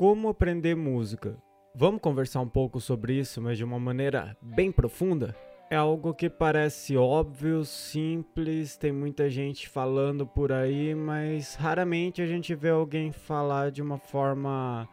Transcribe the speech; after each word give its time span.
Como 0.00 0.30
aprender 0.30 0.74
música? 0.74 1.36
Vamos 1.74 2.00
conversar 2.00 2.40
um 2.40 2.48
pouco 2.48 2.80
sobre 2.80 3.18
isso, 3.18 3.38
mas 3.38 3.58
de 3.58 3.64
uma 3.64 3.78
maneira 3.78 4.34
bem 4.40 4.72
profunda? 4.72 5.36
É 5.70 5.76
algo 5.76 6.14
que 6.14 6.30
parece 6.30 6.96
óbvio, 6.96 7.66
simples, 7.66 8.78
tem 8.78 8.92
muita 8.92 9.28
gente 9.28 9.68
falando 9.68 10.26
por 10.26 10.52
aí, 10.52 10.94
mas 10.94 11.54
raramente 11.54 12.22
a 12.22 12.26
gente 12.26 12.54
vê 12.54 12.70
alguém 12.70 13.12
falar 13.12 13.70
de 13.70 13.82
uma 13.82 13.98
forma 13.98 14.88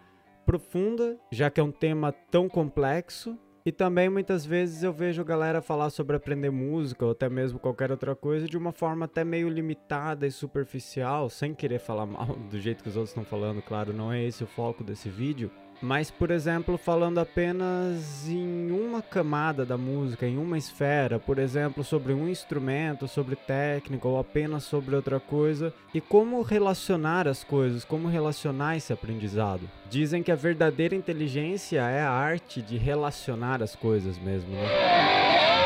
profunda, 0.46 1.18
já 1.32 1.50
que 1.50 1.62
é 1.62 1.64
um 1.64 1.72
tema 1.72 2.12
tão 2.12 2.50
complexo. 2.50 3.40
E 3.68 3.72
também 3.74 4.08
muitas 4.08 4.46
vezes 4.46 4.82
eu 4.82 4.94
vejo 4.94 5.26
galera 5.26 5.62
falar 5.62 5.90
sobre 5.90 6.16
aprender 6.16 6.50
música 6.50 7.04
ou 7.04 7.12
até 7.12 7.28
mesmo 7.28 7.60
qualquer 7.60 7.92
outra 7.92 8.16
coisa 8.16 8.48
de 8.48 8.58
uma 8.58 8.72
forma 8.72 9.04
até 9.04 9.26
meio 9.26 9.50
limitada 9.50 10.26
e 10.26 10.32
superficial, 10.32 11.30
sem 11.30 11.54
querer 11.54 11.80
falar 11.80 12.06
mal 12.06 12.28
do 12.50 12.58
jeito 12.62 12.82
que 12.82 12.88
os 12.88 12.96
outros 12.96 13.12
estão 13.12 13.26
falando, 13.26 13.62
claro, 13.62 13.92
não 13.92 14.10
é 14.10 14.24
esse 14.24 14.42
o 14.42 14.48
foco 14.48 14.86
desse 14.86 15.10
vídeo. 15.10 15.52
Mas, 15.82 16.10
por 16.10 16.32
exemplo, 16.32 16.78
falando 16.78 17.20
apenas 17.20 18.28
em 18.28 18.72
uma 18.72 19.02
camada 19.02 19.66
da 19.66 19.78
música, 19.78 20.26
em 20.26 20.38
uma 20.38 20.58
esfera, 20.58 21.20
por 21.20 21.38
exemplo, 21.38 21.84
sobre 21.84 22.14
um 22.14 22.28
instrumento, 22.28 23.08
sobre 23.08 23.36
técnica 23.36 24.08
ou 24.08 24.20
apenas 24.20 24.64
sobre 24.64 24.96
outra 24.96 25.20
coisa, 25.20 25.74
e 25.94 26.02
como 26.02 26.42
relacionar 26.42 27.28
as 27.28 27.44
coisas, 27.44 27.86
como 27.86 28.08
relacionar 28.08 28.76
esse 28.76 28.92
aprendizado. 28.92 29.70
Dizem 29.90 30.24
que 30.24 30.32
a 30.32 30.36
verdadeira 30.36 30.96
inteligência 30.96 31.82
é 31.82 32.02
a 32.02 32.10
arte 32.10 32.62
de 32.62 32.78
relacionar 32.78 33.62
as 33.62 33.76
coisas 33.76 34.18
mesmo, 34.18 34.50
né? 34.52 35.57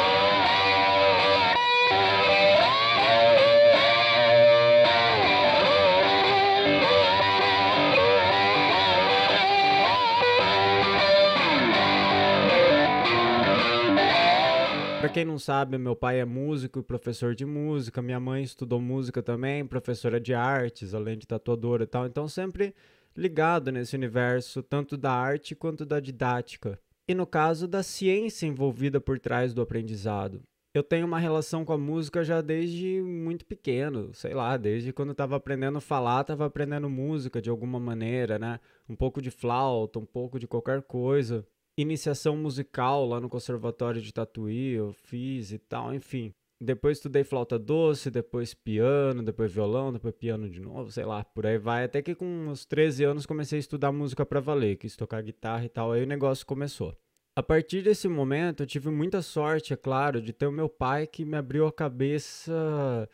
Para 15.01 15.09
quem 15.09 15.25
não 15.25 15.39
sabe, 15.39 15.79
meu 15.79 15.95
pai 15.95 16.19
é 16.19 16.25
músico 16.25 16.77
e 16.77 16.83
professor 16.83 17.33
de 17.33 17.43
música, 17.43 18.03
minha 18.03 18.19
mãe 18.19 18.43
estudou 18.43 18.79
música 18.79 19.23
também, 19.23 19.65
professora 19.65 20.19
de 20.19 20.31
artes, 20.31 20.93
além 20.93 21.17
de 21.17 21.25
tatuadora 21.25 21.85
e 21.85 21.87
tal, 21.87 22.05
então 22.05 22.27
sempre 22.27 22.75
ligado 23.17 23.71
nesse 23.71 23.95
universo, 23.95 24.61
tanto 24.61 24.95
da 24.95 25.11
arte 25.11 25.55
quanto 25.55 25.87
da 25.87 25.99
didática. 25.99 26.79
E 27.07 27.15
no 27.15 27.25
caso 27.25 27.67
da 27.67 27.81
ciência 27.81 28.45
envolvida 28.45 29.01
por 29.01 29.17
trás 29.17 29.55
do 29.55 29.61
aprendizado. 29.63 30.43
Eu 30.71 30.83
tenho 30.83 31.07
uma 31.07 31.17
relação 31.17 31.65
com 31.65 31.73
a 31.73 31.79
música 31.79 32.23
já 32.23 32.39
desde 32.39 33.01
muito 33.01 33.43
pequeno, 33.43 34.13
sei 34.13 34.35
lá, 34.35 34.55
desde 34.55 34.93
quando 34.93 35.13
estava 35.13 35.35
aprendendo 35.35 35.79
a 35.79 35.81
falar, 35.81 36.21
estava 36.21 36.45
aprendendo 36.45 36.87
música 36.87 37.41
de 37.41 37.49
alguma 37.49 37.79
maneira, 37.79 38.37
né? 38.37 38.59
Um 38.87 38.95
pouco 38.95 39.19
de 39.19 39.31
flauta, 39.31 39.97
um 39.97 40.05
pouco 40.05 40.37
de 40.37 40.45
qualquer 40.45 40.83
coisa 40.83 41.43
iniciação 41.77 42.35
musical 42.35 43.05
lá 43.05 43.19
no 43.19 43.29
conservatório 43.29 44.01
de 44.01 44.13
Tatuí, 44.13 44.73
eu 44.73 44.93
fiz 44.93 45.51
e 45.51 45.57
tal, 45.57 45.93
enfim. 45.93 46.33
Depois 46.63 46.97
estudei 46.97 47.23
flauta 47.23 47.57
doce, 47.57 48.11
depois 48.11 48.53
piano, 48.53 49.23
depois 49.23 49.51
violão, 49.51 49.91
depois 49.91 50.13
piano 50.13 50.47
de 50.47 50.59
novo, 50.59 50.91
sei 50.91 51.05
lá, 51.05 51.23
por 51.23 51.45
aí 51.47 51.57
vai. 51.57 51.83
Até 51.83 52.03
que 52.03 52.13
com 52.13 52.25
uns 52.25 52.65
13 52.65 53.03
anos 53.03 53.25
comecei 53.25 53.57
a 53.57 53.59
estudar 53.59 53.91
música 53.91 54.23
para 54.23 54.39
valer, 54.39 54.75
quis 54.75 54.95
tocar 54.95 55.23
guitarra 55.23 55.65
e 55.65 55.69
tal, 55.69 55.91
aí 55.91 56.03
o 56.03 56.07
negócio 56.07 56.45
começou. 56.45 56.95
A 57.35 57.41
partir 57.41 57.81
desse 57.81 58.07
momento, 58.07 58.61
eu 58.61 58.67
tive 58.67 58.91
muita 58.91 59.21
sorte, 59.21 59.73
é 59.73 59.77
claro, 59.77 60.21
de 60.21 60.33
ter 60.33 60.45
o 60.45 60.51
meu 60.51 60.69
pai 60.69 61.07
que 61.07 61.25
me 61.25 61.37
abriu 61.37 61.65
a 61.65 61.71
cabeça 61.71 63.09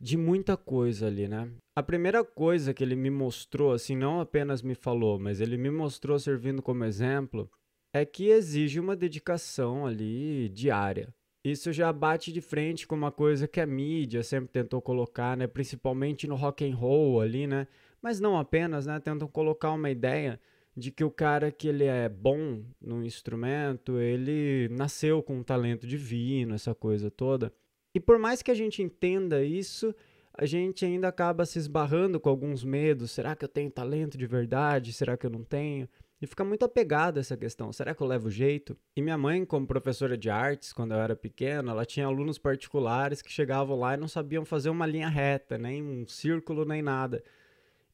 de 0.00 0.16
muita 0.16 0.56
coisa 0.56 1.06
ali, 1.06 1.26
né? 1.26 1.50
A 1.74 1.82
primeira 1.82 2.22
coisa 2.22 2.72
que 2.72 2.84
ele 2.84 2.94
me 2.94 3.10
mostrou, 3.10 3.72
assim, 3.72 3.96
não 3.96 4.20
apenas 4.20 4.62
me 4.62 4.74
falou, 4.74 5.18
mas 5.18 5.40
ele 5.40 5.56
me 5.56 5.70
mostrou 5.70 6.18
servindo 6.18 6.62
como 6.62 6.84
exemplo, 6.84 7.50
é 7.98 8.04
que 8.04 8.28
exige 8.28 8.80
uma 8.80 8.96
dedicação 8.96 9.86
ali 9.86 10.48
diária. 10.48 11.12
Isso 11.44 11.72
já 11.72 11.92
bate 11.92 12.32
de 12.32 12.40
frente 12.40 12.86
com 12.86 12.94
uma 12.94 13.12
coisa 13.12 13.46
que 13.46 13.60
a 13.60 13.66
mídia 13.66 14.22
sempre 14.22 14.48
tentou 14.50 14.82
colocar, 14.82 15.36
né, 15.36 15.46
principalmente 15.46 16.26
no 16.26 16.34
rock 16.34 16.68
and 16.68 16.74
roll 16.74 17.20
ali, 17.20 17.46
né? 17.46 17.66
Mas 18.02 18.20
não 18.20 18.38
apenas, 18.38 18.86
né, 18.86 19.00
tentam 19.00 19.28
colocar 19.28 19.72
uma 19.72 19.90
ideia 19.90 20.40
de 20.76 20.90
que 20.90 21.02
o 21.02 21.10
cara 21.10 21.50
que 21.50 21.68
ele 21.68 21.84
é 21.84 22.08
bom 22.08 22.62
no 22.80 23.04
instrumento, 23.04 23.98
ele 23.98 24.68
nasceu 24.70 25.22
com 25.22 25.38
um 25.38 25.42
talento 25.42 25.86
divino, 25.86 26.54
essa 26.54 26.74
coisa 26.74 27.10
toda. 27.10 27.52
E 27.94 28.00
por 28.00 28.18
mais 28.18 28.42
que 28.42 28.50
a 28.50 28.54
gente 28.54 28.82
entenda 28.82 29.42
isso, 29.42 29.94
a 30.32 30.46
gente 30.46 30.84
ainda 30.84 31.08
acaba 31.08 31.44
se 31.44 31.58
esbarrando 31.58 32.20
com 32.20 32.28
alguns 32.28 32.62
medos. 32.62 33.10
Será 33.10 33.34
que 33.34 33.44
eu 33.44 33.48
tenho 33.48 33.70
talento 33.70 34.16
de 34.16 34.26
verdade? 34.26 34.92
Será 34.92 35.16
que 35.16 35.26
eu 35.26 35.30
não 35.30 35.42
tenho? 35.42 35.88
E 36.20 36.26
fica 36.26 36.42
muito 36.42 36.64
apegado 36.64 37.18
a 37.18 37.20
essa 37.20 37.36
questão. 37.36 37.72
Será 37.72 37.94
que 37.94 38.02
eu 38.02 38.06
levo 38.06 38.28
jeito? 38.28 38.76
E 38.96 39.00
minha 39.00 39.16
mãe, 39.16 39.44
como 39.44 39.66
professora 39.66 40.18
de 40.18 40.28
artes, 40.28 40.72
quando 40.72 40.92
eu 40.92 40.98
era 40.98 41.14
pequena, 41.14 41.70
ela 41.70 41.84
tinha 41.84 42.06
alunos 42.06 42.38
particulares 42.38 43.22
que 43.22 43.30
chegavam 43.30 43.78
lá 43.78 43.94
e 43.94 43.96
não 43.96 44.08
sabiam 44.08 44.44
fazer 44.44 44.68
uma 44.68 44.84
linha 44.84 45.08
reta, 45.08 45.56
nem 45.56 45.82
um 45.82 46.06
círculo, 46.08 46.64
nem 46.64 46.82
nada. 46.82 47.22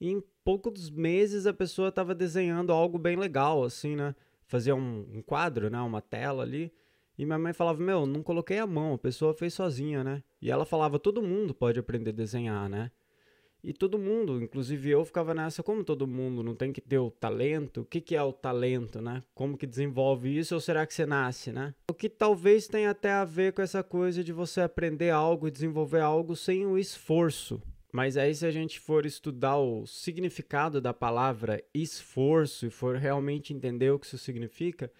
E 0.00 0.10
em 0.10 0.22
poucos 0.42 0.90
meses 0.90 1.46
a 1.46 1.52
pessoa 1.52 1.88
estava 1.88 2.14
desenhando 2.14 2.72
algo 2.72 2.98
bem 2.98 3.16
legal, 3.16 3.62
assim, 3.62 3.94
né? 3.94 4.14
Fazia 4.46 4.74
um, 4.74 5.06
um 5.12 5.22
quadro, 5.22 5.68
né? 5.68 5.80
Uma 5.80 6.00
tela 6.00 6.42
ali. 6.42 6.72
E 7.18 7.24
minha 7.24 7.38
mãe 7.38 7.52
falava: 7.52 7.82
Meu, 7.82 8.06
não 8.06 8.22
coloquei 8.22 8.58
a 8.58 8.66
mão, 8.66 8.94
a 8.94 8.98
pessoa 8.98 9.34
fez 9.34 9.54
sozinha, 9.54 10.02
né? 10.02 10.22
E 10.40 10.50
ela 10.50 10.64
falava: 10.64 10.98
Todo 10.98 11.22
mundo 11.22 11.54
pode 11.54 11.78
aprender 11.78 12.10
a 12.10 12.14
desenhar, 12.14 12.68
né? 12.68 12.90
E 13.66 13.72
todo 13.72 13.98
mundo, 13.98 14.42
inclusive 14.42 14.90
eu, 14.90 15.02
ficava 15.06 15.32
nessa, 15.32 15.62
como 15.62 15.82
todo 15.82 16.06
mundo 16.06 16.42
não 16.42 16.54
tem 16.54 16.70
que 16.70 16.82
ter 16.82 16.98
o 16.98 17.10
talento, 17.10 17.80
o 17.80 17.84
que, 17.86 17.98
que 17.98 18.14
é 18.14 18.22
o 18.22 18.30
talento, 18.30 19.00
né? 19.00 19.22
Como 19.34 19.56
que 19.56 19.66
desenvolve 19.66 20.36
isso 20.36 20.54
ou 20.54 20.60
será 20.60 20.86
que 20.86 20.92
você 20.92 21.06
nasce, 21.06 21.50
né? 21.50 21.74
O 21.90 21.94
que 21.94 22.10
talvez 22.10 22.68
tenha 22.68 22.90
até 22.90 23.10
a 23.10 23.24
ver 23.24 23.54
com 23.54 23.62
essa 23.62 23.82
coisa 23.82 24.22
de 24.22 24.34
você 24.34 24.60
aprender 24.60 25.08
algo 25.08 25.48
e 25.48 25.50
desenvolver 25.50 26.00
algo 26.00 26.36
sem 26.36 26.66
o 26.66 26.76
esforço. 26.76 27.62
Mas 27.90 28.18
aí 28.18 28.34
se 28.34 28.44
a 28.44 28.50
gente 28.50 28.78
for 28.78 29.06
estudar 29.06 29.56
o 29.56 29.86
significado 29.86 30.78
da 30.78 30.92
palavra 30.92 31.64
esforço 31.72 32.66
e 32.66 32.70
for 32.70 32.96
realmente 32.96 33.54
entender 33.54 33.90
o 33.90 33.98
que 33.98 34.04
isso 34.04 34.18
significa, 34.18 34.92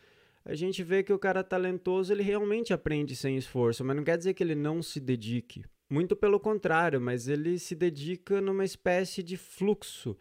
a 0.43 0.55
gente 0.55 0.83
vê 0.83 1.03
que 1.03 1.13
o 1.13 1.19
cara 1.19 1.45
talentoso 1.45 2.13
ele 2.13 2.23
realmente 2.23 2.73
aprende 2.73 3.15
sem 3.15 3.37
esforço, 3.37 3.85
mas 3.85 3.95
não 3.95 4.05
quer 4.05 4.17
dizer 4.17 4.33
que 4.33 4.43
ele 4.43 4.55
não 4.55 4.83
se 4.83 5.01
dedique. 5.01 5.65
Muito 5.95 6.17
pelo 6.17 6.41
contrário, 6.41 7.01
mas 7.01 7.29
ele 7.29 7.57
se 7.57 7.73
dedica 7.73 8.41
numa 8.41 8.65
espécie 8.65 9.23
de 9.23 9.37
fluxo. 9.37 10.17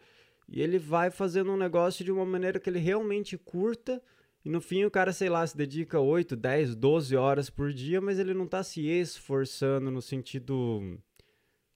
E 0.48 0.62
ele 0.62 0.78
vai 0.78 1.10
fazendo 1.10 1.50
um 1.50 1.56
negócio 1.56 2.04
de 2.04 2.12
uma 2.12 2.24
maneira 2.24 2.60
que 2.60 2.70
ele 2.70 2.78
realmente 2.78 3.36
curta. 3.36 4.00
E 4.44 4.48
no 4.48 4.60
fim 4.60 4.84
o 4.84 4.90
cara, 4.90 5.12
sei 5.12 5.28
lá, 5.28 5.44
se 5.44 5.56
dedica 5.56 5.98
8, 5.98 6.36
10, 6.36 6.76
12 6.76 7.16
horas 7.16 7.50
por 7.50 7.72
dia, 7.72 8.00
mas 8.00 8.20
ele 8.20 8.32
não 8.32 8.44
está 8.44 8.62
se 8.62 8.86
esforçando 8.86 9.90
no 9.90 10.00
sentido. 10.00 10.96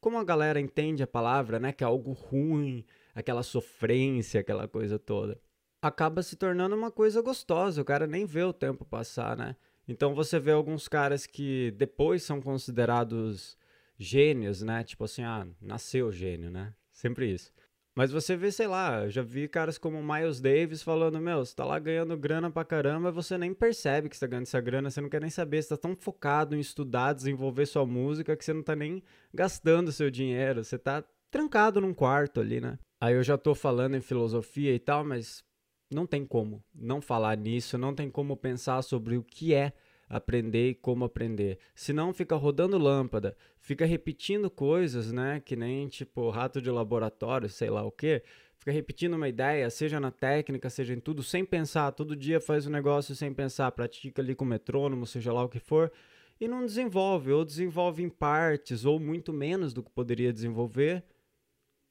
Como 0.01 0.17
a 0.17 0.23
galera 0.23 0.61
entende 0.61 1.03
a 1.03 1.07
palavra, 1.09 1.59
né? 1.59 1.73
Que 1.73 1.83
é 1.83 1.87
algo 1.89 2.13
ruim, 2.13 2.85
aquela 3.17 3.43
sofrência, 3.43 4.43
aquela 4.43 4.69
coisa 4.69 4.97
toda. 4.97 5.41
Acaba 5.83 6.23
se 6.23 6.37
tornando 6.37 6.77
uma 6.77 6.93
coisa 6.93 7.21
gostosa, 7.21 7.83
o 7.83 7.85
cara 7.85 8.07
nem 8.07 8.25
vê 8.25 8.45
o 8.45 8.53
tempo 8.53 8.85
passar, 8.85 9.37
né? 9.37 9.57
Então 9.89 10.15
você 10.15 10.39
vê 10.39 10.53
alguns 10.53 10.87
caras 10.87 11.27
que 11.27 11.73
depois 11.73 12.23
são 12.23 12.41
considerados 12.41 13.58
gênios, 13.99 14.63
né? 14.63 14.85
Tipo 14.85 15.05
assim, 15.05 15.23
ah, 15.23 15.47
nasceu 15.61 16.13
gênio, 16.13 16.51
né? 16.51 16.73
Sempre 16.93 17.33
isso. 17.33 17.53
Mas 17.99 18.13
você 18.13 18.37
vê, 18.37 18.53
sei 18.53 18.69
lá, 18.69 19.03
eu 19.03 19.11
já 19.11 19.23
vi 19.23 19.49
caras 19.49 19.77
como 19.77 20.01
Miles 20.01 20.41
Davis 20.41 20.85
falando, 20.85 21.21
meu, 21.21 21.45
você 21.45 21.53
tá 21.53 21.65
lá 21.65 21.81
ganhando 21.81 22.17
grana 22.17 22.49
pra 22.49 22.65
caramba, 22.65 23.11
você 23.11 23.37
nem 23.37 23.53
percebe 23.53 24.09
que 24.09 24.17
você 24.17 24.21
tá 24.21 24.29
ganhando 24.29 24.45
essa 24.45 24.61
grana, 24.61 24.89
você 24.89 25.01
não 25.01 25.09
quer 25.09 25.21
nem 25.21 25.31
saber, 25.31 25.61
você 25.61 25.71
tá 25.71 25.77
tão 25.77 25.97
focado 25.97 26.55
em 26.55 26.61
estudar, 26.61 27.13
desenvolver 27.13 27.67
sua 27.67 27.85
música, 27.85 28.37
que 28.37 28.45
você 28.45 28.53
não 28.53 28.63
tá 28.63 28.77
nem 28.77 29.03
gastando 29.35 29.91
seu 29.91 30.13
dinheiro, 30.13 30.63
você 30.63 30.79
tá 30.79 31.03
trancado 31.29 31.81
num 31.81 31.93
quarto 31.93 32.41
ali, 32.41 32.61
né? 32.61 32.79
Aí 33.01 33.15
eu 33.15 33.23
já 33.25 33.37
tô 33.37 33.53
falando 33.53 33.97
em 33.97 34.01
filosofia 34.01 34.73
e 34.73 34.79
tal, 34.79 35.05
mas 35.05 35.43
não 35.91 36.07
tem 36.07 36.25
como 36.25 36.63
não 36.73 37.01
falar 37.01 37.37
nisso, 37.37 37.77
não 37.77 37.93
tem 37.93 38.09
como 38.09 38.37
pensar 38.37 38.81
sobre 38.83 39.17
o 39.17 39.25
que 39.25 39.55
é 39.55 39.73
aprender 40.09 40.71
e 40.71 40.75
como 40.75 41.05
aprender. 41.05 41.59
Senão 41.75 42.13
fica 42.13 42.35
rodando 42.37 42.79
lâmpada, 42.79 43.37
fica 43.61 43.85
repetindo 43.85 44.51
coisas, 44.51 45.13
né? 45.13 45.41
Que 45.45 45.55
nem 45.55 45.89
tipo 45.89 46.31
rato 46.31 46.63
de 46.63 46.71
laboratório, 46.71 47.49
sei 47.49 47.71
lá 47.71 47.85
o 47.85 47.91
que. 47.91 48.23
Fica 48.57 48.73
repetindo 48.73 49.15
uma 49.15 49.29
ideia, 49.29 49.71
seja 49.71 50.01
na 50.01 50.11
técnica, 50.11 50.69
seja 50.69 50.93
em 50.93 51.01
tudo, 51.01 51.23
sem 51.23 51.45
pensar. 51.45 51.93
Todo 51.93 52.17
dia 52.17 52.41
faz 52.41 52.67
o 52.67 52.69
um 52.69 52.73
negócio 52.73 53.15
sem 53.15 53.33
pensar, 53.33 53.71
pratica 53.73 54.21
ali 54.21 54.35
com 54.35 54.45
metrônomo, 54.45 55.07
seja 55.07 55.33
lá 55.33 55.45
o 55.45 55.49
que 55.49 55.61
for, 55.61 55.93
e 56.41 56.49
não 56.49 56.65
desenvolve, 56.65 57.31
ou 57.33 57.45
desenvolve 57.45 58.03
em 58.03 58.09
partes, 58.09 58.85
ou 58.85 58.99
muito 58.99 59.33
menos 59.33 59.73
do 59.73 59.83
que 59.83 59.91
poderia 59.91 60.33
desenvolver. 60.33 61.05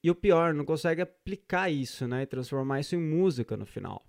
E 0.03 0.11
o 0.11 0.15
pior, 0.15 0.53
não 0.53 0.65
consegue 0.65 1.01
aplicar 1.01 1.69
isso, 1.69 2.07
né? 2.07 2.23
E 2.23 2.25
transformar 2.25 2.79
isso 2.81 2.95
em 2.95 2.99
música 2.99 3.55
no 3.55 3.65
final. 3.65 4.05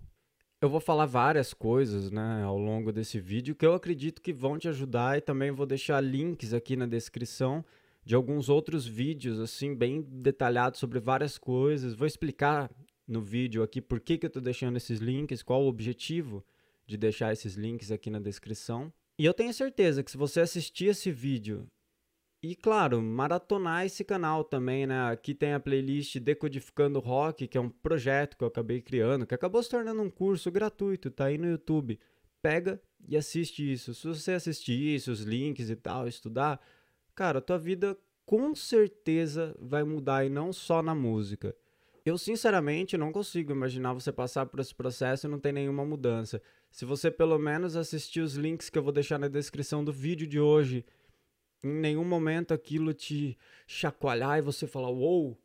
Eu 0.60 0.68
vou 0.68 0.80
falar 0.80 1.06
várias 1.06 1.54
coisas, 1.54 2.10
né, 2.10 2.42
ao 2.42 2.58
longo 2.58 2.90
desse 2.90 3.20
vídeo 3.20 3.54
que 3.54 3.64
eu 3.64 3.74
acredito 3.74 4.20
que 4.20 4.32
vão 4.32 4.58
te 4.58 4.66
ajudar 4.66 5.16
e 5.16 5.20
também 5.20 5.52
vou 5.52 5.64
deixar 5.64 6.00
links 6.00 6.52
aqui 6.52 6.74
na 6.74 6.84
descrição 6.84 7.64
de 8.04 8.16
alguns 8.16 8.48
outros 8.48 8.84
vídeos 8.84 9.38
assim 9.38 9.72
bem 9.72 10.02
detalhados 10.02 10.80
sobre 10.80 10.98
várias 10.98 11.38
coisas. 11.38 11.94
Vou 11.94 12.08
explicar 12.08 12.68
no 13.06 13.20
vídeo 13.20 13.62
aqui 13.62 13.80
por 13.80 14.00
que, 14.00 14.18
que 14.18 14.26
eu 14.26 14.28
estou 14.28 14.42
deixando 14.42 14.76
esses 14.76 14.98
links, 14.98 15.44
qual 15.44 15.62
o 15.62 15.68
objetivo 15.68 16.44
de 16.88 16.96
deixar 16.96 17.32
esses 17.32 17.54
links 17.54 17.92
aqui 17.92 18.10
na 18.10 18.18
descrição. 18.18 18.92
E 19.16 19.24
eu 19.24 19.34
tenho 19.34 19.54
certeza 19.54 20.02
que 20.02 20.10
se 20.10 20.16
você 20.16 20.40
assistir 20.40 20.86
esse 20.86 21.12
vídeo 21.12 21.68
e, 22.40 22.54
claro, 22.54 23.02
maratonar 23.02 23.84
esse 23.84 24.04
canal 24.04 24.44
também, 24.44 24.86
né? 24.86 25.10
Aqui 25.10 25.34
tem 25.34 25.54
a 25.54 25.60
playlist 25.60 26.18
Decodificando 26.18 27.00
Rock, 27.00 27.48
que 27.48 27.58
é 27.58 27.60
um 27.60 27.68
projeto 27.68 28.36
que 28.36 28.44
eu 28.44 28.48
acabei 28.48 28.80
criando, 28.80 29.26
que 29.26 29.34
acabou 29.34 29.60
se 29.60 29.68
tornando 29.68 30.00
um 30.00 30.10
curso 30.10 30.48
gratuito, 30.50 31.10
tá 31.10 31.24
aí 31.24 31.36
no 31.36 31.48
YouTube. 31.48 31.98
Pega 32.40 32.80
e 33.08 33.16
assiste 33.16 33.72
isso. 33.72 33.92
Se 33.92 34.06
você 34.06 34.32
assistir 34.32 34.94
isso, 34.94 35.10
os 35.10 35.22
links 35.22 35.68
e 35.68 35.74
tal, 35.74 36.06
estudar, 36.06 36.60
cara, 37.12 37.38
a 37.38 37.42
tua 37.42 37.58
vida 37.58 37.98
com 38.24 38.54
certeza 38.54 39.56
vai 39.58 39.82
mudar 39.82 40.24
e 40.24 40.28
não 40.28 40.52
só 40.52 40.80
na 40.80 40.94
música. 40.94 41.56
Eu, 42.04 42.16
sinceramente, 42.16 42.96
não 42.96 43.10
consigo 43.10 43.50
imaginar 43.50 43.94
você 43.94 44.12
passar 44.12 44.46
por 44.46 44.60
esse 44.60 44.74
processo 44.74 45.26
e 45.26 45.30
não 45.30 45.40
ter 45.40 45.50
nenhuma 45.50 45.84
mudança. 45.84 46.40
Se 46.70 46.84
você 46.84 47.10
pelo 47.10 47.38
menos 47.38 47.74
assistir 47.74 48.20
os 48.20 48.34
links 48.36 48.70
que 48.70 48.78
eu 48.78 48.82
vou 48.82 48.92
deixar 48.92 49.18
na 49.18 49.26
descrição 49.26 49.84
do 49.84 49.92
vídeo 49.92 50.26
de 50.26 50.38
hoje 50.38 50.84
em 51.62 51.72
nenhum 51.72 52.04
momento 52.04 52.54
aquilo 52.54 52.94
te 52.94 53.36
chacoalhar 53.66 54.38
e 54.38 54.42
você 54.42 54.66
falar, 54.66 54.90
uou, 54.90 55.28
wow! 55.28 55.38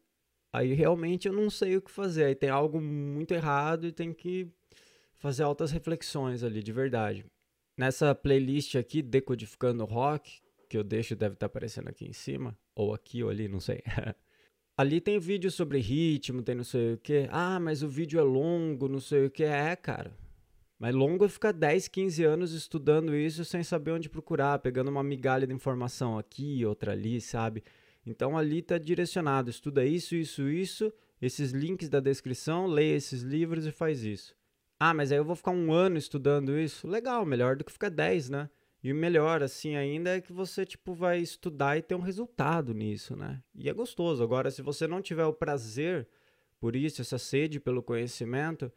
aí 0.54 0.74
realmente 0.74 1.28
eu 1.28 1.34
não 1.34 1.50
sei 1.50 1.76
o 1.76 1.82
que 1.82 1.90
fazer. 1.90 2.26
Aí 2.26 2.36
tem 2.36 2.50
algo 2.50 2.80
muito 2.80 3.34
errado 3.34 3.88
e 3.88 3.92
tem 3.92 4.14
que 4.14 4.48
fazer 5.18 5.44
altas 5.44 5.72
reflexões 5.72 6.44
ali, 6.44 6.62
de 6.62 6.72
verdade. 6.72 7.26
Nessa 7.76 8.14
playlist 8.14 8.76
aqui, 8.76 9.02
Decodificando 9.02 9.84
Rock, 9.84 10.42
que 10.70 10.78
eu 10.78 10.84
deixo, 10.84 11.16
deve 11.16 11.34
estar 11.34 11.48
aparecendo 11.48 11.90
aqui 11.90 12.06
em 12.06 12.14
cima, 12.14 12.58
ou 12.76 12.94
aqui 12.94 13.24
ou 13.24 13.30
ali, 13.30 13.48
não 13.48 13.60
sei. 13.60 13.82
ali 14.78 15.02
tem 15.02 15.20
vídeo 15.20 15.50
sobre 15.50 15.80
ritmo, 15.80 16.44
tem 16.44 16.54
não 16.54 16.64
sei 16.64 16.94
o 16.94 16.98
que. 16.98 17.28
Ah, 17.32 17.60
mas 17.60 17.82
o 17.82 17.90
vídeo 17.90 18.20
é 18.20 18.24
longo, 18.24 18.88
não 18.88 19.00
sei 19.00 19.26
o 19.26 19.32
que. 19.32 19.44
É, 19.44 19.76
cara. 19.76 20.16
Mas 20.84 20.94
longo 20.94 21.24
é 21.24 21.30
ficar 21.30 21.54
10, 21.54 21.88
15 21.88 22.26
anos 22.26 22.52
estudando 22.52 23.16
isso 23.16 23.46
sem 23.46 23.64
saber 23.64 23.92
onde 23.92 24.10
procurar, 24.10 24.60
pegando 24.60 24.92
uma 24.92 25.02
migalha 25.02 25.48
de 25.48 25.54
informação 25.54 26.18
aqui, 26.18 26.66
outra 26.66 26.92
ali, 26.92 27.22
sabe? 27.22 27.64
Então 28.06 28.38
ali 28.38 28.60
está 28.60 28.78
direcionado, 28.78 29.50
estuda 29.50 29.86
isso, 29.86 30.14
isso, 30.14 30.50
isso, 30.50 30.92
esses 31.22 31.52
links 31.52 31.88
da 31.88 32.02
descrição, 32.02 32.68
leia 32.68 32.98
esses 32.98 33.22
livros 33.22 33.66
e 33.66 33.72
faz 33.72 34.04
isso. 34.04 34.36
Ah, 34.78 34.94
mas 34.94 35.10
aí 35.10 35.18
eu 35.18 35.24
vou 35.24 35.38
ficar 35.38 35.52
um 35.52 35.72
ano 35.72 35.96
estudando 35.98 36.60
isso? 36.60 36.86
Legal, 36.86 37.26
melhor 37.26 37.56
do 37.56 37.64
que 37.64 37.72
ficar 37.72 37.88
10, 37.88 38.30
né? 38.30 38.50
E 38.84 38.92
o 38.92 38.96
melhor, 38.96 39.42
assim, 39.42 39.78
ainda 39.78 40.18
é 40.18 40.20
que 40.20 40.34
você, 40.34 40.66
tipo, 40.66 40.94
vai 40.94 41.20
estudar 41.20 41.78
e 41.78 41.82
ter 41.82 41.96
um 41.96 42.02
resultado 42.02 42.74
nisso, 42.74 43.16
né? 43.16 43.42
E 43.56 43.70
é 43.70 43.74
gostoso. 43.74 44.22
Agora, 44.22 44.52
se 44.52 44.62
você 44.62 44.86
não 44.86 45.02
tiver 45.02 45.24
o 45.24 45.32
prazer 45.32 46.10
por 46.60 46.76
isso, 46.76 47.02
essa 47.02 47.18
sede 47.18 47.58
pelo 47.58 47.82
conhecimento, 47.82 48.70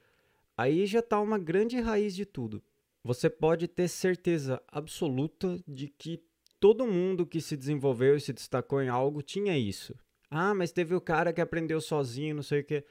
Aí 0.57 0.87
já 0.87 1.01
está 1.01 1.21
uma 1.21 1.39
grande 1.39 1.79
raiz 1.81 2.15
de 2.15 2.25
tudo. 2.25 2.63
Você 3.05 3.29
pode 3.29 3.69
ter 3.69 3.89
certeza 3.89 4.63
absoluta 4.69 5.63
de 5.69 5.89
que 5.89 6.23
todo 6.59 6.87
mundo 6.87 7.27
que 7.27 7.41
se 7.41 7.57
desenvolveu 7.57 8.17
e 8.17 8.21
se 8.21 8.33
destacou 8.33 8.83
em 8.83 8.89
algo 8.89 9.23
tinha 9.23 9.57
isso. 9.57 9.95
Ah, 10.31 10.55
mas 10.55 10.73
teve 10.73 10.95
o 10.95 11.01
cara 11.01 11.33
que 11.33 11.41
aprendeu 11.41 11.81
sozinho, 11.81 12.35
não 12.35 12.43
sei 12.43 12.61
o 12.61 12.65
quê. 12.65 12.85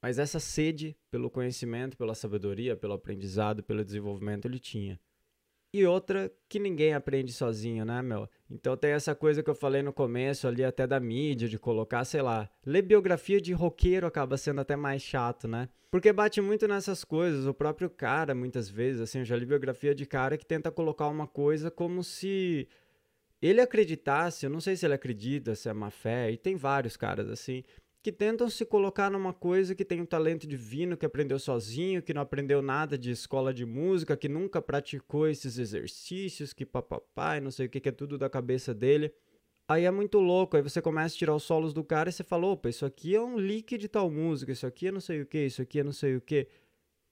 Mas 0.00 0.18
essa 0.18 0.38
sede 0.38 0.96
pelo 1.10 1.30
conhecimento, 1.30 1.96
pela 1.96 2.14
sabedoria, 2.14 2.76
pelo 2.76 2.92
aprendizado, 2.92 3.62
pelo 3.64 3.84
desenvolvimento 3.84 4.46
ele 4.46 4.58
tinha 4.58 5.00
e 5.72 5.84
outra 5.84 6.32
que 6.48 6.58
ninguém 6.58 6.94
aprende 6.94 7.32
sozinho, 7.32 7.84
né, 7.84 8.00
meu? 8.00 8.28
Então 8.50 8.76
tem 8.76 8.92
essa 8.92 9.14
coisa 9.14 9.42
que 9.42 9.50
eu 9.50 9.54
falei 9.54 9.82
no 9.82 9.92
começo 9.92 10.48
ali 10.48 10.64
até 10.64 10.86
da 10.86 10.98
mídia, 10.98 11.48
de 11.48 11.58
colocar, 11.58 12.04
sei 12.04 12.22
lá, 12.22 12.48
ler 12.64 12.82
biografia 12.82 13.40
de 13.40 13.52
roqueiro 13.52 14.06
acaba 14.06 14.36
sendo 14.36 14.60
até 14.60 14.76
mais 14.76 15.02
chato, 15.02 15.46
né? 15.46 15.68
Porque 15.90 16.12
bate 16.12 16.40
muito 16.40 16.68
nessas 16.68 17.04
coisas, 17.04 17.46
o 17.46 17.54
próprio 17.54 17.88
cara, 17.88 18.34
muitas 18.34 18.68
vezes, 18.68 19.00
assim, 19.00 19.20
eu 19.20 19.24
já 19.24 19.36
li 19.36 19.46
biografia 19.46 19.94
de 19.94 20.04
cara 20.04 20.36
que 20.36 20.44
tenta 20.44 20.70
colocar 20.70 21.08
uma 21.08 21.26
coisa 21.26 21.70
como 21.70 22.04
se 22.04 22.68
ele 23.40 23.60
acreditasse, 23.60 24.44
eu 24.44 24.50
não 24.50 24.60
sei 24.60 24.76
se 24.76 24.84
ele 24.86 24.94
acredita, 24.94 25.54
se 25.54 25.68
é 25.68 25.72
má 25.72 25.90
fé, 25.90 26.30
e 26.30 26.36
tem 26.36 26.56
vários 26.56 26.96
caras 26.96 27.28
assim, 27.30 27.62
que 28.08 28.12
tentam 28.12 28.48
se 28.48 28.64
colocar 28.64 29.10
numa 29.10 29.34
coisa 29.34 29.74
que 29.74 29.84
tem 29.84 30.00
um 30.00 30.06
talento 30.06 30.46
divino, 30.46 30.96
que 30.96 31.04
aprendeu 31.04 31.38
sozinho, 31.38 32.02
que 32.02 32.14
não 32.14 32.22
aprendeu 32.22 32.62
nada 32.62 32.96
de 32.96 33.10
escola 33.10 33.52
de 33.52 33.66
música, 33.66 34.16
que 34.16 34.30
nunca 34.30 34.62
praticou 34.62 35.28
esses 35.28 35.58
exercícios, 35.58 36.54
que 36.54 36.64
papapá, 36.64 37.38
não 37.38 37.50
sei 37.50 37.66
o 37.66 37.68
que, 37.68 37.78
que 37.78 37.90
é 37.90 37.92
tudo 37.92 38.16
da 38.16 38.30
cabeça 38.30 38.72
dele. 38.72 39.12
Aí 39.68 39.84
é 39.84 39.90
muito 39.90 40.18
louco, 40.20 40.56
aí 40.56 40.62
você 40.62 40.80
começa 40.80 41.14
a 41.14 41.18
tirar 41.18 41.34
os 41.34 41.42
solos 41.42 41.74
do 41.74 41.84
cara 41.84 42.08
e 42.08 42.12
você 42.12 42.24
fala, 42.24 42.46
opa, 42.46 42.70
isso 42.70 42.86
aqui 42.86 43.14
é 43.14 43.20
um 43.20 43.36
leak 43.36 43.76
de 43.76 43.88
tal 43.88 44.10
música, 44.10 44.52
isso 44.52 44.66
aqui 44.66 44.86
é 44.86 44.90
não 44.90 45.02
sei 45.02 45.20
o 45.20 45.26
que, 45.26 45.44
isso 45.44 45.60
aqui 45.60 45.80
é 45.80 45.84
não 45.84 45.92
sei 45.92 46.16
o 46.16 46.20
que. 46.22 46.48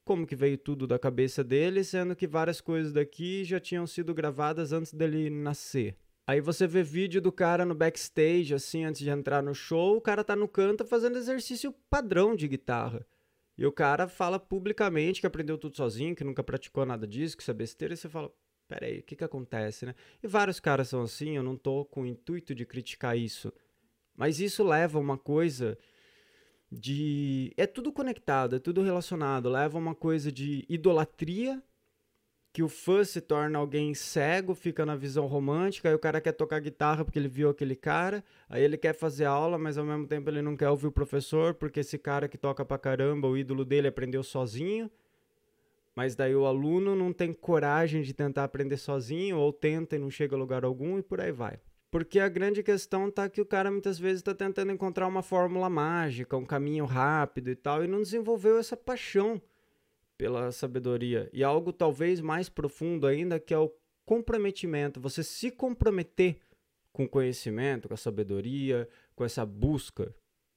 Como 0.02 0.26
que 0.26 0.34
veio 0.34 0.56
tudo 0.56 0.87
da 0.87 0.98
cabeça 0.98 1.44
dele, 1.44 1.84
sendo 1.84 2.16
que 2.16 2.26
várias 2.26 2.62
coisas 2.62 2.90
daqui 2.90 3.44
já 3.44 3.60
tinham 3.60 3.87
sido 3.87 4.14
gravadas 4.14 4.72
antes 4.72 4.94
dele 4.94 5.28
nascer. 5.28 5.94
Aí 6.26 6.40
você 6.40 6.67
vê 6.67 6.82
vídeo 6.82 7.23
do 7.23 7.31
cara 7.31 7.64
no 7.64 7.75
backstage, 7.75 8.52
assim, 8.52 8.84
antes 8.84 9.00
de 9.00 9.08
entrar 9.11 9.43
no 9.43 9.55
show, 9.55 9.96
o 9.96 10.00
cara 10.00 10.25
tá 10.25 10.34
no 10.34 10.49
canto 10.49 10.84
fazendo 10.84 11.17
exercício 11.17 11.73
padrão 11.88 12.34
de 12.34 12.49
guitarra. 12.49 13.06
E 13.56 13.64
o 13.64 13.70
cara 13.70 14.08
fala 14.08 14.38
publicamente 14.38 15.20
que 15.20 15.26
aprendeu 15.26 15.56
tudo 15.56 15.76
sozinho, 15.76 16.17
que 16.17 16.25
nunca 16.25 16.43
praticou 16.43 16.84
nada 16.84 17.06
disso, 17.06 17.37
que 17.37 17.43
isso 17.43 17.50
é 17.50 17.55
besteira, 17.55 17.94
e 17.94 17.96
você 17.96 18.08
fala, 18.08 18.31
peraí, 18.67 18.99
o 18.99 19.02
que 19.05 19.14
que 19.14 19.25
acontece, 19.25 19.87
né? 19.87 19.94
E 20.20 20.26
vários 20.26 20.58
caras 20.58 20.88
são 20.88 21.02
assim, 21.02 21.37
eu 21.37 21.44
não 21.44 21.56
tô 21.56 21.84
com 21.84 22.02
o 22.02 22.06
intuito 22.06 22.55
de 22.55 22.67
criticar 22.67 23.17
isso. 23.17 23.52
Mas 24.17 24.40
isso 24.40 24.64
leva 24.64 24.99
a 24.99 25.00
uma 25.00 25.17
coisa 25.17 25.79
de... 26.70 27.52
É 27.56 27.67
tudo 27.67 27.93
conectado, 27.93 28.56
é 28.56 28.58
tudo 28.58 28.82
relacionado. 28.82 29.49
Leva 29.49 29.79
a 29.79 29.81
uma 29.81 29.94
coisa 29.94 30.32
de 30.32 30.64
idolatria 30.69 31.62
que 32.56 32.62
o 32.62 32.70
fã 32.70 33.05
se 33.05 33.20
torna 33.20 33.58
alguém 33.58 33.93
cego, 33.93 34.55
fica 34.55 34.87
na 34.87 34.97
visão 34.97 35.26
romântica, 35.26 35.91
aí 35.91 35.94
o 35.94 35.99
cara 35.99 36.23
quer 36.23 36.32
tocar 36.32 36.58
guitarra 36.58 37.05
porque 37.05 37.19
ele 37.19 37.29
viu 37.29 37.50
aquele 37.50 37.76
cara, 37.76 38.25
aí 38.49 38.62
ele 38.62 38.79
quer 38.79 38.94
fazer 38.94 39.26
aula, 39.26 39.58
mas 39.58 39.76
ao 39.76 39.85
mesmo 39.85 40.06
tempo 40.06 40.31
ele 40.31 40.41
não 40.41 40.56
quer 40.56 40.70
ouvir 40.70 40.87
o 40.87 40.91
professor, 40.91 41.53
porque 41.53 41.81
esse 41.81 41.99
cara 41.99 42.26
que 42.26 42.38
toca 42.38 42.64
pra 42.64 42.79
caramba, 42.79 43.29
o 43.29 43.37
ídolo 43.37 43.62
dele 43.62 43.88
aprendeu 43.88 44.23
sozinho. 44.23 44.91
Mas 45.94 46.14
daí 46.14 46.35
o 46.35 46.47
aluno 46.47 46.97
não 46.97 47.12
tem 47.12 47.31
coragem 47.31 48.00
de 48.00 48.14
tentar 48.14 48.44
aprender 48.44 48.79
sozinho, 48.79 49.37
ou 49.37 49.53
tenta 49.53 49.94
e 49.94 49.99
não 49.99 50.11
chega 50.11 50.35
a 50.35 50.38
lugar 50.38 50.64
algum, 50.64 50.99
e 50.99 51.03
por 51.03 51.20
aí 51.20 51.32
vai. 51.32 51.61
Porque 51.91 52.19
a 52.19 52.29
grande 52.31 52.62
questão 52.62 53.11
tá 53.11 53.29
que 53.29 53.43
o 53.43 53.44
cara 53.44 53.70
muitas 53.70 53.99
vezes 53.99 54.20
está 54.20 54.35
tentando 54.35 54.73
encontrar 54.73 55.06
uma 55.06 55.20
fórmula 55.20 55.69
mágica, 55.69 56.38
um 56.38 56.47
caminho 56.47 56.87
rápido 56.87 57.50
e 57.50 57.55
tal, 57.55 57.85
e 57.85 57.87
não 57.87 58.00
desenvolveu 58.00 58.56
essa 58.56 58.79
paixão 58.79 59.43
pela 60.17 60.51
sabedoria. 60.53 61.29
E 61.33 61.43
algo 61.45 61.73
talvez 61.73 62.20
mais 62.20 62.49
profundo 62.49 63.06
ainda, 63.06 63.39
que 63.39 63.55
é 63.55 63.58
o 63.58 63.73
comprometimento. 64.05 65.01
Você 65.01 65.23
se 65.23 65.51
comprometer 65.51 66.39
com 66.93 67.05
o 67.05 67.08
conhecimento, 67.08 67.89
com 67.89 67.94
a 67.94 67.99
sabedoria, 67.99 68.89
com 69.15 69.25
essa 69.25 69.44
busca. 69.44 70.15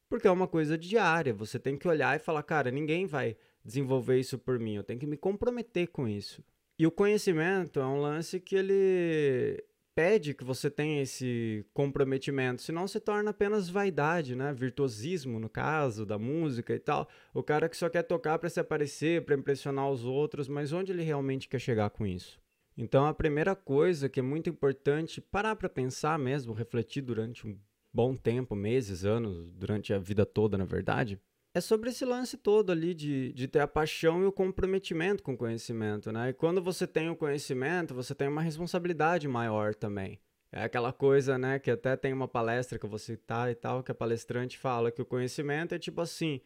Porque 0.09 0.27
é 0.27 0.31
uma 0.31 0.47
coisa 0.47 0.77
diária. 0.77 1.33
Você 1.33 1.59
tem 1.59 1.77
que 1.77 1.87
olhar 1.87 2.15
e 2.15 2.19
falar, 2.19 2.43
cara, 2.43 2.71
ninguém 2.71 3.05
vai 3.05 3.35
desenvolver 3.63 4.19
isso 4.19 4.39
por 4.39 4.57
mim. 4.57 4.75
Eu 4.75 4.83
tenho 4.83 4.99
que 4.99 5.05
me 5.05 5.17
comprometer 5.17 5.87
com 5.87 6.07
isso. 6.07 6.43
E 6.77 6.87
o 6.87 6.91
conhecimento 6.91 7.79
é 7.79 7.85
um 7.85 7.99
lance 7.99 8.39
que 8.39 8.55
ele 8.55 9.63
pede 9.99 10.33
que 10.33 10.45
você 10.45 10.71
tenha 10.71 11.01
esse 11.01 11.65
comprometimento, 11.73 12.61
senão 12.61 12.87
se 12.87 13.01
torna 13.01 13.31
apenas 13.31 13.67
vaidade, 13.67 14.33
né? 14.33 14.53
Virtuosismo, 14.53 15.41
no 15.41 15.49
caso, 15.49 16.05
da 16.05 16.17
música 16.17 16.73
e 16.73 16.79
tal. 16.79 17.05
O 17.33 17.43
cara 17.43 17.67
que 17.67 17.75
só 17.75 17.89
quer 17.89 18.03
tocar 18.03 18.39
para 18.39 18.47
se 18.47 18.61
aparecer, 18.61 19.25
para 19.25 19.35
impressionar 19.35 19.91
os 19.91 20.05
outros, 20.05 20.47
mas 20.47 20.71
onde 20.71 20.93
ele 20.93 21.03
realmente 21.03 21.49
quer 21.49 21.59
chegar 21.59 21.89
com 21.89 22.07
isso? 22.07 22.39
Então, 22.77 23.07
a 23.07 23.13
primeira 23.13 23.57
coisa 23.57 24.07
que 24.07 24.21
é 24.21 24.23
muito 24.23 24.49
importante 24.49 25.19
parar 25.19 25.57
para 25.57 25.67
pensar 25.67 26.17
mesmo, 26.17 26.53
refletir 26.53 27.01
durante 27.01 27.45
um 27.45 27.59
bom 27.93 28.15
tempo, 28.15 28.55
meses, 28.55 29.03
anos, 29.03 29.51
durante 29.51 29.93
a 29.93 29.99
vida 29.99 30.25
toda, 30.25 30.57
na 30.57 30.63
verdade, 30.63 31.19
é 31.53 31.61
sobre 31.61 31.89
esse 31.89 32.05
lance 32.05 32.37
todo 32.37 32.71
ali 32.71 32.93
de, 32.93 33.33
de 33.33 33.47
ter 33.47 33.59
a 33.59 33.67
paixão 33.67 34.21
e 34.21 34.25
o 34.25 34.31
comprometimento 34.31 35.23
com 35.23 35.33
o 35.33 35.37
conhecimento, 35.37 36.11
né? 36.11 36.29
E 36.29 36.33
quando 36.33 36.61
você 36.61 36.85
tem 36.85 37.09
o 37.09 37.15
conhecimento, 37.15 37.93
você 37.93 38.13
tem 38.13 38.27
uma 38.27 38.41
responsabilidade 38.41 39.27
maior 39.27 39.73
também. 39.73 40.19
É 40.51 40.63
aquela 40.63 40.91
coisa, 40.91 41.37
né, 41.37 41.59
que 41.59 41.69
até 41.69 41.95
tem 41.95 42.11
uma 42.11 42.27
palestra 42.27 42.79
que 42.79 42.85
eu 42.85 42.89
vou 42.89 42.97
citar 42.97 43.51
e 43.51 43.55
tal, 43.55 43.83
que 43.83 43.91
a 43.91 43.95
palestrante 43.95 44.57
fala 44.57 44.91
que 44.91 45.01
o 45.01 45.05
conhecimento 45.05 45.75
é 45.75 45.79
tipo 45.79 46.01
assim: 46.01 46.41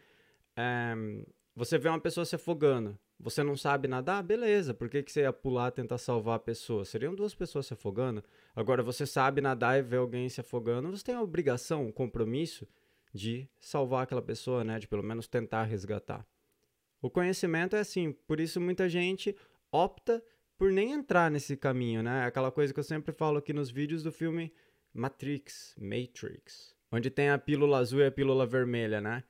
é, 0.58 0.94
você 1.56 1.78
vê 1.78 1.90
uma 1.90 2.00
pessoa 2.00 2.26
se 2.26 2.36
afogando, 2.36 2.98
você 3.20 3.44
não 3.44 3.56
sabe 3.56 3.88
nadar? 3.88 4.22
Beleza, 4.24 4.74
por 4.74 4.90
que, 4.90 5.04
que 5.04 5.12
você 5.12 5.22
ia 5.22 5.34
pular 5.34 5.72
tentar 5.72 5.98
salvar 5.98 6.36
a 6.36 6.40
pessoa? 6.40 6.84
Seriam 6.84 7.16
duas 7.16 7.34
pessoas 7.34 7.66
se 7.66 7.74
afogando. 7.74 8.24
Agora, 8.56 8.84
você 8.84 9.06
sabe 9.06 9.40
nadar 9.40 9.80
e 9.80 9.82
vê 9.82 9.98
alguém 9.98 10.28
se 10.28 10.42
afogando, 10.42 10.92
você 10.92 11.04
tem 11.04 11.16
a 11.16 11.22
obrigação, 11.22 11.86
um 11.86 11.92
compromisso 11.92 12.68
de 13.14 13.48
salvar 13.60 14.04
aquela 14.04 14.22
pessoa, 14.22 14.64
né? 14.64 14.80
De 14.80 14.88
pelo 14.88 15.04
menos 15.04 15.28
tentar 15.28 15.64
resgatar. 15.64 16.26
O 17.02 17.10
conhecimento 17.10 17.76
é 17.76 17.80
assim, 17.80 18.12
por 18.12 18.40
isso 18.40 18.60
muita 18.60 18.90
gente 18.90 19.36
opta 19.72 20.24
por 20.58 20.72
nem 20.72 20.94
entrar 20.94 21.30
nesse 21.30 21.58
caminho, 21.58 22.02
né? 22.02 22.26
Aquela 22.26 22.52
coisa 22.52 22.74
que 22.74 22.80
eu 22.80 22.84
sempre 22.84 23.14
falo 23.14 23.38
aqui 23.38 23.54
nos 23.54 23.70
vídeos 23.70 24.04
do 24.04 24.12
filme 24.12 24.54
Matrix, 24.94 25.76
Matrix, 25.78 26.76
onde 26.92 27.10
tem 27.10 27.30
a 27.30 27.38
pílula 27.38 27.80
azul 27.80 28.00
e 28.00 28.06
a 28.06 28.12
pílula 28.12 28.46
vermelha, 28.46 29.02
né? 29.02 29.24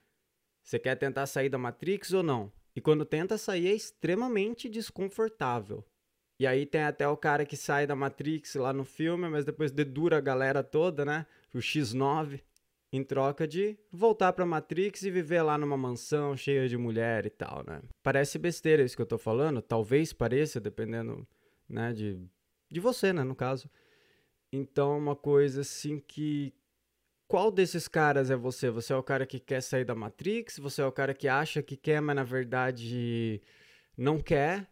Você 0.62 0.80
quer 0.80 0.96
tentar 0.96 1.26
sair 1.26 1.50
da 1.50 1.58
Matrix 1.58 2.14
ou 2.14 2.24
não? 2.24 2.52
E 2.76 2.82
quando 2.82 3.06
tenta 3.06 3.38
sair 3.38 3.68
é 3.68 3.74
extremamente 3.74 4.70
desconfortável. 4.70 5.86
E 6.40 6.48
aí 6.48 6.66
tem 6.66 6.84
até 6.84 7.08
o 7.08 7.16
cara 7.16 7.46
que 7.46 7.56
sai 7.56 7.86
da 7.86 7.96
Matrix 7.96 8.56
lá 8.56 8.74
no 8.74 8.84
filme, 8.84 9.30
mas 9.30 9.46
depois 9.46 9.72
dedura 9.72 10.18
a 10.18 10.22
galera 10.22 10.64
toda, 10.64 11.06
né? 11.06 11.26
O 11.54 11.60
X9, 11.60 12.42
em 12.94 13.04
troca 13.04 13.48
de 13.48 13.76
voltar 13.92 14.32
pra 14.34 14.46
Matrix 14.46 15.02
e 15.02 15.10
viver 15.10 15.42
lá 15.42 15.58
numa 15.58 15.76
mansão 15.76 16.38
cheia 16.38 16.70
de 16.70 16.78
mulher 16.78 17.26
e 17.26 17.30
tal, 17.32 17.64
né? 17.66 17.82
Parece 18.04 18.38
besteira 18.38 18.84
isso 18.84 18.96
que 18.96 19.02
eu 19.02 19.08
tô 19.08 19.18
falando, 19.18 19.64
talvez 19.64 20.14
pareça, 20.14 20.62
dependendo, 20.62 21.28
né, 21.68 21.92
de, 21.92 22.20
de 22.72 22.80
você, 22.80 23.12
né, 23.12 23.24
no 23.24 23.34
caso. 23.34 23.68
Então, 24.52 24.96
uma 24.96 25.16
coisa 25.16 25.62
assim 25.62 26.00
que. 26.00 26.54
Qual 27.28 27.50
desses 27.50 27.88
caras 27.88 28.30
é 28.30 28.36
você? 28.36 28.70
Você 28.70 28.94
é 28.94 28.96
o 28.96 29.02
cara 29.02 29.26
que 29.26 29.40
quer 29.40 29.62
sair 29.62 29.84
da 29.86 29.96
Matrix? 29.96 30.60
Você 30.60 30.84
é 30.84 30.86
o 30.86 30.92
cara 30.92 31.16
que 31.16 31.28
acha 31.28 31.64
que 31.64 31.76
quer, 31.76 32.00
mas 32.00 32.16
na 32.16 32.24
verdade 32.24 33.42
não 33.98 34.20
quer? 34.20 34.70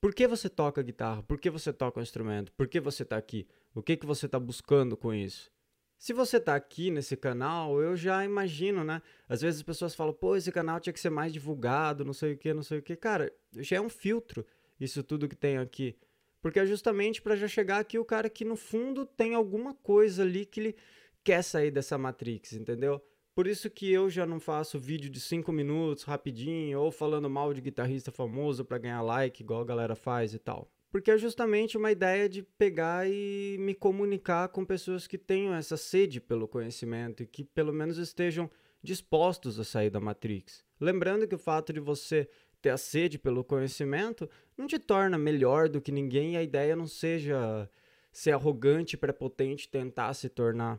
Por 0.00 0.14
que 0.14 0.26
você 0.26 0.48
toca 0.48 0.82
guitarra? 0.82 1.22
Por 1.22 1.38
que 1.38 1.50
você 1.50 1.70
toca 1.70 2.00
um 2.00 2.02
instrumento? 2.02 2.50
Por 2.52 2.66
que 2.66 2.80
você 2.80 3.02
está 3.02 3.18
aqui? 3.18 3.46
O 3.74 3.82
que, 3.82 3.94
que 3.94 4.06
você 4.06 4.24
está 4.24 4.40
buscando 4.40 4.96
com 4.96 5.12
isso? 5.12 5.50
Se 5.98 6.12
você 6.12 6.36
está 6.36 6.54
aqui 6.54 6.92
nesse 6.92 7.16
canal, 7.16 7.82
eu 7.82 7.96
já 7.96 8.24
imagino, 8.24 8.84
né? 8.84 9.02
Às 9.28 9.40
vezes 9.42 9.60
as 9.60 9.64
pessoas 9.64 9.96
falam, 9.96 10.14
pô, 10.14 10.36
esse 10.36 10.52
canal 10.52 10.78
tinha 10.78 10.92
que 10.92 11.00
ser 11.00 11.10
mais 11.10 11.32
divulgado, 11.32 12.04
não 12.04 12.12
sei 12.12 12.34
o 12.34 12.38
que, 12.38 12.54
não 12.54 12.62
sei 12.62 12.78
o 12.78 12.82
que. 12.82 12.94
Cara, 12.94 13.32
já 13.56 13.76
é 13.76 13.80
um 13.80 13.88
filtro 13.88 14.46
isso 14.78 15.02
tudo 15.02 15.28
que 15.28 15.34
tem 15.34 15.58
aqui. 15.58 15.96
Porque 16.40 16.60
é 16.60 16.66
justamente 16.66 17.20
para 17.20 17.34
já 17.34 17.48
chegar 17.48 17.80
aqui 17.80 17.98
o 17.98 18.04
cara 18.04 18.30
que 18.30 18.44
no 18.44 18.54
fundo 18.54 19.04
tem 19.04 19.34
alguma 19.34 19.74
coisa 19.74 20.22
ali 20.22 20.46
que 20.46 20.60
ele 20.60 20.76
quer 21.24 21.42
sair 21.42 21.72
dessa 21.72 21.98
Matrix, 21.98 22.52
entendeu? 22.52 23.02
Por 23.34 23.46
isso 23.46 23.68
que 23.68 23.90
eu 23.90 24.08
já 24.08 24.24
não 24.24 24.38
faço 24.38 24.78
vídeo 24.78 25.10
de 25.10 25.20
5 25.20 25.50
minutos, 25.52 26.04
rapidinho, 26.04 26.80
ou 26.80 26.92
falando 26.92 27.28
mal 27.28 27.52
de 27.52 27.60
guitarrista 27.60 28.12
famoso 28.12 28.64
para 28.64 28.78
ganhar 28.78 29.02
like, 29.02 29.42
igual 29.42 29.62
a 29.62 29.64
galera 29.64 29.96
faz 29.96 30.32
e 30.32 30.38
tal. 30.38 30.70
Porque 30.90 31.10
é 31.10 31.18
justamente 31.18 31.76
uma 31.76 31.92
ideia 31.92 32.28
de 32.28 32.42
pegar 32.42 33.08
e 33.08 33.56
me 33.60 33.74
comunicar 33.74 34.48
com 34.48 34.64
pessoas 34.64 35.06
que 35.06 35.18
tenham 35.18 35.54
essa 35.54 35.76
sede 35.76 36.20
pelo 36.20 36.48
conhecimento 36.48 37.22
e 37.22 37.26
que 37.26 37.44
pelo 37.44 37.72
menos 37.72 37.98
estejam 37.98 38.50
dispostos 38.82 39.58
a 39.58 39.64
sair 39.64 39.90
da 39.90 40.00
Matrix. 40.00 40.64
Lembrando 40.80 41.26
que 41.28 41.34
o 41.34 41.38
fato 41.38 41.72
de 41.72 41.80
você 41.80 42.28
ter 42.62 42.70
a 42.70 42.78
sede 42.78 43.18
pelo 43.18 43.44
conhecimento 43.44 44.28
não 44.56 44.66
te 44.66 44.78
torna 44.78 45.18
melhor 45.18 45.68
do 45.68 45.80
que 45.80 45.92
ninguém 45.92 46.32
e 46.32 46.36
a 46.36 46.42
ideia 46.42 46.74
não 46.74 46.86
seja 46.86 47.68
ser 48.10 48.32
arrogante, 48.32 48.96
prepotente, 48.96 49.68
tentar 49.68 50.12
se 50.14 50.28
tornar 50.28 50.78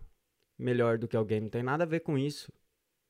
melhor 0.57 0.97
do 0.97 1.07
que 1.07 1.15
alguém, 1.15 1.39
não 1.39 1.49
tem 1.49 1.63
nada 1.63 1.83
a 1.83 1.87
ver 1.87 2.01
com 2.01 2.17
isso. 2.17 2.51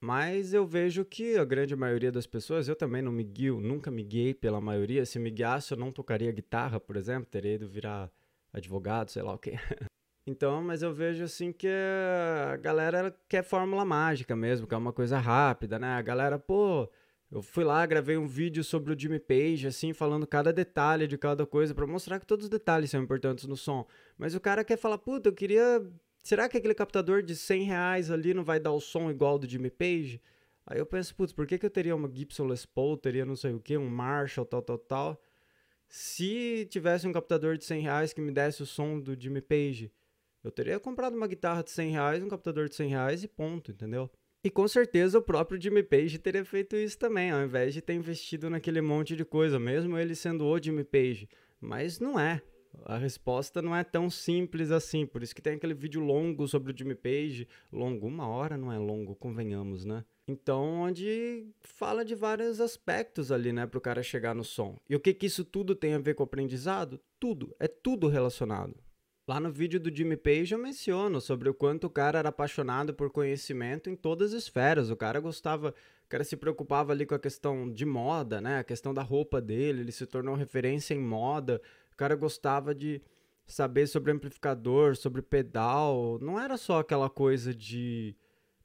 Mas 0.02 0.54
eu 0.54 0.66
vejo 0.66 1.04
que 1.04 1.38
a 1.38 1.44
grande 1.44 1.76
maioria 1.76 2.12
das 2.12 2.26
pessoas, 2.26 2.68
eu 2.68 2.76
também 2.76 3.02
não 3.02 3.12
me 3.12 3.24
guio, 3.24 3.60
nunca 3.60 3.92
me 3.92 4.04
guiei 4.04 4.34
pela 4.34 4.62
maioria. 4.62 5.06
Se 5.06 5.20
me 5.20 5.30
guiasse, 5.30 5.74
eu 5.74 5.78
não 5.78 5.92
tocaria 5.92 6.32
guitarra, 6.32 6.80
por 6.80 6.96
exemplo, 6.96 7.30
teria 7.30 7.56
ido 7.56 7.68
virar 7.68 8.10
advogado, 8.54 9.12
sei 9.12 9.22
lá 9.22 9.34
o 9.34 9.38
quê. 9.38 9.54
Então, 10.28 10.62
mas 10.62 10.84
eu 10.84 10.94
vejo 10.94 11.24
assim 11.24 11.52
que 11.52 11.68
a 11.68 12.56
galera 12.58 13.18
quer 13.28 13.44
fórmula 13.44 13.84
mágica 13.84 14.36
mesmo, 14.36 14.68
que 14.68 14.76
é 14.76 14.78
uma 14.78 14.94
coisa 14.94 15.18
rápida, 15.18 15.80
né? 15.80 15.94
A 15.94 16.02
galera, 16.04 16.38
pô, 16.38 16.88
eu 17.32 17.42
fui 17.42 17.64
lá, 17.64 17.84
gravei 17.86 18.16
um 18.16 18.28
vídeo 18.28 18.64
sobre 18.64 18.94
o 18.94 19.00
Jimmy 19.00 19.20
Page, 19.20 19.66
assim, 19.66 19.92
falando 19.92 20.28
cada 20.28 20.54
detalhe 20.54 21.08
de 21.08 21.18
cada 21.18 21.48
coisa, 21.48 21.74
para 21.74 21.88
mostrar 21.88 22.20
que 22.20 22.28
todos 22.28 22.46
os 22.46 22.50
detalhes 22.50 22.92
são 22.92 23.02
importantes 23.02 23.46
no 23.46 23.58
som. 23.58 23.88
Mas 24.20 24.36
o 24.36 24.40
cara 24.40 24.64
quer 24.64 24.78
falar, 24.78 25.00
puta, 25.00 25.30
eu 25.30 25.34
queria 25.34 25.82
será 26.22 26.48
que 26.48 26.58
aquele 26.58 26.74
captador 26.74 27.22
de 27.24 27.36
100 27.36 27.64
reais 27.64 28.12
ali 28.12 28.34
não 28.34 28.44
vai 28.44 28.60
dar 28.60 28.72
o 28.72 28.80
som 28.80 29.10
igual 29.10 29.38
do 29.38 29.50
Jimmy 29.50 29.70
Page? 29.70 30.22
Aí 30.66 30.78
eu 30.78 30.86
penso, 30.86 31.16
putz, 31.16 31.34
por 31.34 31.48
que, 31.48 31.58
que 31.58 31.66
eu 31.66 31.70
teria 31.70 31.96
uma 31.96 32.10
Gibson 32.14 32.46
Les 32.46 32.66
Paul, 32.66 32.96
teria 32.98 33.26
não 33.26 33.36
sei 33.36 33.54
o 33.54 33.60
que, 33.60 33.76
um 33.78 33.90
Marshall, 33.90 34.46
tal, 34.46 34.62
tal, 34.62 34.78
tal, 34.78 35.22
se 35.88 36.68
tivesse 36.70 37.08
um 37.08 37.12
captador 37.12 37.58
de 37.58 37.66
100 37.66 37.82
reais 37.82 38.14
que 38.14 38.22
me 38.22 38.32
desse 38.32 38.62
o 38.62 38.66
som 38.66 39.00
do 39.00 39.20
Jimmy 39.20 39.42
Page? 39.42 39.92
Eu 40.44 40.52
teria 40.52 40.80
comprado 40.80 41.16
uma 41.16 41.28
guitarra 41.28 41.64
de 41.64 41.72
100 41.72 41.92
reais, 41.92 42.24
um 42.24 42.30
captador 42.30 42.70
de 42.70 42.76
100 42.76 42.90
reais 42.90 43.24
e 43.24 43.28
ponto, 43.28 43.72
entendeu? 43.72 44.10
E 44.44 44.50
com 44.50 44.68
certeza 44.68 45.18
o 45.18 45.22
próprio 45.22 45.60
Jimmy 45.60 45.84
Page 45.84 46.18
teria 46.18 46.46
feito 46.46 46.76
isso 46.76 46.98
também, 46.98 47.32
ao 47.32 47.42
invés 47.42 47.74
de 47.74 47.82
ter 47.82 47.94
investido 47.94 48.50
naquele 48.50 48.80
monte 48.80 49.16
de 49.16 49.26
coisa, 49.26 49.60
mesmo 49.60 49.98
ele 49.98 50.16
sendo 50.16 50.46
o 50.46 50.64
Jimmy 50.64 50.84
Page. 50.84 51.28
Mas 51.60 52.00
não 52.00 52.18
é. 52.18 52.42
A 52.86 52.98
resposta 52.98 53.62
não 53.62 53.76
é 53.76 53.84
tão 53.84 54.10
simples 54.10 54.72
assim, 54.72 55.06
por 55.06 55.24
isso 55.24 55.36
que 55.36 55.42
tem 55.42 55.54
aquele 55.54 55.74
vídeo 55.74 56.02
longo 56.02 56.48
sobre 56.48 56.72
o 56.72 56.78
Jimmy 56.78 56.96
Page, 56.96 57.48
longo, 57.72 58.08
uma 58.08 58.28
hora 58.28 58.58
não 58.58 58.72
é 58.72 58.78
longo, 58.78 59.16
convenhamos, 59.16 59.86
né? 59.86 60.04
Então, 60.28 60.64
onde 60.82 61.48
fala 61.60 62.06
de 62.06 62.14
vários 62.14 62.62
aspectos 62.62 63.32
ali, 63.32 63.52
né, 63.52 63.66
para 63.66 63.80
o 63.80 63.82
cara 63.82 64.04
chegar 64.04 64.36
no 64.36 64.44
som. 64.44 64.78
E 64.88 64.96
o 64.96 65.00
que 65.00 65.14
que 65.14 65.26
isso 65.26 65.44
tudo 65.44 65.76
tem 65.76 65.94
a 65.94 66.00
ver 66.00 66.14
com 66.14 66.22
o 66.22 66.26
aprendizado? 66.26 67.00
Tudo, 67.20 67.56
é 67.60 67.68
tudo 67.68 68.08
relacionado. 68.08 68.76
Lá 69.30 69.40
no 69.40 69.52
vídeo 69.52 69.80
do 69.80 69.96
Jimmy 69.96 70.18
Page 70.18 70.54
eu 70.54 70.58
menciono 70.58 71.22
sobre 71.22 71.48
o 71.48 71.54
quanto 71.54 71.86
o 71.86 71.90
cara 71.90 72.18
era 72.18 72.30
apaixonado 72.30 72.96
por 72.96 73.12
conhecimento 73.12 73.88
em 73.88 73.96
todas 73.96 74.34
as 74.34 74.42
esferas. 74.42 74.90
O 74.90 74.96
cara 74.96 75.20
gostava, 75.20 75.70
o 75.70 76.10
cara 76.10 76.24
se 76.24 76.36
preocupava 76.36 76.94
ali 76.94 77.06
com 77.06 77.14
a 77.14 77.20
questão 77.20 77.72
de 77.72 77.86
moda, 77.86 78.42
né? 78.42 78.58
A 78.58 78.64
questão 78.64 78.92
da 78.92 79.04
roupa 79.04 79.40
dele, 79.40 79.82
ele 79.82 79.92
se 79.92 80.08
tornou 80.08 80.34
referência 80.34 80.96
em 80.96 81.00
moda, 81.00 81.62
cara 82.00 82.16
gostava 82.16 82.74
de 82.74 83.02
saber 83.46 83.86
sobre 83.86 84.14
amplificador, 84.14 84.96
sobre 84.96 85.22
pedal. 85.22 86.18
Não 86.22 86.40
era 86.40 86.56
só 86.56 86.80
aquela 86.80 87.10
coisa 87.10 87.54
de, 87.54 88.16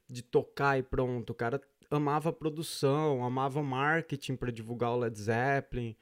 de 0.07 0.21
tocar 0.21 0.79
e 0.79 0.83
pronto. 0.83 1.31
O 1.31 1.35
cara 1.35 1.59
amava 1.91 2.31
produção, 2.31 3.25
amava 3.25 3.61
marketing 3.61 4.37
para 4.37 4.53
divulgar 4.53 4.91
o 4.91 4.99
Led 4.99 5.19
Zeppelin, 5.19 5.97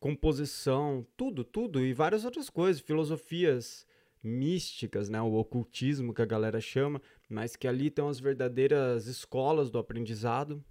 composição, 0.00 1.06
tudo, 1.14 1.44
tudo 1.44 1.84
e 1.84 1.92
várias 1.92 2.24
outras 2.24 2.48
coisas, 2.48 2.80
filosofias 2.80 3.86
místicas, 4.22 5.10
né, 5.10 5.20
o 5.20 5.34
ocultismo 5.34 6.14
que 6.14 6.22
a 6.22 6.26
galera 6.26 6.60
chama, 6.60 7.02
mas 7.28 7.54
que 7.54 7.68
ali 7.68 7.90
tem 7.90 8.08
as 8.08 8.18
verdadeiras 8.18 9.06
escolas 9.06 9.70
do 9.70 9.78
aprendizado. 9.78 10.64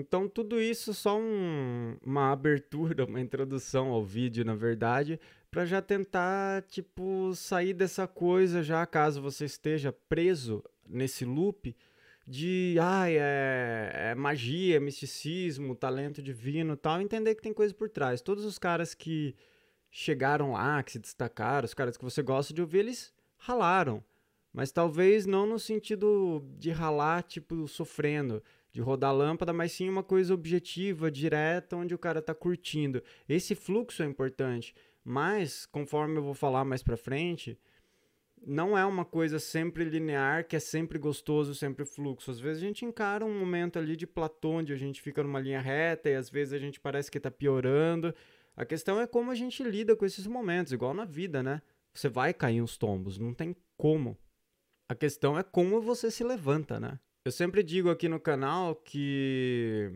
Então, 0.00 0.26
tudo 0.28 0.60
isso 0.60 0.94
só 0.94 1.18
um, 1.18 1.96
uma 2.02 2.32
abertura, 2.32 3.04
uma 3.06 3.20
introdução 3.20 3.88
ao 3.88 4.02
vídeo, 4.04 4.44
na 4.44 4.54
verdade, 4.54 5.20
para 5.50 5.66
já 5.66 5.82
tentar, 5.82 6.62
tipo, 6.62 7.34
sair 7.34 7.74
dessa 7.74 8.08
coisa 8.08 8.62
já, 8.62 8.84
caso 8.86 9.20
você 9.20 9.44
esteja 9.44 9.92
preso 10.08 10.64
nesse 10.88 11.24
loop 11.24 11.76
de, 12.26 12.76
ai, 12.80 13.16
é, 13.18 14.10
é 14.10 14.14
magia, 14.14 14.76
é 14.76 14.80
misticismo, 14.80 15.74
talento 15.74 16.22
divino 16.22 16.76
tal, 16.76 17.00
entender 17.00 17.34
que 17.34 17.42
tem 17.42 17.52
coisa 17.52 17.74
por 17.74 17.88
trás. 17.88 18.20
Todos 18.20 18.44
os 18.44 18.58
caras 18.58 18.94
que 18.94 19.34
chegaram 19.90 20.52
lá, 20.52 20.82
que 20.82 20.92
se 20.92 20.98
destacaram, 20.98 21.66
os 21.66 21.74
caras 21.74 21.96
que 21.96 22.04
você 22.04 22.22
gosta 22.22 22.54
de 22.54 22.60
ouvir, 22.60 22.78
eles 22.78 23.12
ralaram. 23.36 24.02
Mas 24.52 24.72
talvez 24.72 25.26
não 25.26 25.46
no 25.46 25.58
sentido 25.58 26.44
de 26.58 26.70
ralar, 26.70 27.22
tipo, 27.22 27.68
sofrendo 27.68 28.42
de 28.72 28.80
rodar 28.80 29.14
lâmpada, 29.14 29.52
mas 29.52 29.72
sim 29.72 29.88
uma 29.88 30.02
coisa 30.02 30.32
objetiva, 30.32 31.10
direta, 31.10 31.76
onde 31.76 31.94
o 31.94 31.98
cara 31.98 32.22
tá 32.22 32.34
curtindo. 32.34 33.02
Esse 33.28 33.54
fluxo 33.54 34.02
é 34.02 34.06
importante, 34.06 34.74
mas 35.04 35.66
conforme 35.66 36.18
eu 36.18 36.22
vou 36.22 36.34
falar 36.34 36.64
mais 36.64 36.82
para 36.82 36.96
frente, 36.96 37.58
não 38.46 38.76
é 38.76 38.84
uma 38.84 39.04
coisa 39.04 39.38
sempre 39.38 39.84
linear, 39.84 40.46
que 40.46 40.56
é 40.56 40.60
sempre 40.60 40.98
gostoso, 40.98 41.54
sempre 41.54 41.84
fluxo. 41.84 42.30
Às 42.30 42.40
vezes 42.40 42.62
a 42.62 42.66
gente 42.66 42.84
encara 42.84 43.24
um 43.24 43.38
momento 43.38 43.78
ali 43.78 43.96
de 43.96 44.06
platô, 44.06 44.52
onde 44.52 44.72
a 44.72 44.76
gente 44.76 45.02
fica 45.02 45.22
numa 45.22 45.40
linha 45.40 45.60
reta 45.60 46.08
e 46.08 46.14
às 46.14 46.30
vezes 46.30 46.54
a 46.54 46.58
gente 46.58 46.80
parece 46.80 47.10
que 47.10 47.18
está 47.18 47.30
piorando. 47.30 48.14
A 48.56 48.64
questão 48.64 49.00
é 49.00 49.06
como 49.06 49.30
a 49.30 49.34
gente 49.34 49.62
lida 49.62 49.94
com 49.94 50.04
esses 50.04 50.26
momentos, 50.26 50.72
igual 50.72 50.94
na 50.94 51.04
vida, 51.04 51.42
né? 51.42 51.60
Você 51.92 52.08
vai 52.08 52.32
cair 52.32 52.62
uns 52.62 52.76
tombos, 52.78 53.18
não 53.18 53.34
tem 53.34 53.54
como. 53.76 54.16
A 54.88 54.94
questão 54.94 55.38
é 55.38 55.42
como 55.42 55.80
você 55.80 56.10
se 56.10 56.24
levanta, 56.24 56.80
né? 56.80 56.98
Eu 57.22 57.30
sempre 57.30 57.62
digo 57.62 57.90
aqui 57.90 58.08
no 58.08 58.18
canal 58.18 58.74
que 58.74 59.92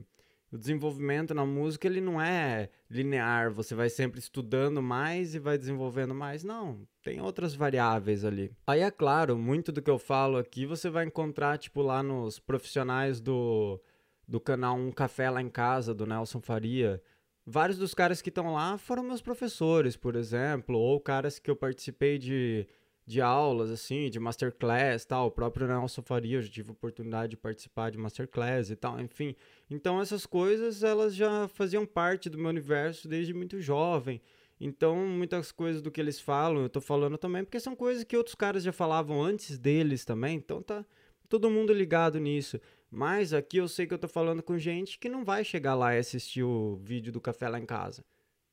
o 0.52 0.59
desenvolvimento 0.59 1.33
na 1.33 1.47
música 1.47 1.88
ele 1.88 2.00
não 2.00 2.21
é 2.21 2.69
linear, 2.90 3.50
você 3.50 3.75
vai 3.75 3.88
sempre 3.88 4.21
estudando 4.21 4.83
mais 4.83 5.35
e 5.35 5.38
vai 5.38 5.57
desenvolvendo 5.57 6.14
mais. 6.14 6.45
Não, 6.45 6.87
tem 7.02 7.23
outras 7.23 7.54
variáveis 7.54 8.26
ali. 8.26 8.52
Aí 8.66 8.81
é 8.81 8.90
claro, 8.90 9.38
muito 9.38 9.73
do 9.73 9.81
que 9.81 9.90
eu 9.90 9.99
falo 9.99 10.37
aqui 10.37 10.66
você 10.66 10.90
vai 10.90 11.07
encontrar 11.07 11.57
tipo 11.57 11.81
lá 11.81 12.02
nos 12.02 12.38
profissionais 12.38 13.21
do 13.21 13.81
do 14.28 14.40
canal 14.40 14.76
Um 14.76 14.93
Café 14.93 15.31
lá 15.31 15.40
em 15.40 15.50
Casa 15.50 15.95
do 15.95 16.07
Nelson 16.07 16.40
Faria. 16.40 17.02
Vários 17.47 17.78
dos 17.78 17.95
caras 17.95 18.23
que 18.23 18.28
estão 18.31 18.52
lá 18.52 18.76
foram 18.78 19.02
meus 19.02 19.21
professores, 19.21 19.97
por 19.97 20.14
exemplo, 20.14 20.78
ou 20.78 21.00
caras 21.00 21.38
que 21.38 21.50
eu 21.50 21.57
participei 21.57 22.19
de 22.19 22.66
de 23.06 23.20
aulas, 23.20 23.70
assim, 23.70 24.08
de 24.08 24.18
masterclass 24.18 25.04
tal. 25.04 25.26
O 25.26 25.30
próprio 25.30 25.66
Nelson 25.66 26.02
Faria, 26.02 26.38
eu 26.38 26.42
já 26.42 26.50
tive 26.50 26.70
oportunidade 26.70 27.30
de 27.30 27.37
participar 27.37 27.90
de 27.90 27.99
masterclass 27.99 28.70
e 28.70 28.76
tal, 28.76 29.00
enfim. 29.00 29.34
Então 29.70 30.00
essas 30.00 30.26
coisas, 30.26 30.82
elas 30.82 31.14
já 31.14 31.49
faziam 31.49 31.84
parte 31.84 32.28
do 32.30 32.38
meu 32.38 32.49
universo 32.49 33.08
desde 33.08 33.34
muito 33.34 33.61
jovem. 33.61 34.20
Então, 34.61 34.96
muitas 34.96 35.50
coisas 35.50 35.82
do 35.82 35.90
que 35.90 36.00
eles 36.00 36.20
falam, 36.20 36.62
eu 36.62 36.68
tô 36.68 36.80
falando 36.80 37.18
também, 37.18 37.44
porque 37.44 37.58
são 37.58 37.75
coisas 37.75 38.04
que 38.04 38.16
outros 38.16 38.37
caras 38.37 38.62
já 38.62 38.73
falavam 38.73 39.23
antes 39.23 39.58
deles 39.58 40.04
também. 40.04 40.37
Então 40.37 40.62
tá 40.62 40.84
todo 41.28 41.50
mundo 41.50 41.73
ligado 41.73 42.18
nisso. 42.18 42.61
Mas 42.90 43.32
aqui 43.34 43.56
eu 43.56 43.66
sei 43.66 43.87
que 43.87 43.92
eu 43.92 43.99
tô 43.99 44.06
falando 44.06 44.42
com 44.42 44.56
gente 44.56 44.99
que 44.99 45.08
não 45.08 45.25
vai 45.25 45.44
chegar 45.44 45.75
lá 45.75 45.94
e 45.94 45.99
assistir 45.99 46.44
o 46.44 46.76
vídeo 46.76 47.12
do 47.12 47.20
café 47.20 47.49
lá 47.49 47.58
em 47.58 47.66
casa. 47.66 48.04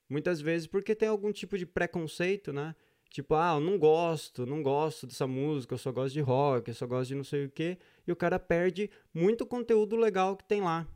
Muitas 0.09 0.41
vezes 0.41 0.67
porque 0.67 0.95
tem 0.95 1.07
algum 1.07 1.31
tipo 1.31 1.57
de 1.57 1.65
preconceito, 1.65 2.51
né? 2.51 2.75
Tipo, 3.11 3.35
ah, 3.35 3.55
eu 3.55 3.59
não 3.59 3.77
gosto, 3.77 4.45
não 4.45 4.63
gosto 4.63 5.05
dessa 5.05 5.27
música, 5.27 5.73
eu 5.73 5.77
só 5.77 5.91
gosto 5.91 6.13
de 6.13 6.21
rock, 6.21 6.69
eu 6.69 6.73
só 6.73 6.87
gosto 6.87 7.09
de 7.09 7.15
não 7.15 7.25
sei 7.25 7.43
o 7.43 7.49
quê. 7.49 7.77
E 8.07 8.11
o 8.11 8.15
cara 8.15 8.39
perde 8.39 8.89
muito 9.13 9.45
conteúdo 9.45 9.97
legal 9.97 10.37
que 10.37 10.45
tem 10.45 10.61
lá. 10.61 10.87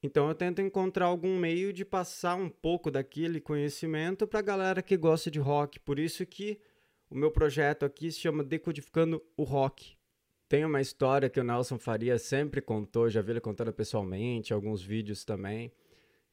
Então 0.00 0.28
eu 0.28 0.36
tento 0.36 0.60
encontrar 0.60 1.06
algum 1.06 1.36
meio 1.36 1.72
de 1.72 1.84
passar 1.84 2.36
um 2.36 2.48
pouco 2.48 2.92
daquele 2.92 3.40
conhecimento 3.40 4.24
para 4.24 4.38
a 4.38 4.42
galera 4.42 4.82
que 4.82 4.96
gosta 4.96 5.32
de 5.32 5.40
rock. 5.40 5.80
Por 5.80 5.98
isso 5.98 6.24
que 6.24 6.60
o 7.10 7.16
meu 7.16 7.32
projeto 7.32 7.84
aqui 7.84 8.12
se 8.12 8.20
chama 8.20 8.44
Decodificando 8.44 9.20
o 9.36 9.42
Rock. 9.42 9.96
Tem 10.48 10.64
uma 10.64 10.80
história 10.80 11.28
que 11.28 11.40
o 11.40 11.44
Nelson 11.44 11.78
Faria 11.78 12.18
sempre 12.18 12.60
contou, 12.60 13.10
já 13.10 13.20
vi 13.20 13.32
ele 13.32 13.40
contando 13.40 13.72
pessoalmente, 13.72 14.52
alguns 14.52 14.80
vídeos 14.80 15.24
também, 15.24 15.72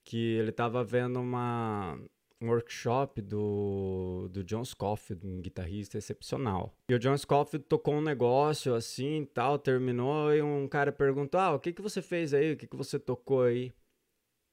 que 0.04 0.36
ele 0.36 0.52
estava 0.52 0.84
vendo 0.84 1.20
uma, 1.20 2.00
um 2.42 2.50
workshop 2.50 3.22
do, 3.22 4.28
do 4.32 4.44
John 4.44 4.66
Scofield, 4.66 5.26
um 5.26 5.40
guitarrista 5.40 5.98
excepcional. 5.98 6.76
E 6.90 6.96
o 6.96 7.00
John 7.00 7.18
Scofield 7.18 7.66
tocou 7.68 7.94
um 7.94 8.02
negócio 8.02 8.74
assim 8.74 9.26
tal, 9.34 9.60
terminou, 9.60 10.34
e 10.34 10.42
um 10.42 10.68
cara 10.68 10.92
perguntou: 10.92 11.40
Ah, 11.40 11.54
o 11.54 11.60
que, 11.60 11.72
que 11.72 11.82
você 11.82 12.02
fez 12.02 12.34
aí? 12.34 12.54
O 12.54 12.58
que, 12.58 12.68
que 12.68 12.76
você 12.76 13.00
tocou 13.00 13.44
aí? 13.44 13.72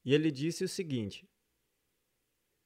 E 0.05 0.13
ele 0.13 0.31
disse 0.31 0.63
o 0.63 0.69
seguinte: 0.69 1.27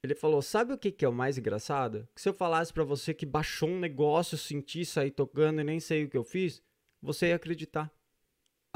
Ele 0.03 0.13
falou: 0.13 0.41
Sabe 0.41 0.73
o 0.73 0.77
que, 0.77 0.91
que 0.91 1.05
é 1.05 1.09
o 1.09 1.13
mais 1.13 1.37
engraçado? 1.37 2.07
Que 2.13 2.21
se 2.21 2.27
eu 2.27 2.33
falasse 2.33 2.73
para 2.73 2.83
você 2.83 3.13
que 3.13 3.25
baixou 3.25 3.69
um 3.69 3.79
negócio, 3.79 4.37
senti 4.37 4.85
sair 4.85 5.11
tocando 5.11 5.61
e 5.61 5.63
nem 5.63 5.79
sei 5.79 6.03
o 6.03 6.09
que 6.09 6.17
eu 6.17 6.23
fiz, 6.23 6.61
você 7.01 7.27
ia 7.27 7.35
acreditar. 7.35 7.91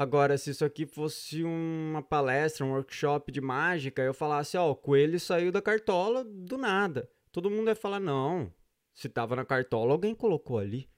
Agora, 0.00 0.38
se 0.38 0.50
isso 0.50 0.64
aqui 0.64 0.86
fosse 0.86 1.42
uma 1.42 2.00
palestra, 2.00 2.64
um 2.64 2.70
workshop 2.70 3.32
de 3.32 3.40
mágica, 3.40 4.00
eu 4.00 4.14
falasse, 4.14 4.56
ó, 4.56 4.70
o 4.70 4.76
coelho 4.76 5.18
saiu 5.18 5.50
da 5.50 5.60
cartola 5.60 6.22
do 6.22 6.56
nada. 6.56 7.10
Todo 7.32 7.50
mundo 7.50 7.66
ia 7.66 7.74
falar, 7.74 7.98
não, 7.98 8.54
se 8.94 9.08
tava 9.08 9.34
na 9.34 9.44
cartola, 9.44 9.90
alguém 9.90 10.14
colocou 10.14 10.58
ali. 10.58 10.88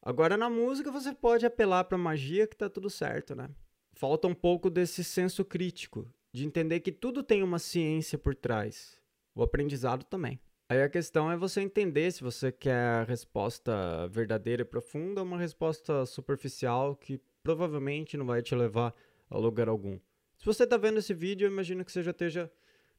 Agora, 0.00 0.36
na 0.36 0.48
música, 0.48 0.92
você 0.92 1.12
pode 1.12 1.44
apelar 1.44 1.82
pra 1.84 1.98
magia 1.98 2.46
que 2.46 2.56
tá 2.56 2.70
tudo 2.70 2.88
certo, 2.88 3.34
né? 3.34 3.50
Falta 3.92 4.28
um 4.28 4.34
pouco 4.34 4.70
desse 4.70 5.02
senso 5.02 5.44
crítico, 5.44 6.08
de 6.32 6.46
entender 6.46 6.78
que 6.78 6.92
tudo 6.92 7.24
tem 7.24 7.42
uma 7.42 7.58
ciência 7.58 8.16
por 8.16 8.36
trás. 8.36 9.00
O 9.34 9.42
aprendizado 9.42 10.04
também. 10.04 10.38
Aí 10.70 10.80
a 10.80 10.88
questão 10.88 11.32
é 11.32 11.36
você 11.36 11.60
entender 11.60 12.12
se 12.12 12.22
você 12.22 12.52
quer 12.52 13.00
a 13.00 13.02
resposta 13.02 14.06
verdadeira 14.08 14.62
e 14.62 14.64
profunda 14.64 15.22
ou 15.22 15.26
uma 15.26 15.38
resposta 15.38 16.06
superficial 16.06 16.94
que 16.94 17.20
provavelmente 17.42 18.16
não 18.16 18.26
vai 18.26 18.42
te 18.42 18.54
levar 18.54 18.94
a 19.30 19.38
lugar 19.38 19.68
algum. 19.68 19.98
Se 20.38 20.46
você 20.46 20.64
está 20.64 20.76
vendo 20.76 20.98
esse 20.98 21.12
vídeo, 21.12 21.46
eu 21.46 21.50
imagino 21.50 21.84
que 21.84 21.90
você 21.90 22.02
já 22.02 22.12
esteja 22.12 22.50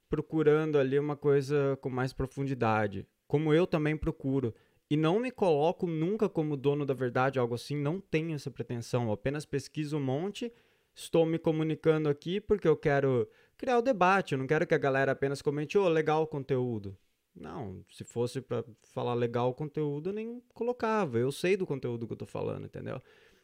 procurando 0.09 0.77
ali 0.77 0.97
uma 0.97 1.15
coisa 1.15 1.77
com 1.81 1.89
mais 1.89 2.11
profundidade, 2.11 3.07
como 3.27 3.53
eu 3.53 3.65
também 3.65 3.95
procuro. 3.95 4.53
E 4.89 4.97
não 4.97 5.19
me 5.19 5.29
coloco 5.29 5.85
nunca 5.85 6.27
como 6.27 6.57
dono 6.57 6.85
da 6.85 6.95
verdade, 6.95 7.37
algo 7.37 7.53
assim, 7.53 7.77
não 7.77 8.01
tenho 8.01 8.33
essa 8.33 8.49
pretensão. 8.49 9.05
Eu 9.05 9.11
apenas 9.11 9.45
pesquiso 9.45 9.97
um 9.97 10.01
monte, 10.01 10.51
estou 10.95 11.25
me 11.25 11.37
comunicando 11.37 12.09
aqui 12.09 12.41
porque 12.41 12.67
eu 12.67 12.75
quero 12.75 13.29
criar 13.55 13.77
o 13.77 13.83
debate, 13.83 14.31
eu 14.33 14.39
não 14.39 14.47
quero 14.47 14.65
que 14.65 14.73
a 14.73 14.79
galera 14.79 15.11
apenas 15.11 15.41
comente, 15.41 15.77
ô, 15.77 15.83
oh, 15.83 15.89
legal 15.89 16.23
o 16.23 16.27
conteúdo. 16.27 16.97
Não, 17.35 17.85
se 17.89 18.03
fosse 18.03 18.41
para 18.41 18.65
falar 18.81 19.13
legal 19.13 19.49
o 19.49 19.53
conteúdo, 19.53 20.09
eu 20.09 20.13
nem 20.13 20.41
colocava. 20.53 21.17
Eu 21.19 21.31
sei 21.31 21.55
do 21.55 21.65
conteúdo 21.65 22.07
que 22.07 22.13
eu 22.13 22.17
tô 22.17 22.25
falando, 22.25 22.65
entendeu? 22.65 22.99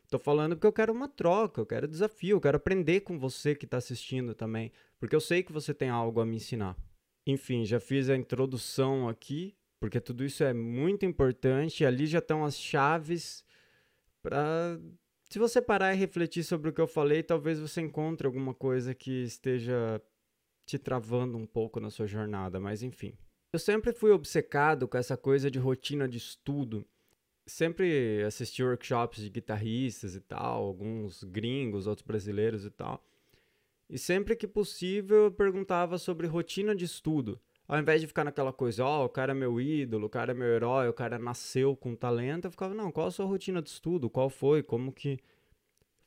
Tô 0.10 0.20
falando 0.20 0.56
porque 0.56 0.68
eu 0.68 0.74
quero 0.74 0.94
uma 0.94 1.08
troca, 1.08 1.62
eu 1.62 1.66
quero 1.66 1.88
desafio, 1.88 2.38
eu 2.38 2.42
quero 2.42 2.58
aprender 2.58 3.02
com 3.02 3.18
você 3.18 3.56
que 3.56 3.66
está 3.66 3.78
assistindo 3.78 4.36
também, 4.36 4.72
porque 5.00 5.16
eu 5.16 5.22
sei 5.22 5.42
que 5.44 5.52
você 5.52 5.74
tem 5.74 5.90
algo 5.90 6.22
a 6.22 6.26
me 6.26 6.36
ensinar. 6.36 6.78
Enfim, 7.26 7.66
já 7.66 7.80
fiz 7.80 8.10
a 8.10 8.16
introdução 8.16 9.10
aqui, 9.10 9.56
porque 9.80 10.00
tudo 10.00 10.24
isso 10.24 10.44
é 10.44 10.54
muito 10.54 11.06
importante. 11.06 11.84
Ali 11.84 12.06
já 12.06 12.20
estão 12.20 12.46
as 12.46 12.58
chaves 12.58 13.44
para. 14.22 14.80
Se 15.30 15.40
você 15.40 15.60
parar 15.60 15.94
e 15.94 15.98
refletir 15.98 16.44
sobre 16.44 16.70
o 16.70 16.74
que 16.74 16.80
eu 16.80 16.88
falei, 16.88 17.24
talvez 17.24 17.60
você 17.60 17.82
encontre 17.82 18.28
alguma 18.28 18.54
coisa 18.54 18.94
que 18.94 19.24
esteja 19.24 20.00
te 20.68 20.78
travando 20.78 21.36
um 21.36 21.48
pouco 21.48 21.80
na 21.80 21.90
sua 21.90 22.06
jornada, 22.06 22.60
mas 22.60 22.84
enfim. 22.84 23.18
Eu 23.52 23.60
sempre 23.60 23.92
fui 23.92 24.12
obcecado 24.12 24.88
com 24.88 24.98
essa 24.98 25.18
coisa 25.18 25.50
de 25.50 25.58
rotina 25.58 26.08
de 26.08 26.18
estudo 26.18 26.86
sempre 27.46 28.24
assisti 28.24 28.64
workshops 28.64 29.22
de 29.22 29.30
guitarristas 29.30 30.16
e 30.16 30.22
tal, 30.22 30.64
alguns 30.64 31.24
gringos, 31.24 31.88
outros 31.88 32.06
brasileiros 32.06 32.66
e 32.66 32.70
tal. 32.70 33.04
E 33.90 33.98
sempre 33.98 34.36
que 34.36 34.48
possível 34.48 35.26
eu 35.26 35.32
perguntava 35.32 35.98
sobre 35.98 36.28
rotina 36.28 36.76
de 36.76 36.86
estudo. 36.86 37.40
Ao 37.68 37.80
invés 37.80 38.02
de 38.02 38.08
ficar 38.08 38.24
naquela 38.24 38.54
coisa, 38.54 38.84
ó, 38.84 39.02
oh, 39.02 39.06
o 39.06 39.10
cara 39.10 39.32
é 39.32 39.36
meu 39.36 39.60
ídolo, 39.60 40.06
o 40.06 40.10
cara 40.10 40.32
é 40.32 40.36
meu 40.36 40.48
herói, 40.48 40.88
o 40.88 40.94
cara 40.94 41.18
nasceu 41.18 41.76
com 41.76 41.96
talento, 41.96 42.46
eu 42.46 42.52
ficava, 42.52 42.74
não, 42.76 42.92
qual 42.92 43.08
a 43.08 43.12
sua 43.12 43.26
rotina 43.26 43.62
de 43.62 43.70
estudo? 43.70 44.10
Qual 44.10 44.30
foi? 44.30 44.62
Como 44.62 44.92
que 44.92 45.20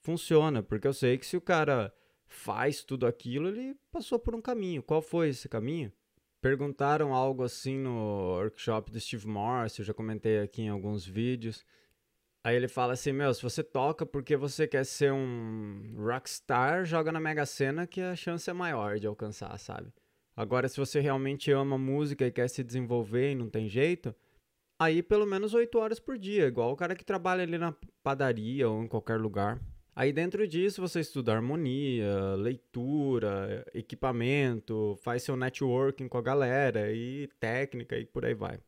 funciona? 0.00 0.62
Porque 0.62 0.86
eu 0.86 0.92
sei 0.92 1.18
que 1.18 1.26
se 1.26 1.36
o 1.36 1.40
cara 1.40 1.92
faz 2.28 2.84
tudo 2.84 3.06
aquilo, 3.06 3.48
ele 3.48 3.74
passou 3.90 4.18
por 4.18 4.34
um 4.34 4.40
caminho. 4.40 4.82
Qual 4.82 5.02
foi 5.02 5.30
esse 5.30 5.48
caminho? 5.48 5.92
Perguntaram 6.40 7.12
algo 7.12 7.42
assim 7.42 7.76
no 7.76 8.36
workshop 8.36 8.92
do 8.92 9.00
Steve 9.00 9.26
Morse, 9.26 9.80
eu 9.80 9.84
já 9.84 9.92
comentei 9.92 10.38
aqui 10.38 10.62
em 10.62 10.68
alguns 10.68 11.04
vídeos. 11.04 11.64
Aí 12.44 12.54
ele 12.54 12.68
fala 12.68 12.92
assim: 12.92 13.12
Meu, 13.12 13.34
se 13.34 13.42
você 13.42 13.62
toca 13.62 14.06
porque 14.06 14.36
você 14.36 14.66
quer 14.68 14.84
ser 14.84 15.12
um 15.12 15.94
rockstar, 15.96 16.84
joga 16.84 17.10
na 17.10 17.18
Mega 17.18 17.44
Sena 17.44 17.86
que 17.86 18.00
a 18.00 18.14
chance 18.14 18.48
é 18.48 18.52
maior 18.52 18.98
de 18.98 19.06
alcançar, 19.06 19.58
sabe? 19.58 19.92
Agora, 20.36 20.68
se 20.68 20.78
você 20.78 21.00
realmente 21.00 21.50
ama 21.50 21.76
música 21.76 22.24
e 22.24 22.30
quer 22.30 22.48
se 22.48 22.62
desenvolver 22.62 23.32
e 23.32 23.34
não 23.34 23.50
tem 23.50 23.68
jeito, 23.68 24.14
aí 24.80 25.02
pelo 25.02 25.26
menos 25.26 25.52
8 25.52 25.76
horas 25.76 25.98
por 25.98 26.16
dia, 26.16 26.46
igual 26.46 26.70
o 26.70 26.76
cara 26.76 26.94
que 26.94 27.04
trabalha 27.04 27.42
ali 27.42 27.58
na 27.58 27.74
padaria 28.04 28.68
ou 28.68 28.84
em 28.84 28.86
qualquer 28.86 29.18
lugar. 29.18 29.60
Aí 29.98 30.12
dentro 30.12 30.46
disso 30.46 30.80
você 30.80 31.00
estuda 31.00 31.34
harmonia, 31.34 32.36
leitura, 32.36 33.66
equipamento, 33.74 34.96
faz 35.02 35.24
seu 35.24 35.36
networking 35.36 36.06
com 36.06 36.16
a 36.16 36.22
galera 36.22 36.92
e 36.92 37.28
técnica 37.40 37.98
e 37.98 38.06
por 38.06 38.24
aí 38.24 38.32
vai. 38.32 38.60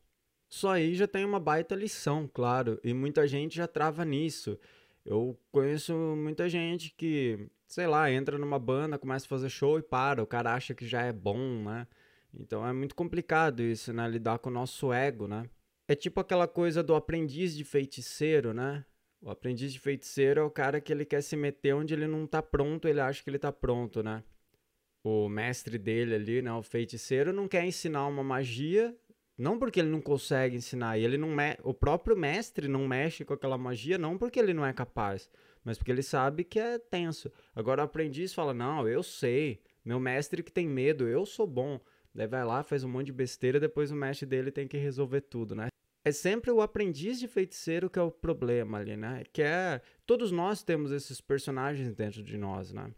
Só 0.49 0.71
aí 0.71 0.93
já 0.93 1.07
tem 1.07 1.23
uma 1.23 1.39
baita 1.39 1.73
lição, 1.73 2.29
claro, 2.33 2.77
e 2.83 2.93
muita 2.93 3.25
gente 3.29 3.55
já 3.55 3.65
trava 3.65 4.03
nisso. 4.03 4.59
Eu 5.05 5.39
conheço 5.53 5.93
muita 6.17 6.49
gente 6.49 6.93
que, 6.97 7.47
sei 7.65 7.87
lá, 7.87 8.11
entra 8.11 8.37
numa 8.37 8.59
banda, 8.59 8.99
começa 8.99 9.25
a 9.25 9.29
fazer 9.29 9.47
show 9.47 9.79
e 9.79 9.81
para, 9.81 10.21
o 10.21 10.27
cara 10.27 10.53
acha 10.53 10.73
que 10.75 10.85
já 10.85 11.01
é 11.01 11.13
bom, 11.13 11.63
né? 11.63 11.87
Então 12.33 12.67
é 12.67 12.73
muito 12.73 12.93
complicado 12.93 13.63
isso, 13.63 13.93
né? 13.93 14.05
Lidar 14.05 14.39
com 14.39 14.49
o 14.49 14.53
nosso 14.53 14.91
ego, 14.91 15.29
né? 15.29 15.49
É 15.87 15.95
tipo 15.95 16.19
aquela 16.19 16.45
coisa 16.45 16.83
do 16.83 16.93
aprendiz 16.93 17.55
de 17.55 17.63
feiticeiro, 17.63 18.53
né? 18.53 18.83
O 19.23 19.29
aprendiz 19.29 19.71
de 19.71 19.79
feiticeiro 19.79 20.41
é 20.41 20.43
o 20.43 20.49
cara 20.49 20.81
que 20.81 20.91
ele 20.91 21.05
quer 21.05 21.21
se 21.21 21.35
meter 21.35 21.75
onde 21.75 21.93
ele 21.93 22.07
não 22.07 22.25
tá 22.25 22.41
pronto, 22.41 22.87
ele 22.87 22.99
acha 22.99 23.23
que 23.23 23.29
ele 23.29 23.37
tá 23.37 23.51
pronto, 23.51 24.01
né? 24.01 24.23
O 25.03 25.29
mestre 25.29 25.77
dele 25.77 26.15
ali, 26.15 26.41
né, 26.41 26.51
o 26.53 26.63
feiticeiro, 26.63 27.31
não 27.31 27.47
quer 27.47 27.63
ensinar 27.63 28.07
uma 28.07 28.23
magia, 28.23 28.95
não 29.37 29.59
porque 29.59 29.79
ele 29.79 29.89
não 29.89 30.01
consegue 30.01 30.55
ensinar, 30.55 30.97
ele 30.97 31.17
não 31.17 31.29
me... 31.29 31.55
o 31.63 31.73
próprio 31.73 32.17
mestre 32.17 32.67
não 32.67 32.87
mexe 32.87 33.23
com 33.23 33.33
aquela 33.33 33.59
magia, 33.59 33.97
não 33.97 34.17
porque 34.17 34.39
ele 34.39 34.55
não 34.55 34.65
é 34.65 34.73
capaz, 34.73 35.29
mas 35.63 35.77
porque 35.77 35.91
ele 35.91 36.03
sabe 36.03 36.43
que 36.43 36.59
é 36.59 36.79
tenso. 36.79 37.31
Agora 37.55 37.81
o 37.83 37.85
aprendiz 37.85 38.33
fala: 38.33 38.53
"Não, 38.55 38.87
eu 38.87 39.03
sei, 39.03 39.61
meu 39.85 39.99
mestre 39.99 40.41
que 40.41 40.51
tem 40.51 40.67
medo, 40.67 41.07
eu 41.07 41.27
sou 41.27 41.45
bom". 41.45 41.79
Daí 42.13 42.27
vai 42.27 42.43
lá, 42.43 42.63
faz 42.63 42.83
um 42.83 42.89
monte 42.89 43.07
de 43.07 43.13
besteira, 43.13 43.59
depois 43.59 43.91
o 43.91 43.95
mestre 43.95 44.25
dele 44.25 44.51
tem 44.51 44.67
que 44.67 44.77
resolver 44.77 45.21
tudo, 45.21 45.55
né? 45.55 45.67
É 46.03 46.11
sempre 46.11 46.51
o 46.51 46.61
aprendiz 46.61 47.19
de 47.19 47.27
feiticeiro 47.27 47.89
que 47.89 47.99
é 47.99 48.01
o 48.01 48.11
problema 48.11 48.79
ali, 48.79 48.97
né? 48.97 49.23
Que 49.31 49.41
é 49.41 49.81
todos 50.05 50.31
nós 50.31 50.63
temos 50.63 50.91
esses 50.91 51.21
personagens 51.21 51.93
dentro 51.93 52.23
de 52.23 52.37
nós, 52.37 52.73
né? 52.73 52.91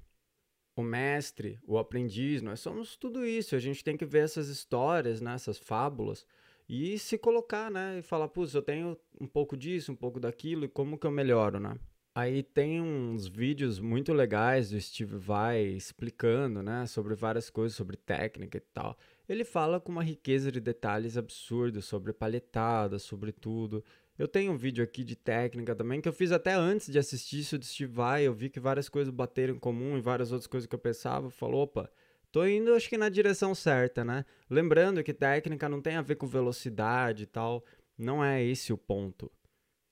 O 0.76 0.82
mestre, 0.82 1.60
o 1.68 1.78
aprendiz, 1.78 2.42
nós 2.42 2.60
somos 2.60 2.96
tudo 2.96 3.26
isso. 3.26 3.56
A 3.56 3.60
gente 3.60 3.84
tem 3.84 3.96
que 3.96 4.06
ver 4.06 4.24
essas 4.24 4.48
histórias, 4.48 5.22
né? 5.22 5.34
Essas 5.34 5.58
fábulas 5.58 6.26
e 6.68 6.98
se 6.98 7.18
colocar, 7.18 7.70
né? 7.70 8.00
E 8.00 8.02
falar, 8.02 8.28
putz, 8.30 8.54
eu 8.54 8.62
tenho 8.62 8.98
um 9.20 9.28
pouco 9.28 9.56
disso, 9.58 9.92
um 9.92 9.96
pouco 9.96 10.20
daquilo 10.20 10.66
e 10.66 10.70
como 10.70 10.98
que 10.98 11.06
eu 11.06 11.12
melhoro, 11.12 11.60
né? 11.60 11.78
Aí 12.16 12.44
tem 12.44 12.80
uns 12.80 13.28
vídeos 13.28 13.80
muito 13.80 14.14
legais 14.14 14.70
do 14.70 14.80
Steve 14.80 15.18
Vai 15.18 15.64
explicando, 15.64 16.62
né, 16.62 16.86
sobre 16.86 17.16
várias 17.16 17.50
coisas, 17.50 17.76
sobre 17.76 17.98
técnica 17.98 18.60
e 18.60 18.62
tal. 18.62 18.96
Ele 19.28 19.46
fala 19.46 19.80
com 19.80 19.92
uma 19.92 20.04
riqueza 20.04 20.52
de 20.52 20.60
detalhes 20.60 21.16
absurdos 21.16 21.86
sobre 21.86 22.12
palhetada, 22.12 23.00
sobre 23.00 23.32
tudo. 23.32 23.84
Eu 24.18 24.28
tenho 24.28 24.52
um 24.52 24.58
vídeo 24.58 24.84
aqui 24.84 25.04
de 25.04 25.16
técnica 25.16 25.76
também 25.76 26.02
que 26.02 26.08
eu 26.08 26.14
fiz 26.14 26.32
até 26.32 26.54
antes 26.54 26.92
de 26.92 27.00
assistir 27.00 27.40
isso 27.40 27.58
de 27.58 27.66
Steve 27.66 27.92
Vai. 27.92 28.24
Eu 28.28 28.34
vi 28.34 28.50
que 28.50 28.60
várias 28.60 28.90
coisas 28.90 29.14
bateram 29.14 29.56
em 29.56 29.60
comum 29.60 29.98
e 29.98 30.02
várias 30.02 30.32
outras 30.32 30.48
coisas 30.48 30.68
que 30.68 30.76
eu 30.76 30.80
pensava. 30.80 31.30
Falou, 31.30 31.64
opa, 31.64 31.90
tô 32.32 32.46
indo 32.46 32.74
acho 32.74 32.90
que 32.90 32.98
na 32.98 33.10
direção 33.10 33.56
certa, 33.56 34.04
né? 34.04 34.26
Lembrando 34.50 35.04
que 35.04 35.14
técnica 35.14 35.70
não 35.70 35.82
tem 35.82 35.96
a 35.96 36.02
ver 36.02 36.16
com 36.16 36.28
velocidade 36.28 37.24
e 37.24 37.28
tal. 37.28 37.64
Não 37.98 38.24
é 38.24 38.44
esse 38.44 38.74
o 38.74 38.78
ponto. 38.78 39.32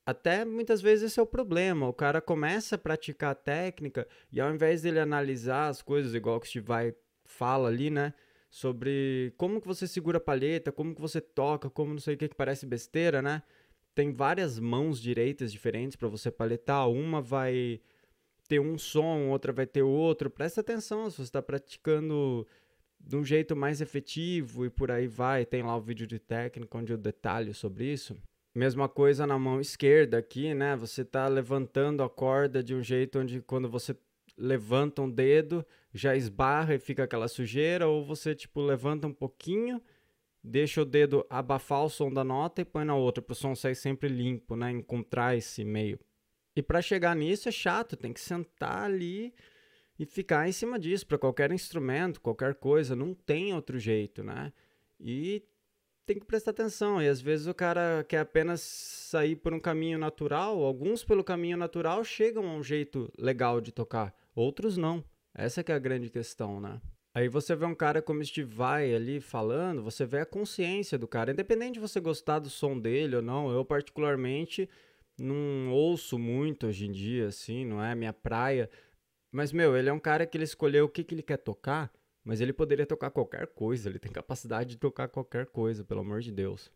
Até 0.05 0.43
muitas 0.43 0.81
vezes 0.81 1.11
esse 1.11 1.19
é 1.19 1.23
o 1.23 1.27
problema. 1.27 1.87
O 1.87 1.93
cara 1.93 2.19
começa 2.19 2.75
a 2.75 2.77
praticar 2.77 3.31
a 3.31 3.35
técnica 3.35 4.05
e 4.31 4.41
ao 4.41 4.53
invés 4.53 4.81
dele 4.81 4.99
analisar 4.99 5.69
as 5.69 5.81
coisas, 5.81 6.13
igual 6.13 6.39
que 6.39 6.47
o 6.47 6.49
Steve 6.49 6.65
vai 6.65 6.95
fala 7.25 7.69
ali, 7.69 7.89
né? 7.89 8.13
Sobre 8.51 9.33
como 9.37 9.61
que 9.61 9.67
você 9.67 9.87
segura 9.87 10.17
a 10.17 10.21
palheta, 10.21 10.73
como 10.73 10.93
que 10.93 10.99
você 10.99 11.21
toca, 11.21 11.69
como 11.69 11.93
não 11.93 12.01
sei 12.01 12.15
o 12.15 12.17
que, 12.17 12.27
que 12.27 12.35
parece 12.35 12.65
besteira, 12.65 13.21
né? 13.21 13.41
Tem 13.95 14.11
várias 14.11 14.59
mãos 14.59 15.01
direitas 15.01 15.53
diferentes 15.53 15.95
para 15.95 16.09
você 16.09 16.29
palhetar. 16.29 16.89
Uma 16.89 17.21
vai 17.21 17.79
ter 18.49 18.59
um 18.59 18.77
som, 18.77 19.29
outra 19.29 19.53
vai 19.53 19.65
ter 19.65 19.83
outro. 19.83 20.29
Presta 20.29 20.59
atenção 20.59 21.09
se 21.09 21.15
você 21.15 21.23
está 21.23 21.41
praticando 21.41 22.45
de 22.99 23.15
um 23.15 23.23
jeito 23.23 23.55
mais 23.55 23.79
efetivo 23.79 24.65
e 24.65 24.69
por 24.69 24.91
aí 24.91 25.07
vai. 25.07 25.45
Tem 25.45 25.63
lá 25.63 25.75
o 25.77 25.81
vídeo 25.81 26.05
de 26.05 26.19
técnica 26.19 26.77
onde 26.77 26.91
eu 26.91 26.97
detalho 26.97 27.53
sobre 27.53 27.85
isso. 27.85 28.17
Mesma 28.53 28.89
coisa 28.89 29.25
na 29.25 29.39
mão 29.39 29.61
esquerda 29.61 30.17
aqui, 30.17 30.53
né? 30.53 30.75
Você 30.75 31.03
está 31.03 31.29
levantando 31.29 32.03
a 32.03 32.09
corda 32.09 32.61
de 32.61 32.75
um 32.75 32.83
jeito 32.83 33.17
onde 33.17 33.41
quando 33.41 33.69
você 33.69 33.95
levanta 34.37 35.01
um 35.01 35.09
dedo, 35.09 35.65
já 35.93 36.15
esbarra 36.15 36.75
e 36.75 36.79
fica 36.79 37.03
aquela 37.03 37.27
sujeira, 37.27 37.87
ou 37.87 38.05
você 38.05 38.33
tipo 38.33 38.61
levanta 38.61 39.07
um 39.07 39.13
pouquinho, 39.13 39.81
deixa 40.43 40.81
o 40.81 40.85
dedo 40.85 41.25
abafar 41.29 41.83
o 41.83 41.89
som 41.89 42.11
da 42.11 42.23
nota 42.23 42.61
e 42.61 42.65
põe 42.65 42.85
na 42.85 42.95
outra 42.95 43.21
para 43.21 43.33
o 43.33 43.35
som 43.35 43.55
sair 43.55 43.75
sempre 43.75 44.09
limpo, 44.09 44.55
né? 44.55 44.71
Encontrar 44.71 45.35
esse 45.35 45.63
meio. 45.63 45.99
E 46.55 46.61
para 46.61 46.81
chegar 46.81 47.15
nisso 47.15 47.47
é 47.47 47.51
chato, 47.51 47.95
tem 47.95 48.11
que 48.11 48.19
sentar 48.19 48.83
ali 48.83 49.33
e 49.97 50.05
ficar 50.05 50.47
em 50.47 50.51
cima 50.51 50.79
disso 50.79 51.05
para 51.05 51.17
qualquer 51.17 51.51
instrumento, 51.51 52.19
qualquer 52.19 52.55
coisa, 52.55 52.95
não 52.95 53.13
tem 53.13 53.53
outro 53.53 53.77
jeito, 53.77 54.23
né? 54.23 54.51
E 54.99 55.43
tem 56.05 56.19
que 56.19 56.25
prestar 56.25 56.51
atenção. 56.51 57.01
E 57.01 57.07
às 57.07 57.21
vezes 57.21 57.47
o 57.47 57.53
cara 57.53 58.03
quer 58.07 58.19
apenas 58.19 58.61
sair 58.61 59.35
por 59.35 59.53
um 59.53 59.59
caminho 59.59 59.97
natural, 59.97 60.63
alguns 60.63 61.03
pelo 61.03 61.23
caminho 61.23 61.55
natural 61.55 62.03
chegam 62.03 62.49
a 62.49 62.53
um 62.53 62.63
jeito 62.63 63.11
legal 63.17 63.61
de 63.61 63.71
tocar, 63.71 64.13
outros 64.35 64.75
não. 64.77 65.03
Essa 65.43 65.63
que 65.63 65.71
é 65.71 65.75
a 65.75 65.79
grande 65.79 66.09
questão, 66.09 66.59
né? 66.59 66.81
Aí 67.13 67.27
você 67.27 67.55
vê 67.55 67.65
um 67.65 67.75
cara 67.75 68.01
como 68.01 68.23
Steve 68.23 68.53
Vai 68.53 68.93
ali 68.93 69.19
falando, 69.19 69.83
você 69.83 70.05
vê 70.05 70.19
a 70.19 70.25
consciência 70.25 70.97
do 70.97 71.07
cara, 71.07 71.31
independente 71.31 71.73
de 71.73 71.79
você 71.79 71.99
gostar 71.99 72.39
do 72.39 72.49
som 72.49 72.79
dele 72.79 73.17
ou 73.17 73.21
não. 73.21 73.51
Eu 73.51 73.65
particularmente 73.65 74.69
não 75.19 75.69
ouço 75.71 76.17
muito 76.17 76.67
hoje 76.67 76.87
em 76.87 76.91
dia, 76.91 77.27
assim, 77.27 77.65
não 77.65 77.83
é 77.83 77.93
minha 77.93 78.13
praia 78.13 78.69
mas, 79.31 79.53
meu, 79.53 79.77
ele 79.77 79.89
é 79.89 79.93
um 79.93 79.99
cara 79.99 80.27
que 80.27 80.35
ele 80.35 80.43
escolheu 80.43 80.85
o 80.85 80.89
que, 80.89 81.03
que 81.05 81.15
ele 81.15 81.23
quer 81.23 81.37
tocar, 81.37 81.89
mas 82.23 82.41
ele 82.41 82.51
poderia 82.51 82.85
tocar 82.85 83.09
qualquer 83.09 83.47
coisa, 83.47 83.89
ele 83.89 83.97
tem 83.97 84.11
capacidade 84.11 84.71
de 84.71 84.77
tocar 84.77 85.07
qualquer 85.07 85.45
coisa, 85.45 85.85
pelo 85.85 86.01
amor 86.01 86.19
de 86.19 86.31
Deus. 86.31 86.69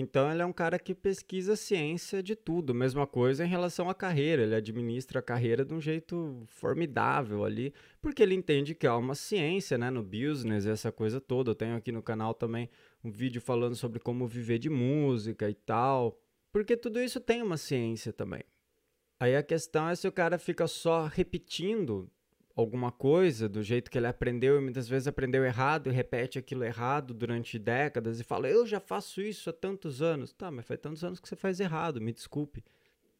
Então 0.00 0.32
ele 0.32 0.40
é 0.40 0.46
um 0.46 0.52
cara 0.52 0.78
que 0.78 0.94
pesquisa 0.94 1.54
ciência 1.54 2.22
de 2.22 2.34
tudo, 2.34 2.74
mesma 2.74 3.06
coisa 3.06 3.44
em 3.44 3.48
relação 3.48 3.90
à 3.90 3.94
carreira, 3.94 4.42
ele 4.42 4.54
administra 4.54 5.20
a 5.20 5.22
carreira 5.22 5.62
de 5.62 5.74
um 5.74 5.80
jeito 5.80 6.42
formidável 6.46 7.44
ali, 7.44 7.74
porque 8.00 8.22
ele 8.22 8.34
entende 8.34 8.74
que 8.74 8.86
há 8.86 8.96
uma 8.96 9.14
ciência, 9.14 9.76
né, 9.76 9.90
no 9.90 10.02
business, 10.02 10.64
essa 10.64 10.90
coisa 10.90 11.20
toda. 11.20 11.50
Eu 11.50 11.54
tenho 11.54 11.76
aqui 11.76 11.92
no 11.92 12.02
canal 12.02 12.32
também 12.32 12.70
um 13.04 13.10
vídeo 13.10 13.42
falando 13.42 13.74
sobre 13.76 14.00
como 14.00 14.26
viver 14.26 14.58
de 14.58 14.70
música 14.70 15.50
e 15.50 15.54
tal, 15.54 16.18
porque 16.50 16.78
tudo 16.78 16.98
isso 16.98 17.20
tem 17.20 17.42
uma 17.42 17.58
ciência 17.58 18.10
também. 18.10 18.42
Aí 19.20 19.36
a 19.36 19.42
questão 19.42 19.86
é 19.86 19.94
se 19.94 20.08
o 20.08 20.12
cara 20.12 20.38
fica 20.38 20.66
só 20.66 21.04
repetindo 21.04 22.10
alguma 22.60 22.92
coisa 22.92 23.48
do 23.48 23.62
jeito 23.62 23.90
que 23.90 23.98
ele 23.98 24.06
aprendeu 24.06 24.58
e 24.58 24.60
muitas 24.60 24.88
vezes 24.88 25.08
aprendeu 25.08 25.44
errado 25.44 25.88
e 25.88 25.92
repete 25.92 26.38
aquilo 26.38 26.64
errado 26.64 27.12
durante 27.12 27.58
décadas 27.58 28.20
e 28.20 28.24
fala: 28.24 28.48
Eu 28.48 28.66
já 28.66 28.78
faço 28.78 29.20
isso 29.20 29.50
há 29.50 29.52
tantos 29.52 30.00
anos. 30.02 30.32
Tá, 30.32 30.50
mas 30.50 30.66
faz 30.66 30.80
tantos 30.80 31.02
anos 31.04 31.20
que 31.20 31.28
você 31.28 31.36
faz 31.36 31.60
errado, 31.60 32.00
me 32.00 32.12
desculpe. 32.12 32.64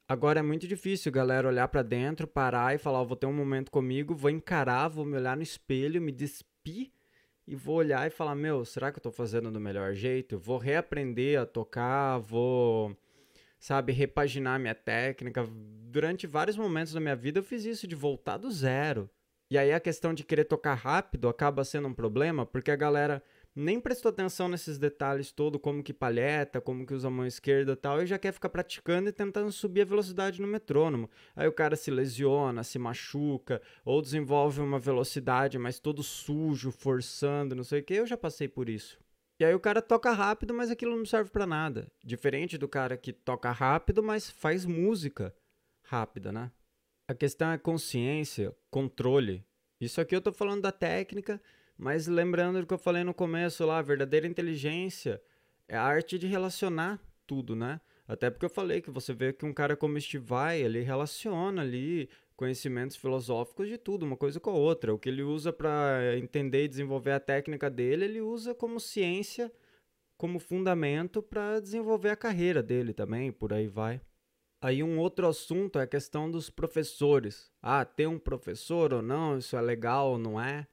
Agora 0.08 0.40
é 0.40 0.42
muito 0.42 0.66
difícil, 0.66 1.12
galera, 1.12 1.46
olhar 1.48 1.68
para 1.68 1.82
dentro, 1.82 2.26
parar 2.26 2.74
e 2.74 2.78
falar: 2.78 3.00
oh, 3.02 3.06
Vou 3.06 3.16
ter 3.16 3.26
um 3.26 3.32
momento 3.32 3.70
comigo, 3.70 4.14
vou 4.14 4.30
encarar, 4.30 4.88
vou 4.88 5.04
me 5.04 5.16
olhar 5.16 5.36
no 5.36 5.42
espelho, 5.42 6.00
me 6.00 6.12
despir 6.12 6.90
e 7.46 7.54
vou 7.54 7.76
olhar 7.76 8.06
e 8.06 8.10
falar: 8.10 8.34
Meu, 8.34 8.64
será 8.64 8.92
que 8.92 8.98
eu 8.98 9.02
tô 9.02 9.10
fazendo 9.10 9.50
do 9.50 9.60
melhor 9.60 9.94
jeito? 9.94 10.38
Vou 10.38 10.58
reaprender 10.58 11.40
a 11.40 11.46
tocar, 11.46 12.18
vou 12.18 12.96
sabe, 13.60 13.92
repaginar 13.92 14.58
minha 14.58 14.74
técnica. 14.74 15.46
Durante 15.90 16.26
vários 16.26 16.56
momentos 16.56 16.94
da 16.94 17.00
minha 17.00 17.14
vida 17.14 17.38
eu 17.38 17.44
fiz 17.44 17.64
isso 17.64 17.86
de 17.86 17.94
voltar 17.94 18.38
do 18.38 18.50
zero. 18.50 19.08
E 19.50 19.58
aí 19.58 19.72
a 19.72 19.80
questão 19.80 20.14
de 20.14 20.22
querer 20.22 20.44
tocar 20.44 20.74
rápido 20.74 21.28
acaba 21.28 21.64
sendo 21.64 21.88
um 21.88 21.94
problema, 21.94 22.46
porque 22.46 22.70
a 22.70 22.76
galera 22.76 23.20
nem 23.52 23.80
prestou 23.80 24.10
atenção 24.10 24.48
nesses 24.48 24.78
detalhes 24.78 25.32
todo, 25.32 25.58
como 25.58 25.82
que 25.82 25.92
palheta, 25.92 26.60
como 26.60 26.86
que 26.86 26.94
usa 26.94 27.08
a 27.08 27.10
mão 27.10 27.26
esquerda 27.26 27.72
e 27.72 27.76
tal, 27.76 28.00
e 28.00 28.06
já 28.06 28.16
quer 28.16 28.32
ficar 28.32 28.48
praticando 28.48 29.08
e 29.08 29.12
tentando 29.12 29.50
subir 29.50 29.82
a 29.82 29.84
velocidade 29.84 30.40
no 30.40 30.46
metrônomo. 30.46 31.10
Aí 31.34 31.48
o 31.48 31.52
cara 31.52 31.74
se 31.74 31.90
lesiona, 31.90 32.62
se 32.62 32.78
machuca, 32.78 33.60
ou 33.84 34.00
desenvolve 34.00 34.60
uma 34.60 34.78
velocidade, 34.78 35.58
mas 35.58 35.80
todo 35.80 36.00
sujo, 36.00 36.70
forçando, 36.70 37.56
não 37.56 37.64
sei 37.64 37.80
o 37.80 37.82
que. 37.82 37.94
Eu 37.94 38.06
já 38.06 38.16
passei 38.16 38.46
por 38.46 38.68
isso. 38.68 39.00
E 39.40 39.44
aí 39.44 39.54
o 39.54 39.60
cara 39.60 39.82
toca 39.82 40.12
rápido, 40.12 40.54
mas 40.54 40.70
aquilo 40.70 40.96
não 40.96 41.04
serve 41.04 41.30
para 41.30 41.46
nada. 41.46 41.90
Diferente 42.04 42.56
do 42.56 42.68
cara 42.68 42.96
que 42.96 43.12
toca 43.12 43.50
rápido, 43.50 44.00
mas 44.00 44.30
faz 44.30 44.64
música 44.64 45.34
rápida, 45.82 46.30
né? 46.30 46.52
A 47.10 47.14
questão 47.14 47.50
é 47.50 47.58
consciência, 47.58 48.54
controle. 48.70 49.44
Isso 49.80 50.00
aqui 50.00 50.14
eu 50.14 50.20
tô 50.20 50.32
falando 50.32 50.62
da 50.62 50.70
técnica, 50.70 51.42
mas 51.76 52.06
lembrando 52.06 52.60
do 52.60 52.66
que 52.68 52.72
eu 52.72 52.78
falei 52.78 53.02
no 53.02 53.12
começo 53.12 53.66
lá, 53.66 53.78
a 53.78 53.82
verdadeira 53.82 54.28
inteligência 54.28 55.20
é 55.66 55.76
a 55.76 55.82
arte 55.82 56.16
de 56.16 56.28
relacionar 56.28 57.00
tudo, 57.26 57.56
né? 57.56 57.80
Até 58.06 58.30
porque 58.30 58.46
eu 58.46 58.50
falei 58.50 58.80
que 58.80 58.92
você 58.92 59.12
vê 59.12 59.32
que 59.32 59.44
um 59.44 59.52
cara 59.52 59.76
como 59.76 60.00
Steve 60.00 60.24
Vai, 60.24 60.62
ele 60.62 60.82
relaciona 60.82 61.62
ali 61.62 62.08
conhecimentos 62.36 62.96
filosóficos 62.96 63.66
de 63.66 63.76
tudo, 63.76 64.06
uma 64.06 64.16
coisa 64.16 64.38
com 64.38 64.50
a 64.50 64.54
outra. 64.54 64.94
O 64.94 64.98
que 64.98 65.08
ele 65.08 65.24
usa 65.24 65.52
para 65.52 66.16
entender 66.16 66.66
e 66.66 66.68
desenvolver 66.68 67.10
a 67.10 67.18
técnica 67.18 67.68
dele, 67.68 68.04
ele 68.04 68.20
usa 68.20 68.54
como 68.54 68.78
ciência, 68.78 69.52
como 70.16 70.38
fundamento 70.38 71.20
para 71.20 71.58
desenvolver 71.58 72.10
a 72.10 72.16
carreira 72.16 72.62
dele 72.62 72.94
também, 72.94 73.32
por 73.32 73.52
aí 73.52 73.66
vai. 73.66 74.00
Aí 74.62 74.82
um 74.82 74.98
outro 74.98 75.26
assunto 75.26 75.78
é 75.78 75.82
a 75.82 75.86
questão 75.86 76.30
dos 76.30 76.50
professores. 76.50 77.50
Ah, 77.62 77.84
ter 77.84 78.06
um 78.06 78.18
professor 78.18 78.92
ou 78.92 79.00
não, 79.00 79.38
isso 79.38 79.56
é 79.56 79.60
legal 79.60 80.12
ou 80.12 80.18
não 80.18 80.40
é? 80.40 80.66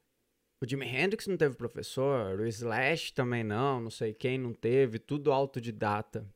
O 0.62 0.67
Jimi 0.67 0.88
Hendrix 0.88 1.28
não 1.28 1.38
teve 1.38 1.56
professor, 1.56 2.39
o 2.39 2.45
Slash 2.47 3.13
também 3.13 3.43
não, 3.43 3.80
não 3.80 3.89
sei 3.91 4.13
quem 4.13 4.38
não 4.38 4.54
teve, 4.54 4.97
tudo 5.00 5.32
autodidata. 5.32 6.28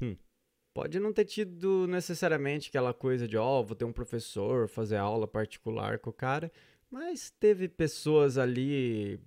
Hum. 0.00 0.16
Pode 0.74 1.00
não 1.00 1.10
ter 1.10 1.24
tido 1.24 1.86
necessariamente 1.88 2.68
aquela 2.68 2.92
coisa 2.92 3.26
de, 3.26 3.36
ó, 3.36 3.60
oh, 3.60 3.64
vou 3.64 3.74
ter 3.74 3.86
um 3.86 3.92
professor, 3.92 4.68
fazer 4.68 4.96
aula 4.96 5.26
particular 5.26 5.98
com 5.98 6.10
o 6.10 6.12
cara, 6.12 6.52
mas 6.90 7.30
teve 7.30 7.66
pessoas 7.66 8.36
ali, 8.36 9.18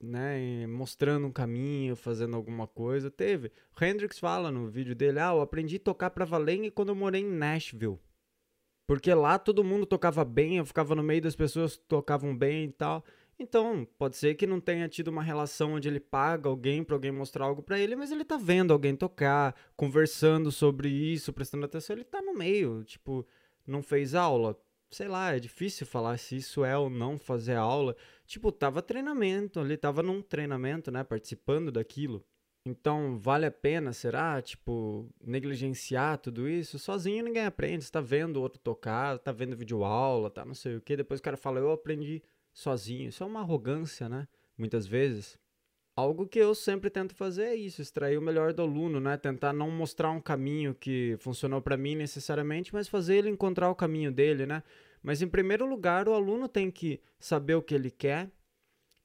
né, 0.00 0.66
mostrando 0.66 1.26
um 1.26 1.32
caminho, 1.32 1.96
fazendo 1.96 2.36
alguma 2.36 2.66
coisa, 2.66 3.10
teve. 3.10 3.50
O 3.78 3.84
Hendrix 3.84 4.18
fala 4.18 4.50
no 4.50 4.68
vídeo 4.68 4.94
dele, 4.94 5.18
ah, 5.20 5.32
eu 5.32 5.40
aprendi 5.40 5.76
a 5.76 5.80
tocar 5.80 6.10
pra 6.10 6.24
valer 6.24 6.70
quando 6.70 6.90
eu 6.90 6.94
morei 6.94 7.22
em 7.22 7.30
Nashville. 7.30 7.98
Porque 8.86 9.12
lá 9.12 9.38
todo 9.38 9.64
mundo 9.64 9.84
tocava 9.84 10.24
bem, 10.24 10.58
eu 10.58 10.64
ficava 10.64 10.94
no 10.94 11.02
meio 11.02 11.20
das 11.20 11.36
pessoas 11.36 11.76
que 11.76 11.84
tocavam 11.84 12.36
bem 12.36 12.64
e 12.64 12.72
tal. 12.72 13.04
Então, 13.38 13.86
pode 13.96 14.16
ser 14.16 14.34
que 14.34 14.46
não 14.46 14.60
tenha 14.60 14.88
tido 14.88 15.08
uma 15.08 15.22
relação 15.22 15.74
onde 15.74 15.88
ele 15.88 16.00
paga 16.00 16.48
alguém 16.48 16.82
para 16.82 16.96
alguém 16.96 17.12
mostrar 17.12 17.44
algo 17.44 17.62
para 17.62 17.78
ele, 17.78 17.94
mas 17.94 18.10
ele 18.10 18.24
tá 18.24 18.36
vendo 18.36 18.72
alguém 18.72 18.96
tocar, 18.96 19.54
conversando 19.76 20.50
sobre 20.50 20.88
isso, 20.88 21.32
prestando 21.32 21.64
atenção, 21.64 21.94
ele 21.94 22.04
tá 22.04 22.20
no 22.20 22.34
meio, 22.34 22.82
tipo, 22.82 23.24
não 23.66 23.82
fez 23.82 24.14
aula. 24.14 24.58
Sei 24.90 25.06
lá, 25.06 25.34
é 25.34 25.38
difícil 25.38 25.86
falar 25.86 26.16
se 26.18 26.36
isso 26.36 26.64
é 26.64 26.76
ou 26.76 26.88
não 26.88 27.18
fazer 27.18 27.56
aula. 27.56 27.94
Tipo, 28.26 28.50
tava 28.50 28.80
treinamento, 28.80 29.60
ele 29.60 29.76
tava 29.76 30.02
num 30.02 30.22
treinamento, 30.22 30.90
né, 30.90 31.04
participando 31.04 31.70
daquilo. 31.70 32.24
Então, 32.64 33.18
vale 33.18 33.46
a 33.46 33.50
pena, 33.50 33.92
será? 33.92 34.40
Tipo, 34.42 35.08
negligenciar 35.22 36.18
tudo 36.18 36.48
isso? 36.48 36.78
Sozinho 36.78 37.24
ninguém 37.24 37.44
aprende. 37.46 37.84
Você 37.84 37.90
tá 37.90 38.00
vendo 38.00 38.36
o 38.36 38.42
outro 38.42 38.58
tocar, 38.60 39.18
tá 39.18 39.32
vendo 39.32 39.56
vídeo 39.56 39.84
aula, 39.84 40.30
tá 40.30 40.44
não 40.44 40.54
sei 40.54 40.76
o 40.76 40.80
que. 40.80 40.96
Depois 40.96 41.20
o 41.20 41.22
cara 41.22 41.36
fala, 41.36 41.60
eu 41.60 41.70
aprendi 41.70 42.22
sozinho. 42.52 43.08
Isso 43.08 43.22
é 43.22 43.26
uma 43.26 43.40
arrogância, 43.40 44.08
né? 44.08 44.28
Muitas 44.56 44.86
vezes. 44.86 45.38
Algo 45.98 46.28
que 46.28 46.38
eu 46.38 46.54
sempre 46.54 46.90
tento 46.90 47.12
fazer 47.12 47.46
é 47.46 47.54
isso, 47.56 47.82
extrair 47.82 48.16
o 48.16 48.22
melhor 48.22 48.52
do 48.52 48.62
aluno, 48.62 49.00
né? 49.00 49.16
Tentar 49.16 49.52
não 49.52 49.68
mostrar 49.68 50.12
um 50.12 50.20
caminho 50.20 50.72
que 50.72 51.16
funcionou 51.18 51.60
para 51.60 51.76
mim 51.76 51.96
necessariamente, 51.96 52.72
mas 52.72 52.86
fazer 52.86 53.16
ele 53.16 53.30
encontrar 53.30 53.68
o 53.68 53.74
caminho 53.74 54.12
dele, 54.12 54.46
né? 54.46 54.62
Mas 55.02 55.22
em 55.22 55.26
primeiro 55.26 55.66
lugar, 55.66 56.08
o 56.08 56.14
aluno 56.14 56.48
tem 56.48 56.70
que 56.70 57.00
saber 57.18 57.56
o 57.56 57.62
que 57.62 57.74
ele 57.74 57.90
quer, 57.90 58.30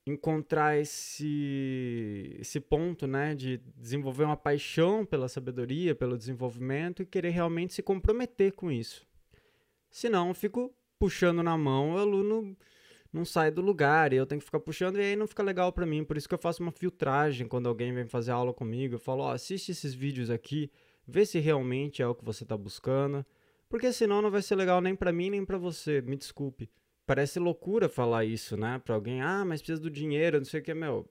encontrar 0.05 0.77
esse 0.77 2.37
esse 2.39 2.59
ponto, 2.59 3.07
né, 3.07 3.33
de 3.33 3.57
desenvolver 3.75 4.25
uma 4.25 4.37
paixão 4.37 5.03
pela 5.03 5.27
sabedoria, 5.27 5.95
pelo 5.95 6.15
desenvolvimento 6.15 7.01
e 7.01 7.07
querer 7.07 7.31
realmente 7.31 7.73
se 7.73 7.81
comprometer 7.81 8.51
com 8.51 8.71
isso. 8.71 9.03
Senão, 9.89 10.27
eu 10.27 10.35
fico 10.35 10.71
puxando 10.99 11.41
na 11.41 11.57
mão, 11.57 11.95
o 11.95 11.97
aluno 11.97 12.55
não 13.13 13.23
sai 13.23 13.51
do 13.51 13.61
lugar 13.61 14.11
e 14.11 14.15
eu 14.15 14.25
tenho 14.25 14.39
que 14.39 14.45
ficar 14.45 14.59
puxando 14.59 14.97
e 14.97 15.01
aí 15.01 15.15
não 15.15 15.27
fica 15.27 15.43
legal 15.43 15.71
para 15.71 15.85
mim. 15.85 16.03
Por 16.03 16.17
isso 16.17 16.27
que 16.27 16.33
eu 16.33 16.39
faço 16.39 16.63
uma 16.63 16.71
filtragem 16.71 17.47
quando 17.47 17.69
alguém 17.69 17.93
vem 17.93 18.07
fazer 18.07 18.31
aula 18.31 18.51
comigo. 18.51 18.95
Eu 18.95 18.99
falo, 18.99 19.21
ó, 19.21 19.29
oh, 19.29 19.31
assiste 19.31 19.71
esses 19.71 19.93
vídeos 19.93 20.31
aqui, 20.31 20.71
vê 21.07 21.23
se 21.23 21.39
realmente 21.39 22.01
é 22.01 22.07
o 22.07 22.15
que 22.15 22.25
você 22.25 22.43
está 22.43 22.57
buscando, 22.57 23.23
porque 23.69 23.93
senão 23.93 24.21
não 24.21 24.31
vai 24.31 24.41
ser 24.41 24.55
legal 24.55 24.81
nem 24.81 24.95
para 24.95 25.13
mim 25.13 25.29
nem 25.29 25.45
para 25.45 25.59
você, 25.59 26.01
me 26.01 26.17
desculpe. 26.17 26.69
Parece 27.05 27.37
loucura 27.37 27.87
falar 27.87 28.25
isso, 28.25 28.57
né? 28.57 28.81
Para 28.83 28.95
alguém, 28.95 29.21
ah, 29.21 29.45
mas 29.45 29.61
precisa 29.61 29.81
do 29.81 29.91
dinheiro, 29.91 30.37
não 30.37 30.45
sei 30.45 30.61
o 30.61 30.63
que, 30.63 30.73
meu. 30.73 31.07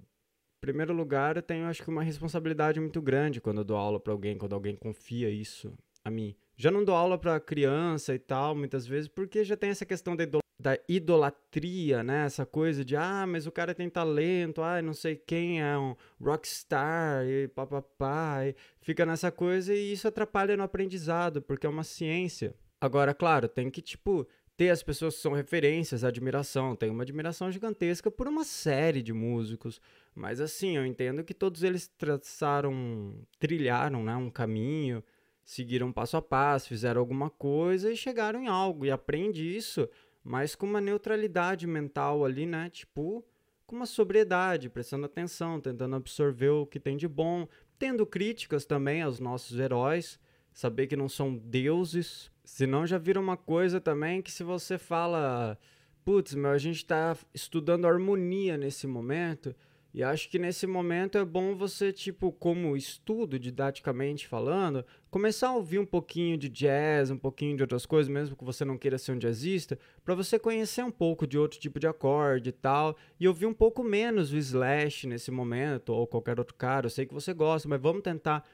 Em 0.56 0.60
primeiro 0.60 0.92
lugar, 0.92 1.36
eu 1.36 1.42
tenho 1.42 1.66
acho 1.66 1.82
que 1.82 1.90
uma 1.90 2.02
responsabilidade 2.02 2.80
muito 2.80 3.00
grande 3.00 3.40
quando 3.40 3.58
eu 3.58 3.64
dou 3.64 3.76
aula 3.76 4.00
para 4.00 4.12
alguém, 4.12 4.38
quando 4.38 4.54
alguém 4.54 4.74
confia 4.74 5.28
isso 5.30 5.72
a 6.04 6.10
mim. 6.10 6.34
Já 6.56 6.70
não 6.70 6.84
dou 6.84 6.94
aula 6.94 7.18
para 7.18 7.38
criança 7.38 8.14
e 8.14 8.18
tal, 8.18 8.54
muitas 8.54 8.86
vezes, 8.86 9.08
porque 9.08 9.44
já 9.44 9.56
tem 9.56 9.70
essa 9.70 9.84
questão 9.84 10.16
da, 10.16 10.24
da 10.62 10.78
idolatria, 10.88 12.04
né? 12.04 12.24
Essa 12.24 12.46
coisa 12.46 12.84
de, 12.84 12.94
ah, 12.94 13.26
mas 13.26 13.48
o 13.48 13.52
cara 13.52 13.74
tem 13.74 13.90
talento, 13.90 14.62
ah, 14.62 14.80
não 14.80 14.94
sei 14.94 15.16
quem 15.16 15.60
é 15.60 15.76
um 15.76 15.96
rockstar 16.20 17.26
e 17.26 17.48
papapá. 17.48 18.38
Fica 18.80 19.04
nessa 19.04 19.32
coisa 19.32 19.74
e 19.74 19.92
isso 19.92 20.06
atrapalha 20.06 20.56
no 20.56 20.62
aprendizado, 20.62 21.42
porque 21.42 21.66
é 21.66 21.68
uma 21.68 21.82
ciência. 21.82 22.54
Agora, 22.80 23.12
claro, 23.12 23.48
tem 23.48 23.68
que, 23.70 23.82
tipo, 23.82 24.26
ter 24.56 24.70
as 24.70 24.84
pessoas 24.84 25.16
que 25.16 25.20
são 25.20 25.32
referências, 25.32 26.04
admiração. 26.04 26.76
Tenho 26.76 26.92
uma 26.92 27.02
admiração 27.02 27.50
gigantesca 27.50 28.08
por 28.08 28.28
uma 28.28 28.44
série 28.44 29.02
de 29.02 29.12
músicos. 29.12 29.80
Mas 30.14 30.40
assim, 30.40 30.76
eu 30.76 30.86
entendo 30.86 31.24
que 31.24 31.34
todos 31.34 31.64
eles 31.64 31.88
traçaram, 31.88 33.16
trilharam 33.40 34.04
né, 34.04 34.14
um 34.14 34.30
caminho, 34.30 35.02
seguiram 35.44 35.92
passo 35.92 36.16
a 36.16 36.22
passo, 36.22 36.68
fizeram 36.68 37.00
alguma 37.00 37.30
coisa 37.30 37.90
e 37.90 37.96
chegaram 37.96 38.42
em 38.42 38.46
algo. 38.46 38.86
E 38.86 38.90
aprende 38.92 39.44
isso, 39.44 39.88
mas 40.22 40.54
com 40.54 40.66
uma 40.66 40.80
neutralidade 40.80 41.66
mental 41.66 42.24
ali, 42.24 42.46
né? 42.46 42.70
Tipo, 42.70 43.24
com 43.66 43.76
uma 43.76 43.86
sobriedade, 43.86 44.68
prestando 44.68 45.06
atenção, 45.06 45.60
tentando 45.60 45.96
absorver 45.96 46.50
o 46.50 46.66
que 46.66 46.80
tem 46.80 46.96
de 46.96 47.08
bom, 47.08 47.48
tendo 47.78 48.06
críticas 48.06 48.64
também 48.64 49.02
aos 49.02 49.18
nossos 49.18 49.58
heróis, 49.58 50.20
saber 50.52 50.86
que 50.86 50.96
não 50.96 51.08
são 51.08 51.36
deuses, 51.36 52.32
Senão 52.44 52.86
já 52.86 52.98
vira 52.98 53.20
uma 53.20 53.36
coisa 53.36 53.80
também 53.80 54.20
que 54.20 54.30
se 54.30 54.42
você 54.42 54.76
fala, 54.76 55.58
putz, 56.04 56.34
meu, 56.34 56.50
a 56.50 56.58
gente 56.58 56.78
está 56.78 57.16
estudando 57.32 57.86
harmonia 57.86 58.56
nesse 58.56 58.86
momento, 58.86 59.54
e 59.94 60.02
acho 60.02 60.30
que 60.30 60.38
nesse 60.38 60.66
momento 60.66 61.18
é 61.18 61.24
bom 61.24 61.54
você, 61.54 61.92
tipo, 61.92 62.32
como 62.32 62.74
estudo, 62.74 63.38
didaticamente 63.38 64.26
falando, 64.26 64.82
começar 65.10 65.48
a 65.48 65.54
ouvir 65.54 65.78
um 65.78 65.84
pouquinho 65.84 66.38
de 66.38 66.48
jazz, 66.48 67.10
um 67.10 67.18
pouquinho 67.18 67.56
de 67.58 67.62
outras 67.62 67.84
coisas, 67.84 68.08
mesmo 68.08 68.34
que 68.34 68.42
você 68.42 68.64
não 68.64 68.78
queira 68.78 68.96
ser 68.96 69.12
um 69.12 69.18
jazzista, 69.18 69.78
para 70.02 70.14
você 70.14 70.38
conhecer 70.38 70.82
um 70.82 70.90
pouco 70.90 71.26
de 71.26 71.36
outro 71.38 71.60
tipo 71.60 71.78
de 71.78 71.86
acorde 71.86 72.48
e 72.48 72.52
tal, 72.52 72.96
e 73.20 73.28
ouvir 73.28 73.44
um 73.44 73.52
pouco 73.52 73.84
menos 73.84 74.32
o 74.32 74.38
Slash 74.38 75.06
nesse 75.06 75.30
momento, 75.30 75.90
ou 75.90 76.06
qualquer 76.06 76.38
outro 76.38 76.54
cara. 76.54 76.86
Eu 76.86 76.90
sei 76.90 77.04
que 77.04 77.12
você 77.12 77.34
gosta, 77.34 77.68
mas 77.68 77.80
vamos 77.80 78.02
tentar 78.02 78.48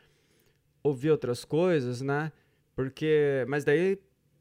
ouvir 0.82 1.12
outras 1.12 1.44
coisas, 1.44 2.00
né? 2.00 2.32
Porque. 2.74 3.44
Mas 3.48 3.64
daí, 3.64 3.96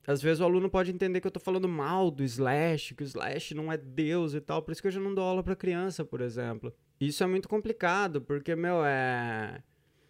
às 0.07 0.19
vezes 0.19 0.41
o 0.41 0.45
aluno 0.45 0.67
pode 0.67 0.91
entender 0.91 1.21
que 1.21 1.27
eu 1.27 1.31
tô 1.31 1.39
falando 1.39 1.67
mal 1.67 2.09
do 2.09 2.23
Slash, 2.23 2.95
que 2.95 3.03
o 3.03 3.05
Slash 3.05 3.53
não 3.53 3.71
é 3.71 3.77
Deus 3.77 4.33
e 4.33 4.41
tal. 4.41 4.63
Por 4.63 4.71
isso 4.71 4.81
que 4.81 4.87
eu 4.87 4.91
já 4.91 4.99
não 4.99 5.13
dou 5.13 5.23
aula 5.23 5.43
para 5.43 5.55
criança, 5.55 6.03
por 6.03 6.21
exemplo. 6.21 6.73
Isso 6.99 7.23
é 7.23 7.27
muito 7.27 7.47
complicado, 7.47 8.21
porque, 8.21 8.55
meu, 8.55 8.83
é. 8.85 9.63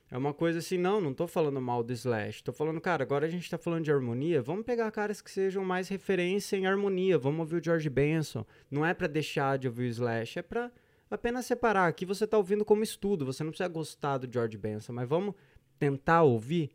É 0.09 0.17
uma 0.17 0.33
coisa 0.33 0.59
assim, 0.59 0.77
não, 0.77 1.01
não 1.01 1.13
tô 1.13 1.27
falando 1.27 1.59
mal 1.59 1.83
do 1.83 1.91
Slash. 1.91 2.41
Tô 2.41 2.53
falando, 2.53 2.79
cara, 2.79 3.03
agora 3.03 3.25
a 3.25 3.29
gente 3.29 3.49
tá 3.49 3.57
falando 3.57 3.83
de 3.83 3.91
harmonia, 3.91 4.41
vamos 4.41 4.65
pegar 4.65 4.89
caras 4.89 5.19
que 5.19 5.29
sejam 5.29 5.65
mais 5.65 5.89
referência 5.89 6.55
em 6.55 6.65
harmonia. 6.65 7.17
Vamos 7.17 7.41
ouvir 7.41 7.57
o 7.57 7.63
George 7.63 7.89
Benson. 7.89 8.45
Não 8.71 8.85
é 8.85 8.93
para 8.93 9.07
deixar 9.07 9.57
de 9.57 9.67
ouvir 9.67 9.83
o 9.83 9.89
Slash, 9.89 10.39
é 10.39 10.41
pra 10.41 10.71
apenas 11.11 11.45
separar. 11.45 11.87
Aqui 11.87 12.05
você 12.05 12.25
tá 12.25 12.37
ouvindo 12.37 12.63
como 12.63 12.83
estudo, 12.83 13.25
você 13.25 13.43
não 13.43 13.51
precisa 13.51 13.67
gostar 13.67 14.19
do 14.19 14.31
George 14.31 14.57
Benson, 14.57 14.93
mas 14.93 15.09
vamos 15.09 15.35
tentar 15.77 16.23
ouvir 16.23 16.71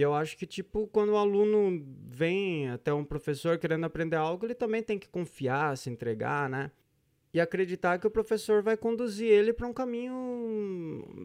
e 0.00 0.02
eu 0.02 0.14
acho 0.14 0.34
que, 0.36 0.46
tipo, 0.46 0.86
quando 0.88 1.10
o 1.10 1.16
aluno 1.18 1.84
vem 2.08 2.70
até 2.70 2.90
um 2.90 3.04
professor 3.04 3.58
querendo 3.58 3.84
aprender 3.84 4.16
algo, 4.16 4.46
ele 4.46 4.54
também 4.54 4.82
tem 4.82 4.98
que 4.98 5.06
confiar, 5.06 5.76
se 5.76 5.90
entregar, 5.90 6.48
né? 6.48 6.70
E 7.32 7.40
acreditar 7.40 7.98
que 7.98 8.06
o 8.06 8.10
professor 8.10 8.60
vai 8.62 8.76
conduzir 8.76 9.28
ele 9.28 9.52
para 9.52 9.66
um 9.66 9.72
caminho 9.72 10.14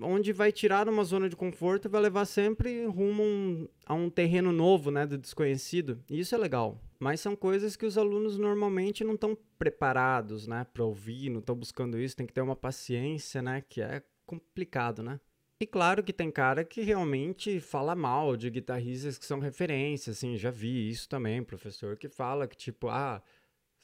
onde 0.03 0.31
vai 0.31 0.51
tirar 0.51 0.87
uma 0.87 1.03
zona 1.03 1.27
de 1.27 1.35
conforto 1.35 1.87
e 1.87 1.89
vai 1.89 2.01
levar 2.01 2.25
sempre 2.25 2.85
rumo 2.85 3.23
um, 3.23 3.67
a 3.85 3.93
um 3.95 4.09
terreno 4.09 4.51
novo, 4.51 4.91
né, 4.91 5.05
do 5.05 5.17
desconhecido. 5.17 5.99
E 6.09 6.19
isso 6.19 6.35
é 6.35 6.37
legal. 6.37 6.79
Mas 6.99 7.21
são 7.21 7.35
coisas 7.35 7.75
que 7.75 7.85
os 7.85 7.97
alunos 7.97 8.37
normalmente 8.37 9.03
não 9.03 9.15
estão 9.15 9.35
preparados, 9.57 10.45
né, 10.45 10.65
para 10.71 10.83
ouvir, 10.83 11.29
não 11.29 11.39
estão 11.39 11.55
buscando 11.55 11.99
isso. 11.99 12.15
Tem 12.15 12.27
que 12.27 12.33
ter 12.33 12.41
uma 12.41 12.55
paciência, 12.55 13.41
né, 13.41 13.63
que 13.67 13.81
é 13.81 14.03
complicado, 14.27 15.01
né? 15.01 15.19
E 15.57 15.65
claro 15.65 16.03
que 16.03 16.11
tem 16.11 16.29
cara 16.29 16.65
que 16.65 16.81
realmente 16.81 17.61
fala 17.61 17.95
mal 17.95 18.35
de 18.35 18.49
guitarristas 18.49 19.17
que 19.17 19.25
são 19.25 19.39
referências, 19.39 20.17
assim, 20.17 20.35
já 20.35 20.51
vi 20.51 20.89
isso 20.89 21.07
também, 21.07 21.41
professor 21.41 21.95
que 21.95 22.09
fala 22.09 22.45
que 22.45 22.57
tipo, 22.57 22.89
ah, 22.89 23.23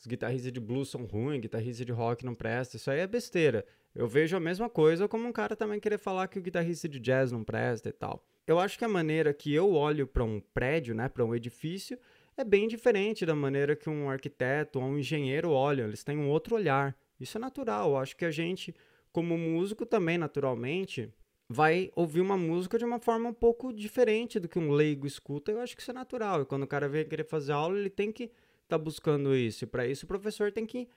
os 0.02 0.08
guitarristas 0.08 0.52
de 0.52 0.60
blues 0.60 0.90
são 0.90 1.06
ruins, 1.06 1.40
guitarrista 1.40 1.86
de 1.86 1.92
rock 1.92 2.26
não 2.26 2.34
presta, 2.34 2.76
isso 2.76 2.90
aí 2.90 3.00
é 3.00 3.08
besteira. 3.08 3.64
Eu 3.94 4.08
vejo 4.08 4.36
a 4.36 4.40
mesma 4.40 4.68
coisa 4.68 5.08
como 5.08 5.28
um 5.28 5.32
cara 5.32 5.56
também 5.56 5.80
querer 5.80 6.00
falar 6.00 6.28
que 6.28 6.40
o 6.40 6.42
guitarrista 6.42 6.90
de 6.90 7.00
jazz 7.00 7.32
não 7.32 7.44
presta 7.44 7.90
e 7.90 7.92
tal. 7.92 8.26
Eu 8.48 8.58
acho 8.58 8.80
que 8.80 8.84
a 8.84 8.88
maneira 8.88 9.32
que 9.32 9.54
eu 9.54 9.74
olho 9.74 10.08
para 10.08 10.24
um 10.24 10.42
prédio, 10.56 10.96
né, 10.96 11.08
para 11.08 11.24
um 11.24 11.36
edifício, 11.36 12.00
é 12.36 12.44
bem 12.44 12.68
diferente 12.68 13.28
da 13.28 13.36
maneira 13.36 13.76
que 13.76 13.92
um 13.92 14.10
arquiteto 14.10 14.80
ou 14.80 14.86
um 14.86 14.98
engenheiro 14.98 15.52
olha, 15.52 15.84
eles 15.84 16.04
têm 16.04 16.18
um 16.18 16.30
outro 16.30 16.56
olhar. 16.56 16.98
Isso 17.20 17.38
é 17.38 17.40
natural, 17.40 17.92
eu 17.92 17.98
acho 17.98 18.18
que 18.18 18.26
a 18.26 18.32
gente, 18.32 18.74
como 19.12 19.38
músico 19.38 19.86
também 19.86 20.18
naturalmente, 20.18 21.14
vai 21.48 21.92
ouvir 21.96 22.22
uma 22.22 22.38
música 22.38 22.76
de 22.80 22.86
uma 22.86 22.98
forma 22.98 23.30
um 23.30 23.34
pouco 23.34 23.72
diferente 23.72 24.40
do 24.40 24.48
que 24.48 24.58
um 24.58 24.72
leigo 24.72 25.06
escuta. 25.06 25.52
Eu 25.52 25.60
acho 25.60 25.76
que 25.76 25.82
isso 25.84 25.92
é 25.92 25.94
natural. 25.94 26.42
E 26.42 26.46
quando 26.46 26.64
o 26.64 26.68
cara 26.68 26.90
vem 26.90 27.06
querer 27.06 27.26
fazer 27.26 27.52
aula, 27.52 27.78
ele 27.78 27.90
tem 27.90 28.12
que 28.12 28.32
estar 28.72 28.78
tá 28.78 28.84
buscando 28.84 29.36
isso. 29.36 29.64
E 29.64 29.68
para 29.68 29.86
isso 29.86 30.06
o 30.06 30.08
professor 30.08 30.52
tem 30.52 30.66
que 30.66 30.88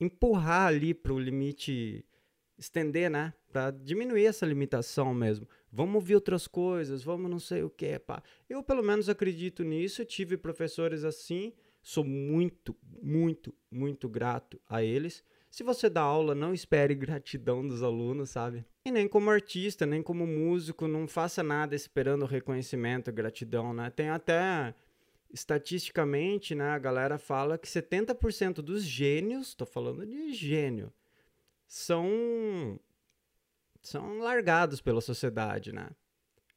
empurrar 0.00 0.68
ali 0.68 0.94
para 0.94 1.12
o 1.12 1.18
limite, 1.18 2.04
estender, 2.56 3.10
né? 3.10 3.34
Para 3.52 3.70
diminuir 3.70 4.26
essa 4.26 4.46
limitação 4.46 5.12
mesmo. 5.12 5.48
Vamos 5.72 5.96
ouvir 5.96 6.14
outras 6.14 6.46
coisas, 6.46 7.02
vamos 7.02 7.30
não 7.30 7.38
sei 7.38 7.62
o 7.62 7.70
que, 7.70 7.98
pá. 7.98 8.22
Eu 8.48 8.62
pelo 8.62 8.82
menos 8.82 9.08
acredito 9.08 9.64
nisso. 9.64 10.04
tive 10.04 10.36
professores 10.36 11.04
assim. 11.04 11.52
Sou 11.82 12.04
muito, 12.04 12.76
muito, 13.02 13.54
muito 13.70 14.08
grato 14.08 14.60
a 14.68 14.82
eles. 14.82 15.24
Se 15.50 15.62
você 15.62 15.88
dá 15.88 16.02
aula, 16.02 16.34
não 16.34 16.52
espere 16.52 16.94
gratidão 16.94 17.66
dos 17.66 17.82
alunos, 17.82 18.30
sabe? 18.30 18.64
E 18.84 18.90
nem 18.90 19.08
como 19.08 19.30
artista, 19.30 19.86
nem 19.86 20.02
como 20.02 20.26
músico, 20.26 20.86
não 20.86 21.08
faça 21.08 21.42
nada 21.42 21.74
esperando 21.74 22.26
reconhecimento, 22.26 23.12
gratidão, 23.12 23.72
né? 23.72 23.90
Tem 23.90 24.10
até 24.10 24.74
estatisticamente, 25.30 26.54
né, 26.54 26.70
a 26.70 26.78
galera 26.78 27.18
fala 27.18 27.58
que 27.58 27.68
70% 27.68 28.62
dos 28.62 28.82
gênios, 28.82 29.54
tô 29.54 29.66
falando 29.66 30.06
de 30.06 30.32
gênio, 30.32 30.92
são 31.66 32.78
são 33.82 34.18
largados 34.18 34.80
pela 34.80 35.00
sociedade, 35.00 35.72
né? 35.72 35.90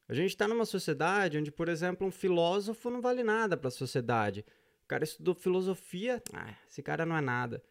A 0.08 0.14
gente 0.14 0.30
está 0.30 0.46
numa 0.48 0.64
sociedade 0.64 1.38
onde, 1.38 1.50
por 1.50 1.68
exemplo, 1.68 2.06
um 2.06 2.10
filósofo 2.10 2.90
não 2.90 3.00
vale 3.00 3.22
nada 3.22 3.56
para 3.56 3.68
a 3.68 3.70
sociedade. 3.70 4.44
O 4.84 4.88
cara 4.88 5.04
estudou 5.04 5.34
filosofia, 5.34 6.22
ah, 6.32 6.54
esse 6.68 6.82
cara 6.82 7.06
não 7.06 7.16
é 7.16 7.20
nada. 7.20 7.62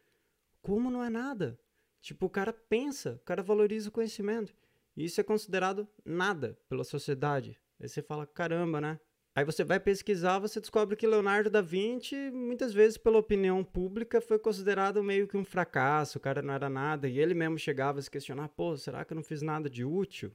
Como 0.62 0.90
não 0.90 1.04
é 1.04 1.10
nada? 1.10 1.60
Tipo, 2.02 2.26
o 2.26 2.30
cara 2.30 2.52
pensa, 2.52 3.20
o 3.22 3.26
cara 3.26 3.44
valoriza 3.44 3.90
o 3.90 3.92
conhecimento. 3.92 4.56
E 4.96 5.06
isso 5.06 5.22
é 5.22 5.24
considerado 5.24 5.88
nada 6.04 6.58
pela 6.68 6.84
sociedade. 6.84 7.60
Aí 7.80 7.88
você 7.88 8.02
fala, 8.02 8.26
caramba, 8.26 8.82
né? 8.82 9.00
Aí 9.34 9.46
você 9.46 9.64
vai 9.64 9.80
pesquisar, 9.80 10.40
você 10.40 10.60
descobre 10.60 10.98
que 10.98 11.08
Leonardo 11.08 11.50
da 11.50 11.62
Vinci, 11.62 12.16
muitas 12.32 12.74
vezes 12.74 12.98
pela 12.98 13.18
opinião 13.18 13.64
pública, 13.64 14.20
foi 14.20 14.38
considerado 14.38 15.02
meio 15.02 15.26
que 15.26 15.38
um 15.38 15.46
fracasso, 15.46 16.18
o 16.18 16.22
cara 16.22 16.42
não 16.42 16.54
era 16.54 16.70
nada, 16.70 17.08
e 17.08 17.18
ele 17.18 17.34
mesmo 17.34 17.58
chegava 17.58 18.00
a 18.00 18.02
se 18.02 18.12
questionar, 18.12 18.50
pô, 18.50 18.76
será 18.76 19.06
que 19.06 19.14
eu 19.14 19.16
não 19.16 19.24
fiz 19.24 19.42
nada 19.42 19.70
de 19.70 19.86
útil? 19.86 20.34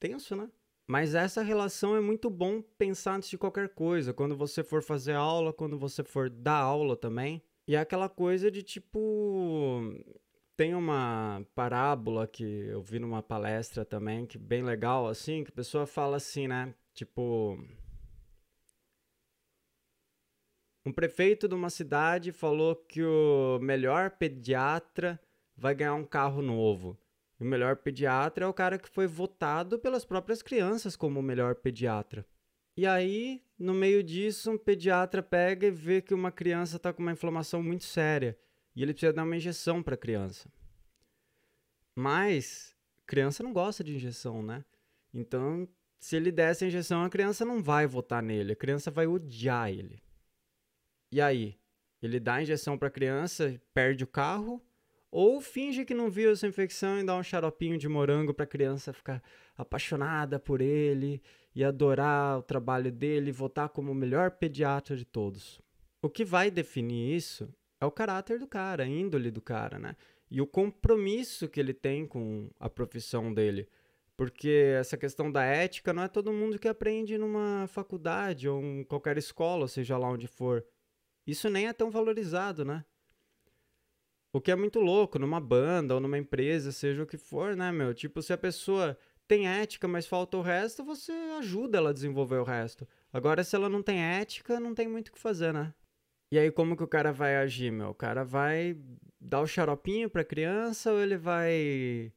Tenso, 0.00 0.34
né? 0.34 0.50
Mas 0.86 1.14
essa 1.14 1.42
relação 1.42 1.96
é 1.96 2.00
muito 2.00 2.30
bom 2.30 2.62
pensar 2.62 3.16
antes 3.16 3.28
de 3.28 3.36
qualquer 3.36 3.70
coisa, 3.70 4.14
quando 4.14 4.36
você 4.36 4.62
for 4.62 4.82
fazer 4.82 5.14
aula, 5.14 5.52
quando 5.52 5.76
você 5.76 6.04
for 6.04 6.30
dar 6.30 6.58
aula 6.58 6.96
também. 6.96 7.42
E 7.66 7.74
é 7.74 7.80
aquela 7.80 8.08
coisa 8.08 8.50
de 8.50 8.62
tipo. 8.62 9.92
Tem 10.56 10.74
uma 10.74 11.44
parábola 11.54 12.26
que 12.26 12.44
eu 12.44 12.80
vi 12.80 12.98
numa 13.00 13.22
palestra 13.22 13.84
também, 13.84 14.24
que 14.24 14.38
bem 14.38 14.62
legal, 14.62 15.08
assim, 15.08 15.42
que 15.42 15.50
a 15.50 15.54
pessoa 15.54 15.86
fala 15.86 16.16
assim, 16.16 16.46
né? 16.46 16.72
Tipo. 16.94 17.58
Um 20.86 20.92
prefeito 20.92 21.48
de 21.48 21.54
uma 21.56 21.68
cidade 21.68 22.30
falou 22.30 22.76
que 22.76 23.02
o 23.02 23.58
melhor 23.60 24.12
pediatra 24.12 25.20
vai 25.56 25.74
ganhar 25.74 25.94
um 25.94 26.04
carro 26.04 26.40
novo. 26.40 26.96
E 27.40 27.42
o 27.42 27.46
melhor 27.46 27.74
pediatra 27.74 28.44
é 28.44 28.48
o 28.48 28.54
cara 28.54 28.78
que 28.78 28.88
foi 28.88 29.08
votado 29.08 29.80
pelas 29.80 30.04
próprias 30.04 30.42
crianças 30.42 30.94
como 30.94 31.18
o 31.18 31.22
melhor 31.24 31.56
pediatra. 31.56 32.24
E 32.76 32.86
aí, 32.86 33.42
no 33.58 33.74
meio 33.74 34.00
disso, 34.00 34.52
um 34.52 34.56
pediatra 34.56 35.24
pega 35.24 35.66
e 35.66 35.72
vê 35.72 36.00
que 36.00 36.14
uma 36.14 36.30
criança 36.30 36.76
está 36.76 36.92
com 36.92 37.02
uma 37.02 37.10
inflamação 37.10 37.60
muito 37.64 37.82
séria 37.82 38.38
e 38.76 38.80
ele 38.80 38.92
precisa 38.92 39.12
dar 39.12 39.24
uma 39.24 39.36
injeção 39.36 39.82
para 39.82 39.94
a 39.94 39.98
criança. 39.98 40.48
Mas 41.96 42.76
criança 43.04 43.42
não 43.42 43.52
gosta 43.52 43.82
de 43.82 43.92
injeção, 43.92 44.40
né? 44.40 44.64
Então 45.12 45.68
se 45.98 46.14
ele 46.14 46.30
der 46.30 46.52
essa 46.52 46.64
injeção, 46.64 47.02
a 47.02 47.10
criança 47.10 47.44
não 47.44 47.60
vai 47.60 47.88
votar 47.88 48.22
nele, 48.22 48.52
a 48.52 48.56
criança 48.56 48.88
vai 48.88 49.08
odiar 49.08 49.68
ele. 49.68 50.05
E 51.16 51.20
aí? 51.22 51.56
Ele 52.02 52.20
dá 52.20 52.34
a 52.34 52.42
injeção 52.42 52.76
para 52.76 52.88
a 52.88 52.90
criança, 52.90 53.58
perde 53.72 54.04
o 54.04 54.06
carro, 54.06 54.62
ou 55.10 55.40
finge 55.40 55.82
que 55.82 55.94
não 55.94 56.10
viu 56.10 56.30
essa 56.30 56.46
infecção 56.46 57.00
e 57.00 57.04
dá 57.04 57.16
um 57.16 57.22
xaropinho 57.22 57.78
de 57.78 57.88
morango 57.88 58.34
para 58.34 58.44
a 58.44 58.46
criança 58.46 58.92
ficar 58.92 59.22
apaixonada 59.56 60.38
por 60.38 60.60
ele 60.60 61.22
e 61.54 61.64
adorar 61.64 62.38
o 62.38 62.42
trabalho 62.42 62.92
dele 62.92 63.30
e 63.30 63.32
votar 63.32 63.70
como 63.70 63.92
o 63.92 63.94
melhor 63.94 64.32
pediatra 64.32 64.94
de 64.94 65.06
todos. 65.06 65.58
O 66.02 66.10
que 66.10 66.22
vai 66.22 66.50
definir 66.50 67.16
isso 67.16 67.48
é 67.80 67.86
o 67.86 67.90
caráter 67.90 68.38
do 68.38 68.46
cara, 68.46 68.84
a 68.84 68.86
índole 68.86 69.30
do 69.30 69.40
cara, 69.40 69.78
né? 69.78 69.96
E 70.30 70.42
o 70.42 70.46
compromisso 70.46 71.48
que 71.48 71.58
ele 71.58 71.72
tem 71.72 72.06
com 72.06 72.50
a 72.60 72.68
profissão 72.68 73.32
dele. 73.32 73.66
Porque 74.18 74.74
essa 74.78 74.98
questão 74.98 75.32
da 75.32 75.44
ética 75.44 75.94
não 75.94 76.02
é 76.02 76.08
todo 76.08 76.30
mundo 76.30 76.58
que 76.58 76.68
aprende 76.68 77.16
numa 77.16 77.66
faculdade 77.68 78.46
ou 78.46 78.62
em 78.62 78.84
qualquer 78.84 79.16
escola, 79.16 79.66
seja 79.66 79.96
lá 79.96 80.10
onde 80.10 80.26
for. 80.26 80.62
Isso 81.26 81.50
nem 81.50 81.66
é 81.66 81.72
tão 81.72 81.90
valorizado, 81.90 82.64
né? 82.64 82.84
O 84.32 84.40
que 84.40 84.50
é 84.50 84.54
muito 84.54 84.80
louco 84.80 85.18
numa 85.18 85.40
banda 85.40 85.94
ou 85.94 86.00
numa 86.00 86.18
empresa, 86.18 86.70
seja 86.70 87.02
o 87.02 87.06
que 87.06 87.16
for, 87.16 87.56
né, 87.56 87.72
meu? 87.72 87.94
Tipo, 87.94 88.20
se 88.20 88.32
a 88.32 88.38
pessoa 88.38 88.96
tem 89.26 89.48
ética, 89.48 89.88
mas 89.88 90.06
falta 90.06 90.36
o 90.36 90.42
resto, 90.42 90.84
você 90.84 91.12
ajuda 91.38 91.78
ela 91.78 91.90
a 91.90 91.92
desenvolver 91.92 92.36
o 92.36 92.44
resto. 92.44 92.86
Agora, 93.12 93.42
se 93.42 93.56
ela 93.56 93.68
não 93.68 93.82
tem 93.82 93.98
ética, 94.00 94.60
não 94.60 94.74
tem 94.74 94.86
muito 94.86 95.08
o 95.08 95.12
que 95.12 95.18
fazer, 95.18 95.52
né? 95.52 95.74
E 96.30 96.38
aí, 96.38 96.50
como 96.50 96.76
que 96.76 96.82
o 96.82 96.88
cara 96.88 97.12
vai 97.12 97.36
agir, 97.36 97.70
meu? 97.70 97.90
O 97.90 97.94
cara 97.94 98.24
vai 98.24 98.76
dar 99.20 99.40
o 99.40 99.46
xaropinho 99.46 100.10
pra 100.10 100.24
criança 100.24 100.92
ou 100.92 101.00
ele 101.00 101.16
vai 101.16 102.12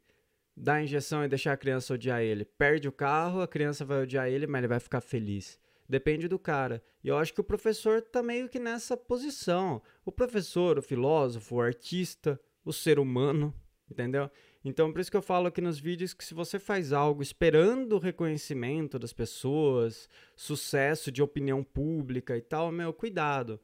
dar 0.57 0.75
a 0.75 0.83
injeção 0.83 1.23
e 1.23 1.27
deixar 1.27 1.53
a 1.53 1.57
criança 1.57 1.93
odiar 1.93 2.21
ele? 2.21 2.43
Perde 2.43 2.87
o 2.87 2.91
carro, 2.91 3.41
a 3.41 3.47
criança 3.47 3.85
vai 3.85 4.03
odiar 4.03 4.27
ele, 4.27 4.45
mas 4.45 4.59
ele 4.59 4.67
vai 4.67 4.79
ficar 4.79 4.99
feliz. 4.99 5.59
Depende 5.89 6.27
do 6.27 6.37
cara. 6.37 6.83
E 7.03 7.07
eu 7.07 7.17
acho 7.17 7.33
que 7.33 7.41
o 7.41 7.43
professor 7.43 7.99
tá 7.99 8.21
meio 8.21 8.47
que 8.47 8.59
nessa 8.59 8.95
posição. 8.95 9.81
O 10.05 10.11
professor, 10.11 10.77
o 10.77 10.83
filósofo, 10.83 11.55
o 11.55 11.61
artista, 11.61 12.39
o 12.63 12.71
ser 12.71 12.99
humano, 12.99 13.51
entendeu? 13.89 14.29
Então, 14.63 14.91
por 14.91 15.01
isso 15.01 15.09
que 15.09 15.17
eu 15.17 15.21
falo 15.21 15.47
aqui 15.47 15.61
nos 15.61 15.79
vídeos 15.79 16.13
que 16.13 16.23
se 16.23 16.35
você 16.35 16.59
faz 16.59 16.93
algo 16.93 17.23
esperando 17.23 17.93
o 17.93 17.99
reconhecimento 17.99 18.99
das 18.99 19.13
pessoas, 19.13 20.07
sucesso 20.35 21.11
de 21.11 21.23
opinião 21.23 21.63
pública 21.63 22.37
e 22.37 22.41
tal, 22.41 22.71
meu, 22.71 22.93
cuidado. 22.93 23.59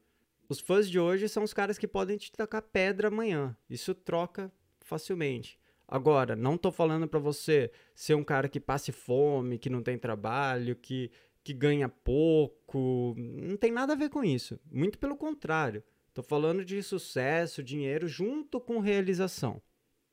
Os 0.48 0.58
fãs 0.58 0.90
de 0.90 0.98
hoje 0.98 1.28
são 1.28 1.44
os 1.44 1.54
caras 1.54 1.78
que 1.78 1.86
podem 1.86 2.16
te 2.16 2.32
tacar 2.32 2.62
pedra 2.62 3.06
amanhã. 3.06 3.56
Isso 3.70 3.94
troca 3.94 4.50
facilmente. 4.80 5.60
Agora, 5.88 6.34
não 6.34 6.58
tô 6.58 6.72
falando 6.72 7.06
para 7.06 7.20
você 7.20 7.70
ser 7.94 8.14
um 8.14 8.24
cara 8.24 8.48
que 8.48 8.58
passe 8.58 8.90
fome, 8.90 9.58
que 9.58 9.70
não 9.70 9.82
tem 9.82 9.96
trabalho, 9.96 10.74
que, 10.74 11.12
que 11.46 11.54
ganha 11.54 11.88
pouco. 11.88 13.14
Não 13.16 13.56
tem 13.56 13.70
nada 13.70 13.92
a 13.92 13.96
ver 13.96 14.10
com 14.10 14.24
isso. 14.24 14.58
Muito 14.68 14.98
pelo 14.98 15.16
contrário. 15.16 15.80
Tô 16.12 16.20
falando 16.20 16.64
de 16.64 16.82
sucesso, 16.82 17.62
dinheiro 17.62 18.08
junto 18.08 18.60
com 18.60 18.80
realização. 18.80 19.62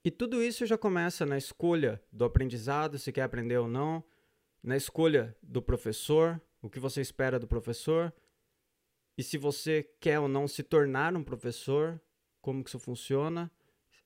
E 0.05 0.11
tudo 0.11 0.43
isso 0.43 0.63
já 0.67 0.77
começa 0.77 1.25
na 1.25 1.35
escolha 1.35 1.99
do 2.11 2.23
aprendizado, 2.23 2.99
se 2.99 3.11
quer 3.11 3.23
aprender 3.23 3.57
ou 3.57 3.67
não, 3.67 4.03
na 4.61 4.77
escolha 4.77 5.35
do 5.41 5.59
professor, 5.59 6.39
o 6.61 6.69
que 6.69 6.79
você 6.79 7.01
espera 7.01 7.39
do 7.39 7.47
professor, 7.47 8.13
e 9.17 9.23
se 9.23 9.35
você 9.35 9.89
quer 9.99 10.19
ou 10.19 10.27
não 10.27 10.47
se 10.47 10.61
tornar 10.61 11.15
um 11.15 11.23
professor, 11.23 11.99
como 12.41 12.63
que 12.63 12.69
isso 12.69 12.77
funciona. 12.77 13.49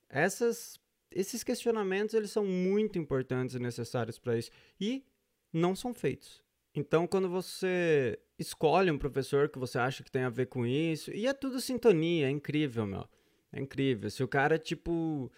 Essas, 0.08 0.80
esses 1.12 1.44
questionamentos 1.44 2.16
eles 2.16 2.32
são 2.32 2.46
muito 2.46 2.98
importantes 2.98 3.54
e 3.54 3.60
necessários 3.60 4.18
para 4.18 4.38
isso 4.38 4.50
e 4.80 5.06
não 5.52 5.76
são 5.76 5.94
feitos. 5.94 6.47
Então, 6.78 7.08
quando 7.08 7.28
você 7.28 8.20
escolhe 8.38 8.92
um 8.92 9.00
professor 9.00 9.50
que 9.50 9.58
você 9.58 9.80
acha 9.80 10.04
que 10.04 10.12
tem 10.12 10.22
a 10.22 10.30
ver 10.30 10.46
com 10.46 10.64
isso, 10.64 11.10
e 11.10 11.26
é 11.26 11.34
tudo 11.34 11.60
sintonia, 11.60 12.28
é 12.28 12.30
incrível, 12.30 12.86
meu. 12.86 13.04
É 13.52 13.60
incrível. 13.60 14.12
Se 14.12 14.22
o 14.24 14.28
cara, 14.28 14.60
tipo, 14.60 15.32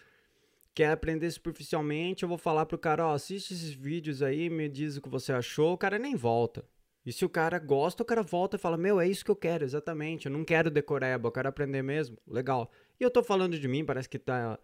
quer 0.74 0.90
aprender 0.90 1.30
superficialmente, 1.30 2.24
eu 2.24 2.28
vou 2.28 2.36
falar 2.36 2.66
pro 2.66 2.76
cara, 2.76 3.06
ó, 3.06 3.14
assiste 3.14 3.54
esses 3.54 3.72
vídeos 3.72 4.22
aí, 4.22 4.50
me 4.50 4.68
diz 4.68 4.98
o 4.98 5.00
que 5.00 5.08
você 5.08 5.32
achou, 5.32 5.72
o 5.72 5.78
cara 5.78 5.98
nem 5.98 6.14
volta. 6.14 6.62
E 7.06 7.10
se 7.10 7.24
o 7.24 7.28
cara 7.30 7.58
gosta, 7.58 8.02
o 8.02 8.06
cara 8.06 8.22
volta 8.22 8.56
e 8.56 8.60
fala: 8.60 8.76
Meu, 8.76 9.00
é 9.00 9.08
isso 9.08 9.24
que 9.24 9.30
eu 9.30 9.36
quero, 9.36 9.64
exatamente. 9.64 10.26
Eu 10.26 10.32
não 10.32 10.44
quero 10.44 10.70
decoreba, 10.70 11.28
eu 11.28 11.32
quero 11.32 11.48
aprender 11.48 11.80
mesmo. 11.80 12.18
Legal. 12.28 12.70
E 13.00 13.02
eu 13.02 13.10
tô 13.10 13.22
falando 13.22 13.58
de 13.58 13.66
mim, 13.66 13.82
parece 13.82 14.10
que 14.10 14.18
tá. 14.18 14.58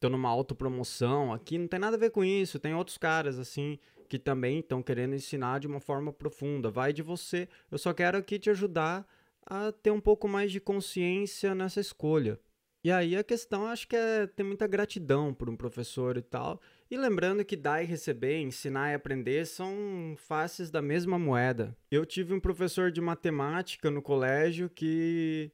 Tô 0.00 0.08
numa 0.08 0.28
autopromoção 0.28 1.32
aqui, 1.32 1.56
não 1.58 1.68
tem 1.68 1.78
nada 1.78 1.96
a 1.96 2.00
ver 2.00 2.10
com 2.10 2.24
isso. 2.24 2.58
Tem 2.58 2.74
outros 2.74 2.98
caras, 2.98 3.38
assim, 3.38 3.78
que 4.08 4.18
também 4.18 4.60
estão 4.60 4.82
querendo 4.82 5.14
ensinar 5.14 5.60
de 5.60 5.66
uma 5.66 5.80
forma 5.80 6.12
profunda. 6.12 6.70
Vai 6.70 6.92
de 6.92 7.02
você. 7.02 7.48
Eu 7.70 7.78
só 7.78 7.92
quero 7.92 8.16
aqui 8.16 8.38
te 8.38 8.50
ajudar 8.50 9.06
a 9.46 9.72
ter 9.72 9.90
um 9.90 10.00
pouco 10.00 10.28
mais 10.28 10.50
de 10.52 10.60
consciência 10.60 11.54
nessa 11.54 11.80
escolha. 11.80 12.38
E 12.82 12.92
aí 12.92 13.16
a 13.16 13.24
questão, 13.24 13.66
acho 13.66 13.88
que 13.88 13.96
é 13.96 14.26
ter 14.26 14.44
muita 14.44 14.66
gratidão 14.66 15.34
por 15.34 15.50
um 15.50 15.56
professor 15.56 16.16
e 16.16 16.22
tal. 16.22 16.60
E 16.90 16.96
lembrando 16.96 17.44
que 17.44 17.56
dar 17.56 17.82
e 17.82 17.86
receber, 17.86 18.40
ensinar 18.40 18.92
e 18.92 18.94
aprender 18.94 19.46
são 19.46 20.14
faces 20.16 20.70
da 20.70 20.80
mesma 20.80 21.18
moeda. 21.18 21.76
Eu 21.90 22.06
tive 22.06 22.32
um 22.32 22.40
professor 22.40 22.90
de 22.90 23.00
matemática 23.00 23.90
no 23.90 24.00
colégio 24.00 24.70
que, 24.70 25.50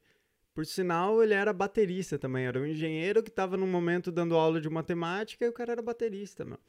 por 0.53 0.65
sinal, 0.65 1.21
ele 1.21 1.33
era 1.33 1.51
baterista 1.51 2.17
também. 2.19 2.45
Era 2.45 2.59
um 2.59 2.65
engenheiro 2.65 3.23
que 3.23 3.29
estava 3.29 3.57
num 3.57 3.67
momento 3.67 4.11
dando 4.11 4.35
aula 4.35 4.61
de 4.61 4.69
matemática 4.69 5.45
e 5.45 5.49
o 5.49 5.53
cara 5.53 5.73
era 5.73 5.81
baterista, 5.81 6.45
meu. 6.45 6.59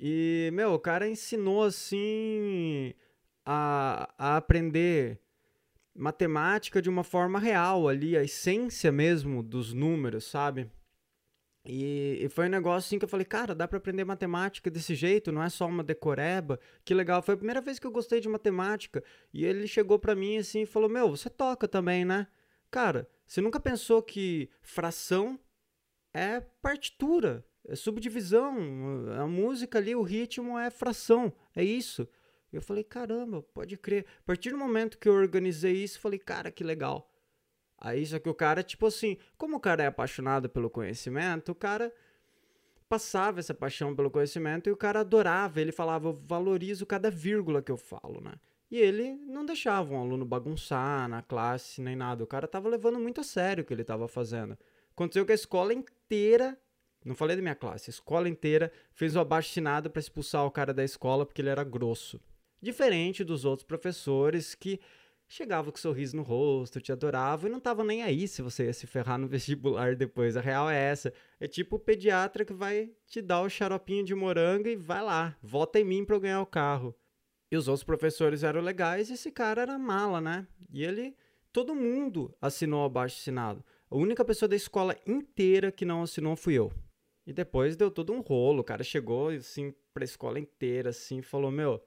E, 0.00 0.50
meu, 0.54 0.72
o 0.72 0.78
cara 0.78 1.06
ensinou 1.06 1.62
assim 1.62 2.94
a, 3.44 4.08
a 4.16 4.36
aprender 4.38 5.20
matemática 5.94 6.80
de 6.80 6.88
uma 6.88 7.04
forma 7.04 7.38
real 7.38 7.86
ali, 7.86 8.16
a 8.16 8.22
essência 8.22 8.90
mesmo 8.90 9.42
dos 9.42 9.74
números, 9.74 10.24
sabe? 10.24 10.70
E, 11.66 12.18
e, 12.22 12.28
foi 12.30 12.46
um 12.46 12.50
negócio 12.50 12.86
assim 12.86 12.98
que 12.98 13.04
eu 13.04 13.08
falei, 13.08 13.26
cara, 13.26 13.54
dá 13.54 13.68
para 13.68 13.76
aprender 13.76 14.04
matemática 14.04 14.70
desse 14.70 14.94
jeito, 14.94 15.30
não 15.30 15.42
é 15.42 15.50
só 15.50 15.66
uma 15.66 15.84
decoreba. 15.84 16.58
Que 16.82 16.94
legal, 16.94 17.20
foi 17.22 17.34
a 17.34 17.36
primeira 17.36 17.60
vez 17.60 17.78
que 17.78 17.86
eu 17.86 17.90
gostei 17.92 18.20
de 18.20 18.28
matemática. 18.28 19.04
E 19.34 19.44
ele 19.44 19.66
chegou 19.66 19.98
para 19.98 20.14
mim 20.14 20.38
assim 20.38 20.62
e 20.62 20.66
falou: 20.66 20.88
"Meu, 20.88 21.10
você 21.10 21.28
toca 21.28 21.68
também, 21.68 22.04
né? 22.04 22.26
Cara, 22.70 23.06
você 23.26 23.42
nunca 23.42 23.60
pensou 23.60 24.02
que 24.02 24.48
fração 24.62 25.38
é 26.14 26.40
partitura, 26.40 27.44
subdivisão, 27.74 28.56
a 29.18 29.26
música 29.26 29.78
ali, 29.78 29.94
o 29.94 30.02
ritmo 30.02 30.58
é 30.58 30.70
fração, 30.70 31.32
é 31.54 31.62
isso?" 31.64 32.08
Eu 32.52 32.60
falei: 32.62 32.84
"Caramba, 32.84 33.42
pode 33.42 33.76
crer". 33.76 34.06
A 34.20 34.22
partir 34.22 34.50
do 34.50 34.58
momento 34.58 34.98
que 34.98 35.08
eu 35.08 35.14
organizei 35.14 35.74
isso, 35.74 36.00
falei: 36.00 36.18
"Cara, 36.18 36.50
que 36.50 36.64
legal". 36.64 37.10
Aí 37.78 38.04
só 38.04 38.18
que 38.18 38.28
o 38.28 38.34
cara, 38.34 38.62
tipo 38.62 38.86
assim, 38.86 39.16
como 39.38 39.56
o 39.56 39.60
cara 39.60 39.82
é 39.84 39.86
apaixonado 39.86 40.48
pelo 40.50 40.68
conhecimento, 40.68 41.52
o 41.52 41.54
cara 41.54 41.92
passava 42.90 43.38
essa 43.40 43.54
paixão 43.54 43.94
pelo 43.94 44.10
conhecimento 44.10 44.68
e 44.68 44.72
o 44.72 44.76
cara 44.76 45.00
adorava, 45.00 45.60
ele 45.60 45.72
falava, 45.72 46.08
eu 46.08 46.12
valorizo 46.26 46.84
cada 46.84 47.08
vírgula 47.08 47.62
que 47.62 47.70
eu 47.70 47.76
falo, 47.76 48.20
né? 48.20 48.34
E 48.70 48.78
ele 48.78 49.14
não 49.26 49.46
deixava 49.46 49.94
um 49.94 49.98
aluno 50.00 50.24
bagunçar 50.24 51.08
na 51.08 51.22
classe 51.22 51.80
nem 51.80 51.96
nada. 51.96 52.22
O 52.22 52.26
cara 52.26 52.46
tava 52.46 52.68
levando 52.68 52.98
muito 52.98 53.20
a 53.20 53.24
sério 53.24 53.62
o 53.62 53.64
que 53.66 53.72
ele 53.72 53.84
tava 53.84 54.06
fazendo. 54.06 54.58
Aconteceu 54.92 55.24
que 55.24 55.32
a 55.32 55.34
escola 55.34 55.72
inteira, 55.72 56.58
não 57.04 57.14
falei 57.14 57.36
da 57.36 57.42
minha 57.42 57.54
classe, 57.54 57.90
a 57.90 57.92
escola 57.92 58.28
inteira 58.28 58.70
fez 58.92 59.16
o 59.16 59.20
abaixo 59.20 59.50
assinado 59.50 59.90
para 59.90 60.00
expulsar 60.00 60.44
o 60.44 60.50
cara 60.50 60.74
da 60.74 60.84
escola 60.84 61.24
porque 61.24 61.40
ele 61.40 61.48
era 61.48 61.64
grosso. 61.64 62.20
Diferente 62.60 63.24
dos 63.24 63.44
outros 63.44 63.66
professores 63.66 64.54
que 64.54 64.78
chegava 65.26 65.70
com 65.70 65.78
sorriso 65.78 66.16
no 66.16 66.22
rosto, 66.22 66.80
te 66.80 66.90
adorava 66.90 67.46
e 67.46 67.50
não 67.50 67.60
tava 67.60 67.84
nem 67.84 68.02
aí 68.02 68.26
se 68.26 68.42
você 68.42 68.64
ia 68.64 68.72
se 68.72 68.86
ferrar 68.86 69.16
no 69.16 69.26
vestibular 69.28 69.94
depois. 69.96 70.36
A 70.36 70.40
real 70.40 70.68
é 70.68 70.76
essa. 70.76 71.12
É 71.38 71.46
tipo 71.46 71.76
o 71.76 71.78
pediatra 71.78 72.44
que 72.44 72.52
vai 72.52 72.90
te 73.06 73.22
dar 73.22 73.40
o 73.40 73.48
xaropinho 73.48 74.04
de 74.04 74.14
morango 74.14 74.68
e 74.68 74.76
vai 74.76 75.02
lá, 75.02 75.36
vota 75.40 75.78
em 75.78 75.84
mim 75.84 76.04
pra 76.04 76.16
eu 76.16 76.20
ganhar 76.20 76.42
o 76.42 76.46
carro. 76.46 76.94
E 77.50 77.56
os 77.56 77.66
outros 77.66 77.84
professores 77.84 78.42
eram 78.42 78.60
legais 78.60 79.08
e 79.08 79.14
esse 79.14 79.30
cara 79.30 79.62
era 79.62 79.78
mala, 79.78 80.20
né? 80.20 80.46
E 80.72 80.84
ele, 80.84 81.16
todo 81.52 81.74
mundo 81.74 82.34
assinou 82.40 82.84
abaixo 82.84 83.16
assinado. 83.16 83.64
A 83.90 83.96
única 83.96 84.24
pessoa 84.24 84.48
da 84.48 84.54
escola 84.54 84.96
inteira 85.06 85.72
que 85.72 85.84
não 85.84 86.02
assinou 86.02 86.36
fui 86.36 86.54
eu. 86.54 86.72
E 87.26 87.32
depois 87.32 87.76
deu 87.76 87.90
todo 87.90 88.12
um 88.12 88.20
rolo. 88.20 88.60
O 88.60 88.64
cara 88.64 88.82
chegou 88.82 89.28
assim 89.28 89.74
pra 89.92 90.04
escola 90.04 90.38
inteira, 90.38 90.90
assim, 90.90 91.22
falou: 91.22 91.50
Meu, 91.50 91.82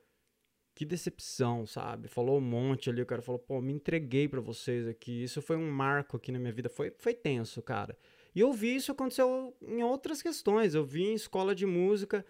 que 0.75 0.86
decepção, 0.86 1.65
sabe? 1.65 2.07
Falou 2.07 2.38
um 2.38 2.41
monte 2.41 2.89
ali, 2.89 3.01
o 3.01 3.05
cara 3.05 3.21
falou, 3.21 3.39
pô, 3.39 3.61
me 3.61 3.73
entreguei 3.73 4.27
para 4.27 4.41
vocês 4.41 4.88
aqui. 4.88 5.23
Isso 5.23 5.41
foi 5.41 5.55
um 5.55 5.69
marco 5.69 6.17
aqui 6.17 6.31
na 6.31 6.39
minha 6.39 6.51
vida. 6.51 6.67
Foi, 6.69 6.91
foi 6.97 7.13
tenso, 7.13 7.61
cara. 7.61 7.97
E 8.34 8.39
eu 8.39 8.51
vi 8.51 8.75
isso 8.75 8.91
aconteceu 8.91 9.55
em 9.61 9.84
outras 9.84 10.21
questões. 10.21 10.73
Eu 10.73 10.84
vi 10.84 11.03
em 11.03 11.13
escola 11.13 11.53
de 11.53 11.65
música, 11.65 12.25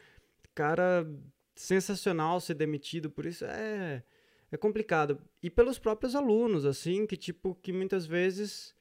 cara 0.53 1.07
sensacional 1.55 2.39
ser 2.41 2.55
demitido 2.55 3.09
por 3.09 3.25
isso. 3.25 3.45
É, 3.45 4.03
é 4.51 4.57
complicado. 4.57 5.21
E 5.41 5.49
pelos 5.49 5.79
próprios 5.79 6.15
alunos, 6.15 6.65
assim, 6.65 7.05
que 7.05 7.15
tipo, 7.15 7.55
que 7.55 7.71
muitas 7.71 8.05
vezes 8.05 8.75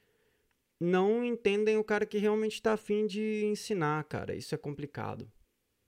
não 0.79 1.23
entendem 1.23 1.77
o 1.77 1.83
cara 1.83 2.05
que 2.05 2.17
realmente 2.17 2.61
tá 2.61 2.73
afim 2.73 3.05
de 3.05 3.45
ensinar, 3.45 4.03
cara. 4.05 4.35
Isso 4.35 4.53
é 4.53 4.57
complicado. 4.57 5.29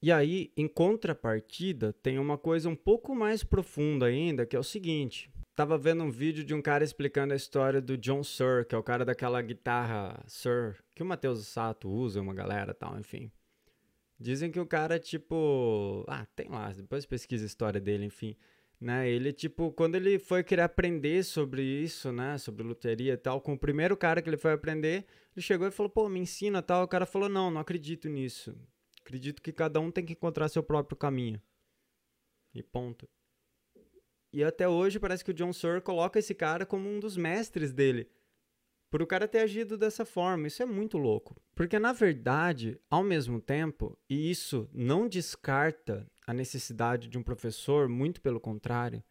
E 0.02 0.12
aí, 0.12 0.52
em 0.56 0.68
contrapartida, 0.68 1.92
tem 1.92 2.20
uma 2.20 2.38
coisa 2.38 2.70
um 2.70 2.76
pouco 2.76 3.16
mais 3.16 3.44
profunda 3.44 4.06
ainda, 4.06 4.46
que 4.46 4.56
é 4.56 4.60
o 4.60 4.64
seguinte. 4.64 5.32
Tava 5.56 5.78
vendo 5.78 6.04
um 6.04 6.12
vídeo 6.12 6.44
de 6.44 6.54
um 6.54 6.62
cara 6.62 6.84
explicando 6.84 7.34
a 7.34 7.38
história 7.38 7.82
do 7.82 7.98
John 7.98 8.24
Sir, 8.24 8.66
que 8.68 8.76
é 8.76 8.78
o 8.78 8.84
cara 8.84 9.06
daquela 9.06 9.42
guitarra 9.42 10.22
Sir, 10.28 10.76
que 10.94 11.02
o 11.02 11.06
Matheus 11.06 11.48
Sato 11.48 11.90
usa, 11.90 12.22
uma 12.22 12.34
galera 12.34 12.74
tal, 12.74 13.00
enfim. 13.00 13.32
Dizem 14.20 14.52
que 14.52 14.60
o 14.60 14.66
cara, 14.66 15.00
tipo. 15.00 16.06
Ah, 16.08 16.26
tem 16.36 16.50
lá, 16.50 16.72
depois 16.72 17.06
pesquisa 17.06 17.46
a 17.46 17.48
história 17.48 17.82
dele, 17.82 18.06
enfim. 18.06 18.36
Né? 18.80 19.10
Ele, 19.10 19.32
tipo, 19.32 19.72
quando 19.72 19.96
ele 19.96 20.20
foi 20.20 20.44
querer 20.44 20.64
aprender 20.64 21.24
sobre 21.24 21.64
isso, 21.64 22.12
né? 22.12 22.38
Sobre 22.38 22.64
luteria 22.64 23.14
e 23.14 23.18
tal, 23.18 23.42
com 23.42 23.54
o 23.54 23.60
primeiro 23.60 23.96
cara 23.96 24.22
que 24.22 24.30
ele 24.30 24.38
foi 24.38 24.54
aprender, 24.54 25.06
ele 25.36 25.44
chegou 25.44 25.68
e 25.68 25.72
falou, 25.72 25.90
pô, 25.90 26.10
me 26.10 26.20
ensina 26.20 26.62
tal. 26.62 26.84
O 26.84 26.88
cara 26.88 27.06
falou, 27.06 27.30
não, 27.30 27.50
não 27.50 27.62
acredito 27.62 28.10
nisso. 28.10 28.56
Acredito 29.02 29.42
que 29.42 29.52
cada 29.52 29.80
um 29.80 29.92
tem 29.92 30.06
que 30.06 30.14
encontrar 30.14 30.50
seu 30.50 30.64
próprio 30.64 30.98
caminho. 30.98 31.42
E 32.54 32.62
ponto. 32.62 33.08
E 34.34 34.44
até 34.44 34.68
hoje 34.68 35.00
parece 35.00 35.24
que 35.24 35.32
o 35.32 35.34
John 35.34 35.54
Searle 35.54 35.82
coloca 35.82 36.20
esse 36.20 36.36
cara 36.36 36.66
como 36.66 36.90
um 36.90 37.00
dos 37.00 37.16
mestres 37.16 37.72
dele 37.72 38.10
por 38.90 39.02
o 39.02 39.08
cara 39.08 39.28
ter 39.28 39.40
agido 39.40 39.78
dessa 39.78 40.06
forma. 40.06 40.48
Isso 40.48 40.64
é 40.64 40.66
muito 40.66 40.98
louco. 40.98 41.36
Porque, 41.54 41.78
na 41.78 41.92
verdade, 41.92 42.80
ao 42.90 43.04
mesmo 43.04 43.42
tempo, 43.42 43.98
e 44.10 44.30
isso 44.32 44.70
não 44.74 45.08
descarta 45.08 46.10
a 46.26 46.34
necessidade 46.34 47.08
de 47.08 47.18
um 47.18 47.24
professor, 47.24 47.88
muito 47.88 48.22
pelo 48.22 48.40
contrário, 48.40 49.04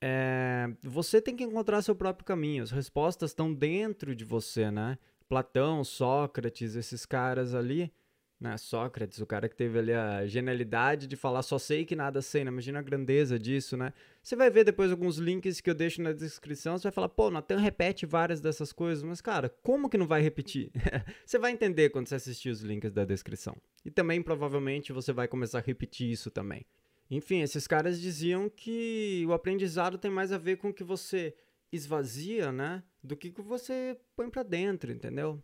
é, 0.00 0.68
você 0.82 1.20
tem 1.20 1.34
que 1.34 1.44
encontrar 1.44 1.82
seu 1.82 1.94
próprio 1.94 2.24
caminho. 2.24 2.62
As 2.62 2.70
respostas 2.70 3.30
estão 3.30 3.52
dentro 3.52 4.14
de 4.14 4.24
você, 4.24 4.70
né? 4.70 4.98
Platão, 5.28 5.82
Sócrates, 5.82 6.76
esses 6.76 7.04
caras 7.04 7.54
ali 7.54 7.92
né? 8.40 8.56
Sócrates, 8.58 9.20
o 9.20 9.26
cara 9.26 9.48
que 9.48 9.56
teve 9.56 9.78
ali 9.78 9.92
a 9.92 10.26
genialidade 10.26 11.06
de 11.06 11.16
falar 11.16 11.42
só 11.42 11.58
sei 11.58 11.84
que 11.84 11.96
nada 11.96 12.20
sei, 12.20 12.44
né? 12.44 12.50
Imagina 12.50 12.78
a 12.78 12.82
grandeza 12.82 13.38
disso, 13.38 13.76
né? 13.76 13.92
Você 14.22 14.36
vai 14.36 14.50
ver 14.50 14.64
depois 14.64 14.90
alguns 14.90 15.16
links 15.16 15.60
que 15.60 15.70
eu 15.70 15.74
deixo 15.74 16.02
na 16.02 16.12
descrição, 16.12 16.76
você 16.76 16.84
vai 16.84 16.92
falar, 16.92 17.08
pô, 17.08 17.30
Natan 17.30 17.58
repete 17.58 18.04
várias 18.04 18.40
dessas 18.40 18.72
coisas, 18.72 19.02
mas 19.02 19.20
cara, 19.20 19.48
como 19.62 19.88
que 19.88 19.96
não 19.96 20.06
vai 20.06 20.20
repetir? 20.20 20.70
você 21.24 21.38
vai 21.38 21.52
entender 21.52 21.90
quando 21.90 22.08
você 22.08 22.16
assistir 22.16 22.50
os 22.50 22.60
links 22.60 22.92
da 22.92 23.04
descrição. 23.04 23.56
E 23.84 23.90
também 23.90 24.22
provavelmente 24.22 24.92
você 24.92 25.12
vai 25.12 25.26
começar 25.26 25.58
a 25.58 25.62
repetir 25.62 26.10
isso 26.10 26.30
também. 26.30 26.66
Enfim, 27.10 27.40
esses 27.40 27.66
caras 27.66 28.00
diziam 28.00 28.50
que 28.50 29.24
o 29.26 29.32
aprendizado 29.32 29.96
tem 29.96 30.10
mais 30.10 30.32
a 30.32 30.38
ver 30.38 30.56
com 30.56 30.70
o 30.70 30.74
que 30.74 30.84
você 30.84 31.34
esvazia, 31.72 32.52
né, 32.52 32.82
do 33.02 33.16
que 33.16 33.28
o 33.28 33.32
que 33.32 33.42
você 33.42 33.96
põe 34.14 34.28
para 34.28 34.42
dentro, 34.42 34.92
entendeu? 34.92 35.42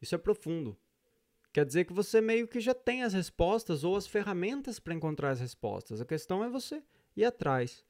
Isso 0.00 0.14
é 0.14 0.18
profundo. 0.18 0.76
Quer 1.52 1.66
dizer 1.66 1.84
que 1.84 1.92
você 1.92 2.20
meio 2.20 2.48
que 2.48 2.60
já 2.60 2.72
tem 2.72 3.02
as 3.02 3.12
respostas 3.12 3.84
ou 3.84 3.94
as 3.94 4.06
ferramentas 4.06 4.78
para 4.78 4.94
encontrar 4.94 5.30
as 5.30 5.40
respostas. 5.40 6.00
A 6.00 6.04
questão 6.04 6.42
é 6.42 6.48
você 6.48 6.82
ir 7.14 7.24
atrás. 7.24 7.84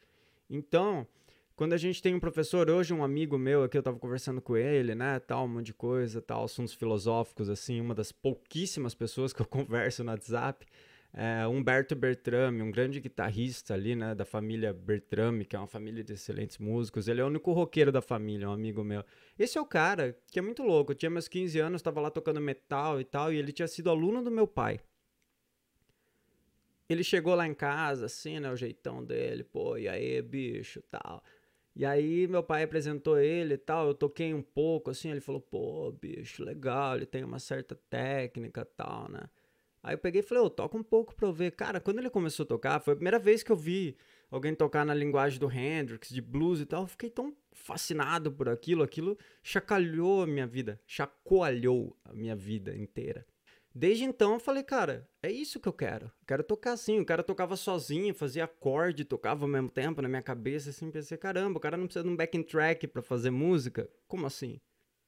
Então, 0.51 1.07
quando 1.55 1.75
a 1.75 1.77
gente 1.77 2.03
tem 2.03 2.13
um 2.13 2.19
professor, 2.19 2.69
hoje 2.69 2.93
um 2.93 3.05
amigo 3.05 3.39
meu 3.39 3.63
aqui, 3.63 3.77
eu 3.77 3.81
estava 3.81 3.99
conversando 3.99 4.43
com 4.43 4.57
ele, 4.57 4.97
né, 4.97 5.21
tal, 5.21 5.45
um 5.45 5.49
monte 5.49 5.67
de 5.67 5.75
coisa, 5.75 6.21
tal, 6.21 6.45
assuntos 6.45 6.75
filosóficos, 6.75 7.49
assim, 7.49 7.81
uma 7.81 7.95
das 7.95 8.11
pouquíssimas 8.11 8.95
pessoas 8.95 9.33
que 9.33 9.43
eu 9.43 9.47
converso 9.47 10.03
no 10.03 10.11
WhatsApp, 10.11 10.67
é, 11.15 11.47
Humberto 11.47 11.95
Bertrame, 11.95 12.63
um 12.63 12.71
grande 12.71 12.99
guitarrista 12.99 13.75
ali, 13.75 13.95
né, 13.95 14.15
da 14.15 14.25
família 14.25 14.73
Bertrame, 14.73 15.45
que 15.45 15.55
é 15.55 15.59
uma 15.59 15.67
família 15.67 16.03
de 16.03 16.15
excelentes 16.15 16.59
músicos. 16.59 17.07
Ele 17.07 17.21
é 17.21 17.25
o 17.25 17.27
único 17.27 17.53
roqueiro 17.53 17.93
da 17.93 18.01
família, 18.01 18.49
um 18.49 18.53
amigo 18.53 18.83
meu. 18.83 19.05
Esse 19.39 19.59
é 19.59 19.61
o 19.61 19.67
cara 19.67 20.17
que 20.31 20.39
é 20.39 20.43
muito 20.43 20.63
louco. 20.63 20.93
Eu 20.93 20.97
tinha 20.97 21.11
meus 21.11 21.29
15 21.29 21.59
anos, 21.59 21.81
estava 21.81 22.01
lá 22.01 22.11
tocando 22.11 22.41
metal 22.41 23.01
e 23.01 23.05
tal, 23.05 23.33
e 23.33 23.37
ele 23.37 23.53
tinha 23.53 23.69
sido 23.69 23.91
aluno 23.91 24.23
do 24.23 24.31
meu 24.31 24.47
pai. 24.47 24.81
Ele 26.89 27.05
chegou 27.05 27.35
lá 27.35 27.47
em 27.47 27.55
casa, 27.55 28.07
assim, 28.07 28.41
né, 28.41 28.51
o 28.51 28.57
jeitão 28.57 29.05
dele, 29.05 29.45
pô, 29.45 29.77
e 29.77 29.89
aí, 29.89 30.21
bicho, 30.23 30.83
tal. 30.91 31.23
E 31.75 31.87
aí 31.87 32.27
meu 32.27 32.43
pai 32.43 32.63
apresentou 32.65 33.19
ele 33.19 33.55
e 33.55 33.59
tal, 33.59 33.89
eu 33.89 33.95
toquei 33.95 34.35
um 34.35 34.43
pouco, 34.43 34.91
assim, 34.91 35.11
ele 35.11 35.21
falou, 35.21 35.41
pô, 35.41 35.91
bicho, 35.93 36.45
legal, 36.45 36.97
ele 36.97 37.07
tem 37.07 37.25
uma 37.25 37.39
certa 37.39 37.75
técnica 37.89 38.65
tal, 38.65 39.11
né. 39.11 39.23
Aí 39.83 39.95
eu 39.95 39.99
peguei 39.99 40.21
e 40.21 40.23
falei, 40.23 40.45
eu 40.45 40.51
toco 40.51 40.79
um 40.79 40.83
pouco 40.83 41.15
pra 41.15 41.27
eu 41.27 41.33
ver. 41.33 41.51
Cara, 41.53 41.81
quando 41.81 41.99
ele 41.99 42.09
começou 42.09 42.45
a 42.45 42.47
tocar, 42.47 42.81
foi 42.81 42.93
a 42.93 42.97
primeira 42.97 43.19
vez 43.19 43.43
que 43.43 43.51
eu 43.51 43.57
vi 43.57 43.97
alguém 44.31 44.55
tocar 44.55 44.87
na 44.87 44.95
linguagem 44.95 45.41
do 45.41 45.51
Hendrix, 45.51 46.09
de 46.09 46.21
blues 46.21 46.61
e 46.61 46.67
tal. 46.67 46.83
Eu 46.83 46.89
fiquei 46.89 47.11
tão 47.11 47.37
fascinado 47.51 48.31
por 48.31 48.49
aquilo. 48.49 48.83
Aquilo 48.83 49.19
chacalhou 49.43 50.23
a 50.23 50.27
minha 50.27 50.47
vida, 50.47 50.81
chacoalhou 50.87 51.97
a 52.05 52.13
minha 52.13 52.37
vida 52.37 52.77
inteira. 52.77 53.27
Desde 53.75 54.05
então 54.05 54.35
eu 54.35 54.39
falei, 54.39 54.63
cara, 54.63 55.09
é 55.23 55.33
isso 55.33 55.59
que 55.59 55.67
eu 55.67 55.73
quero. 55.73 56.07
Eu 56.07 56.27
quero 56.27 56.45
tocar 56.45 56.73
assim. 56.73 57.01
O 57.01 57.07
cara 57.07 57.23
tocava 57.23 57.57
sozinho, 57.57 58.15
fazia 58.15 58.45
acorde, 58.45 59.05
tocava 59.05 59.45
ao 59.45 59.49
mesmo 59.49 59.71
tempo 59.71 60.03
na 60.03 60.09
minha 60.09 60.23
cabeça, 60.23 60.71
assim, 60.71 60.91
pensei, 60.91 61.17
caramba, 61.17 61.57
o 61.57 61.61
cara 61.61 61.77
não 61.77 61.87
precisa 61.87 62.05
de 62.05 62.11
um 62.11 62.17
backing 62.17 62.43
track 62.43 62.87
para 62.87 63.03
fazer 63.03 63.31
música. 63.31 63.89
Como 64.07 64.27
assim? 64.27 64.61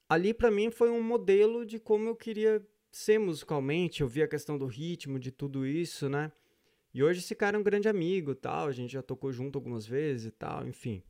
Ali 0.08 0.32
para 0.32 0.50
mim 0.50 0.70
foi 0.70 0.90
um 0.90 1.02
modelo 1.02 1.64
de 1.64 1.78
como 1.78 2.08
eu 2.08 2.16
queria 2.16 2.66
ser 2.96 3.18
musicalmente, 3.18 4.02
eu 4.02 4.08
vi 4.08 4.22
a 4.22 4.28
questão 4.28 4.56
do 4.56 4.66
ritmo, 4.66 5.18
de 5.18 5.30
tudo 5.30 5.66
isso, 5.66 6.08
né? 6.08 6.30
E 6.92 7.02
hoje 7.02 7.18
esse 7.18 7.34
cara 7.34 7.56
é 7.56 7.60
um 7.60 7.62
grande 7.62 7.88
amigo, 7.88 8.34
tal, 8.34 8.68
a 8.68 8.72
gente 8.72 8.92
já 8.92 9.02
tocou 9.02 9.32
junto 9.32 9.58
algumas 9.58 9.84
vezes 9.84 10.26
e 10.26 10.30
tal, 10.30 10.66
enfim. 10.66 11.02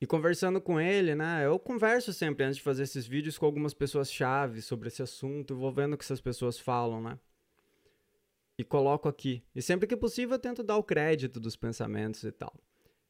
E 0.00 0.06
conversando 0.06 0.60
com 0.60 0.80
ele, 0.80 1.14
né? 1.16 1.44
Eu 1.44 1.58
converso 1.58 2.12
sempre 2.12 2.44
antes 2.44 2.56
de 2.56 2.62
fazer 2.62 2.84
esses 2.84 3.06
vídeos 3.06 3.38
com 3.38 3.46
algumas 3.46 3.74
pessoas 3.74 4.12
chave 4.12 4.62
sobre 4.62 4.86
esse 4.86 5.02
assunto, 5.02 5.56
vou 5.56 5.72
vendo 5.72 5.94
o 5.94 5.98
que 5.98 6.04
essas 6.04 6.20
pessoas 6.20 6.60
falam, 6.60 7.00
né? 7.02 7.18
E 8.56 8.62
coloco 8.62 9.08
aqui. 9.08 9.42
E 9.54 9.60
sempre 9.60 9.88
que 9.88 9.96
possível 9.96 10.36
eu 10.36 10.40
tento 10.40 10.62
dar 10.62 10.76
o 10.76 10.84
crédito 10.84 11.40
dos 11.40 11.56
pensamentos 11.56 12.22
e 12.22 12.30
tal. 12.30 12.54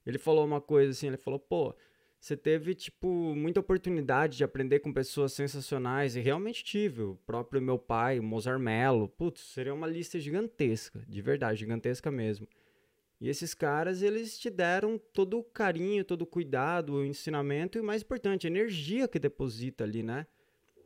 Ele 0.06 0.18
falou 0.18 0.44
uma 0.44 0.60
coisa 0.60 0.92
assim, 0.92 1.08
ele 1.08 1.16
falou, 1.18 1.38
pô, 1.38 1.74
você 2.22 2.36
teve, 2.36 2.72
tipo, 2.72 3.34
muita 3.34 3.58
oportunidade 3.58 4.36
de 4.36 4.44
aprender 4.44 4.78
com 4.78 4.92
pessoas 4.92 5.32
sensacionais, 5.32 6.14
e 6.14 6.20
realmente 6.20 6.62
tive. 6.62 7.02
O 7.02 7.16
próprio 7.26 7.60
meu 7.60 7.76
pai, 7.76 8.20
o 8.20 8.22
Mozart 8.22 8.60
Mello, 8.60 9.08
putz, 9.08 9.40
seria 9.40 9.74
uma 9.74 9.88
lista 9.88 10.20
gigantesca, 10.20 11.04
de 11.08 11.20
verdade, 11.20 11.58
gigantesca 11.58 12.12
mesmo. 12.12 12.46
E 13.20 13.28
esses 13.28 13.54
caras, 13.54 14.02
eles 14.02 14.38
te 14.38 14.50
deram 14.50 14.98
todo 15.12 15.36
o 15.36 15.42
carinho, 15.42 16.04
todo 16.04 16.22
o 16.22 16.26
cuidado, 16.26 16.94
o 16.94 17.04
ensinamento 17.04 17.76
e 17.76 17.80
o 17.80 17.84
mais 17.84 18.02
importante, 18.02 18.46
a 18.46 18.50
energia 18.50 19.08
que 19.08 19.18
deposita 19.18 19.82
ali, 19.82 20.04
né? 20.04 20.24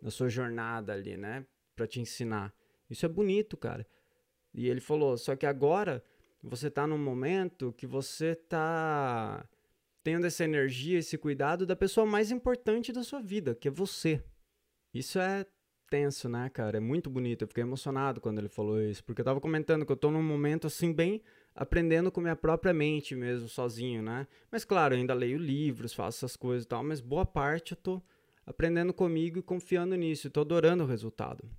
Na 0.00 0.10
sua 0.10 0.30
jornada 0.30 0.94
ali, 0.94 1.18
né? 1.18 1.44
Pra 1.74 1.86
te 1.86 2.00
ensinar. 2.00 2.50
Isso 2.88 3.04
é 3.04 3.08
bonito, 3.10 3.58
cara. 3.58 3.86
E 4.54 4.70
ele 4.70 4.80
falou, 4.80 5.18
só 5.18 5.36
que 5.36 5.44
agora 5.44 6.02
você 6.42 6.70
tá 6.70 6.86
num 6.86 6.96
momento 6.96 7.74
que 7.76 7.86
você 7.86 8.34
tá 8.34 9.46
tendo 10.06 10.24
essa 10.24 10.44
energia, 10.44 11.00
esse 11.00 11.18
cuidado 11.18 11.66
da 11.66 11.74
pessoa 11.74 12.06
mais 12.06 12.30
importante 12.30 12.92
da 12.92 13.02
sua 13.02 13.20
vida, 13.20 13.56
que 13.56 13.66
é 13.66 13.70
você. 13.72 14.22
Isso 14.94 15.18
é 15.18 15.44
tenso, 15.90 16.28
né, 16.28 16.48
cara? 16.48 16.76
É 16.76 16.80
muito 16.80 17.10
bonito. 17.10 17.42
Eu 17.42 17.48
fiquei 17.48 17.64
emocionado 17.64 18.20
quando 18.20 18.38
ele 18.38 18.48
falou 18.48 18.80
isso, 18.80 19.02
porque 19.02 19.20
eu 19.20 19.24
tava 19.24 19.40
comentando 19.40 19.84
que 19.84 19.90
eu 19.90 19.96
tô 19.96 20.12
num 20.12 20.22
momento 20.22 20.68
assim 20.68 20.92
bem 20.92 21.20
aprendendo 21.56 22.12
com 22.12 22.20
minha 22.20 22.36
própria 22.36 22.72
mente 22.72 23.16
mesmo, 23.16 23.48
sozinho, 23.48 24.00
né? 24.00 24.28
Mas 24.48 24.64
claro, 24.64 24.94
eu 24.94 25.00
ainda 25.00 25.12
leio 25.12 25.38
livros, 25.38 25.92
faço 25.92 26.18
essas 26.18 26.36
coisas 26.36 26.64
e 26.64 26.68
tal, 26.68 26.84
mas 26.84 27.00
boa 27.00 27.26
parte 27.26 27.72
eu 27.72 27.76
tô 27.76 28.00
aprendendo 28.46 28.94
comigo 28.94 29.40
e 29.40 29.42
confiando 29.42 29.96
nisso, 29.96 30.30
tô 30.30 30.42
adorando 30.42 30.84
o 30.84 30.86
resultado. 30.86 31.50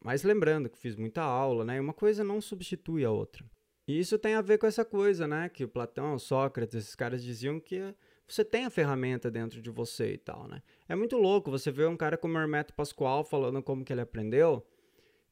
Mas 0.00 0.22
lembrando 0.22 0.70
que 0.70 0.78
fiz 0.78 0.94
muita 0.94 1.22
aula, 1.22 1.64
né? 1.64 1.78
E 1.78 1.80
uma 1.80 1.92
coisa 1.92 2.22
não 2.22 2.40
substitui 2.40 3.04
a 3.04 3.10
outra. 3.10 3.44
E 3.86 3.98
isso 3.98 4.18
tem 4.18 4.34
a 4.34 4.42
ver 4.42 4.58
com 4.58 4.66
essa 4.66 4.84
coisa, 4.84 5.28
né? 5.28 5.48
Que 5.48 5.64
o 5.64 5.68
Platão, 5.68 6.18
Sócrates, 6.18 6.74
esses 6.74 6.94
caras 6.94 7.22
diziam 7.22 7.60
que 7.60 7.94
você 8.26 8.44
tem 8.44 8.64
a 8.64 8.70
ferramenta 8.70 9.30
dentro 9.30 9.62
de 9.62 9.70
você 9.70 10.14
e 10.14 10.18
tal, 10.18 10.48
né? 10.48 10.60
É 10.88 10.96
muito 10.96 11.16
louco 11.16 11.50
você 11.50 11.70
ver 11.70 11.88
um 11.88 11.96
cara 11.96 12.16
como 12.16 12.36
Hermeto 12.36 12.74
Pascoal 12.74 13.22
falando 13.24 13.62
como 13.62 13.84
que 13.84 13.92
ele 13.92 14.00
aprendeu. 14.00 14.66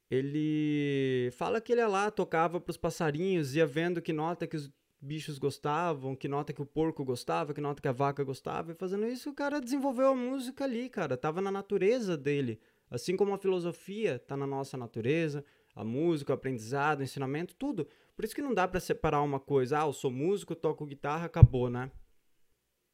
Ele 0.09 1.31
fala 1.33 1.61
que 1.61 1.73
ele 1.73 1.81
ia 1.81 1.89
lá, 1.89 2.11
tocava 2.11 2.61
para 2.61 2.71
os 2.71 2.77
passarinhos, 2.77 3.57
ia 3.57 3.67
vendo 3.67 4.01
que 4.01 4.13
nota 4.13 4.47
que 4.47 4.57
os 4.57 4.71
bichos 5.01 5.39
gostavam, 5.39 6.15
que 6.15 6.29
nota 6.29 6.53
que 6.53 6.63
o 6.63 6.67
porco 6.67 7.05
gostava, 7.05 7.53
que 7.53 7.61
nota 7.61 7.83
que 7.83 7.89
a 7.89 7.93
vaca 7.93 8.23
gostava, 8.23 8.73
e 8.73 8.75
fazendo 8.75 9.07
isso 9.07 9.31
o 9.31 9.35
cara 9.35 9.61
desenvolveu 9.61 10.09
a 10.09 10.15
música 10.15 10.65
ali, 10.65 10.89
cara, 10.89 11.17
tava 11.17 11.41
na 11.41 11.51
natureza 11.51 12.17
dele. 12.17 12.61
Assim 12.91 13.17
como 13.17 13.35
a 13.35 13.39
filosofia 13.39 14.19
tá 14.19 14.37
na 14.37 14.47
nossa 14.47 14.77
natureza, 14.77 15.45
a 15.75 15.85
música, 15.85 16.33
o 16.33 16.35
aprendizado, 16.35 17.01
o 17.01 17.03
ensinamento, 17.03 17.55
tudo. 17.57 17.87
Por 18.17 18.25
isso 18.25 18.35
que 18.35 18.43
não 18.43 18.55
dá 18.55 18.67
para 18.69 18.81
separar 18.81 19.23
uma 19.23 19.41
coisa, 19.41 19.81
ah, 19.81 19.87
eu 19.87 19.93
sou 19.93 20.11
músico, 20.11 20.55
toco 20.55 20.87
guitarra, 20.87 21.27
acabou, 21.27 21.69
né? 21.69 21.91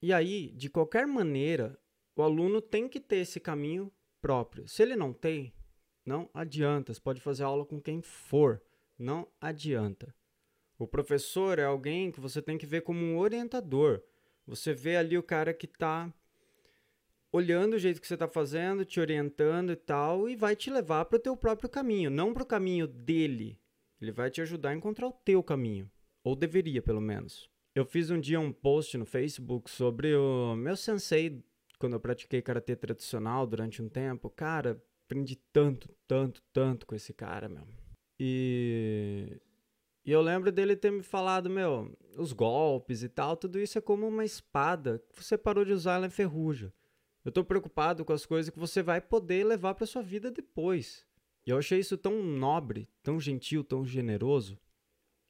E 0.03 0.13
aí, 0.13 0.51
de 0.53 0.71
qualquer 0.71 1.07
maneira, 1.07 1.79
o 2.17 2.23
aluno 2.23 2.61
tem 2.63 2.89
que 2.89 2.99
ter 2.99 3.17
esse 3.17 3.39
caminho 3.39 3.93
próprio. 4.21 4.67
Se 4.67 4.83
ele 4.83 4.97
não 4.97 5.13
tem, 5.13 5.53
não 6.07 6.31
adianta. 6.33 6.95
Você 6.95 7.01
pode 7.01 7.21
fazer 7.21 7.45
aula 7.45 7.67
com 7.67 7.81
quem 7.81 8.01
for, 8.01 8.63
não 8.99 9.29
adianta. 9.41 10.15
O 10.79 10.87
professor 10.87 11.59
é 11.59 11.65
alguém 11.65 12.11
que 12.11 12.21
você 12.21 12.41
tem 12.41 12.57
que 12.57 12.65
ver 12.65 12.81
como 12.81 13.01
um 13.05 13.19
orientador. 13.19 14.03
Você 14.47 14.73
vê 14.73 14.97
ali 14.97 15.19
o 15.19 15.23
cara 15.23 15.53
que 15.53 15.67
está 15.67 16.13
olhando 17.31 17.75
o 17.75 17.79
jeito 17.79 18.01
que 18.01 18.07
você 18.07 18.15
está 18.15 18.27
fazendo, 18.27 18.85
te 18.85 18.99
orientando 18.99 19.73
e 19.73 19.77
tal, 19.77 20.29
e 20.29 20.35
vai 20.35 20.57
te 20.57 20.71
levar 20.71 21.05
para 21.05 21.17
o 21.17 21.21
teu 21.21 21.37
próprio 21.37 21.69
caminho, 21.69 22.11
não 22.11 22.33
para 22.33 22.43
o 22.43 22.47
caminho 22.47 22.89
dele, 22.89 23.60
Ele 24.01 24.13
vai 24.13 24.31
te 24.31 24.41
ajudar 24.41 24.71
a 24.71 24.75
encontrar 24.75 25.07
o 25.09 25.13
teu 25.13 25.43
caminho, 25.43 25.91
ou 26.25 26.35
deveria, 26.35 26.81
pelo 26.81 27.01
menos. 27.01 27.49
Eu 27.75 27.85
fiz 27.85 28.11
um 28.11 28.21
dia 28.21 28.41
um 28.41 28.53
post 28.53 28.97
no 28.97 29.05
Facebook 29.05 29.71
sobre 29.71 30.15
o 30.15 30.57
meu 30.57 30.77
sensei 30.77 31.45
quando 31.79 31.95
eu 31.95 32.01
pratiquei 32.01 32.43
karatê 32.43 32.75
tradicional 32.75 33.47
durante 33.47 33.81
um 33.81 33.89
tempo. 33.89 34.29
Cara, 34.29 34.83
aprendi 35.05 35.37
tanto, 35.53 35.89
tanto, 36.07 36.43
tanto 36.53 36.87
com 36.87 36.95
esse 36.95 37.13
cara, 37.13 37.49
meu. 37.49 37.67
E 38.19 39.41
e 40.05 40.13
eu 40.13 40.23
lembro 40.23 40.51
dele 40.51 40.75
ter 40.75 40.91
me 40.91 41.03
falado, 41.03 41.51
meu, 41.51 41.97
os 42.17 42.33
golpes 42.33 43.03
e 43.03 43.09
tal, 43.09 43.37
tudo 43.37 43.59
isso 43.59 43.77
é 43.77 43.81
como 43.83 44.09
uma 44.09 44.25
espada 44.25 45.03
que 45.09 45.23
você 45.23 45.37
parou 45.37 45.65
de 45.65 45.73
usar, 45.73 45.97
ela 45.97 46.07
enferruja. 46.07 46.73
Eu 47.23 47.31
tô 47.31 47.45
preocupado 47.45 48.05
com 48.05 48.13
as 48.13 48.25
coisas 48.25 48.51
que 48.51 48.59
você 48.59 48.83
vai 48.83 49.01
poder 49.01 49.45
levar 49.45 49.75
para 49.75 49.87
sua 49.87 50.03
vida 50.03 50.31
depois. 50.31 51.07
E 51.47 51.51
eu 51.51 51.59
achei 51.59 51.79
isso 51.79 51.97
tão 51.97 52.23
nobre, 52.23 52.89
tão 53.03 53.19
gentil, 53.19 53.65
tão 53.65 53.85
generoso. 53.85 54.59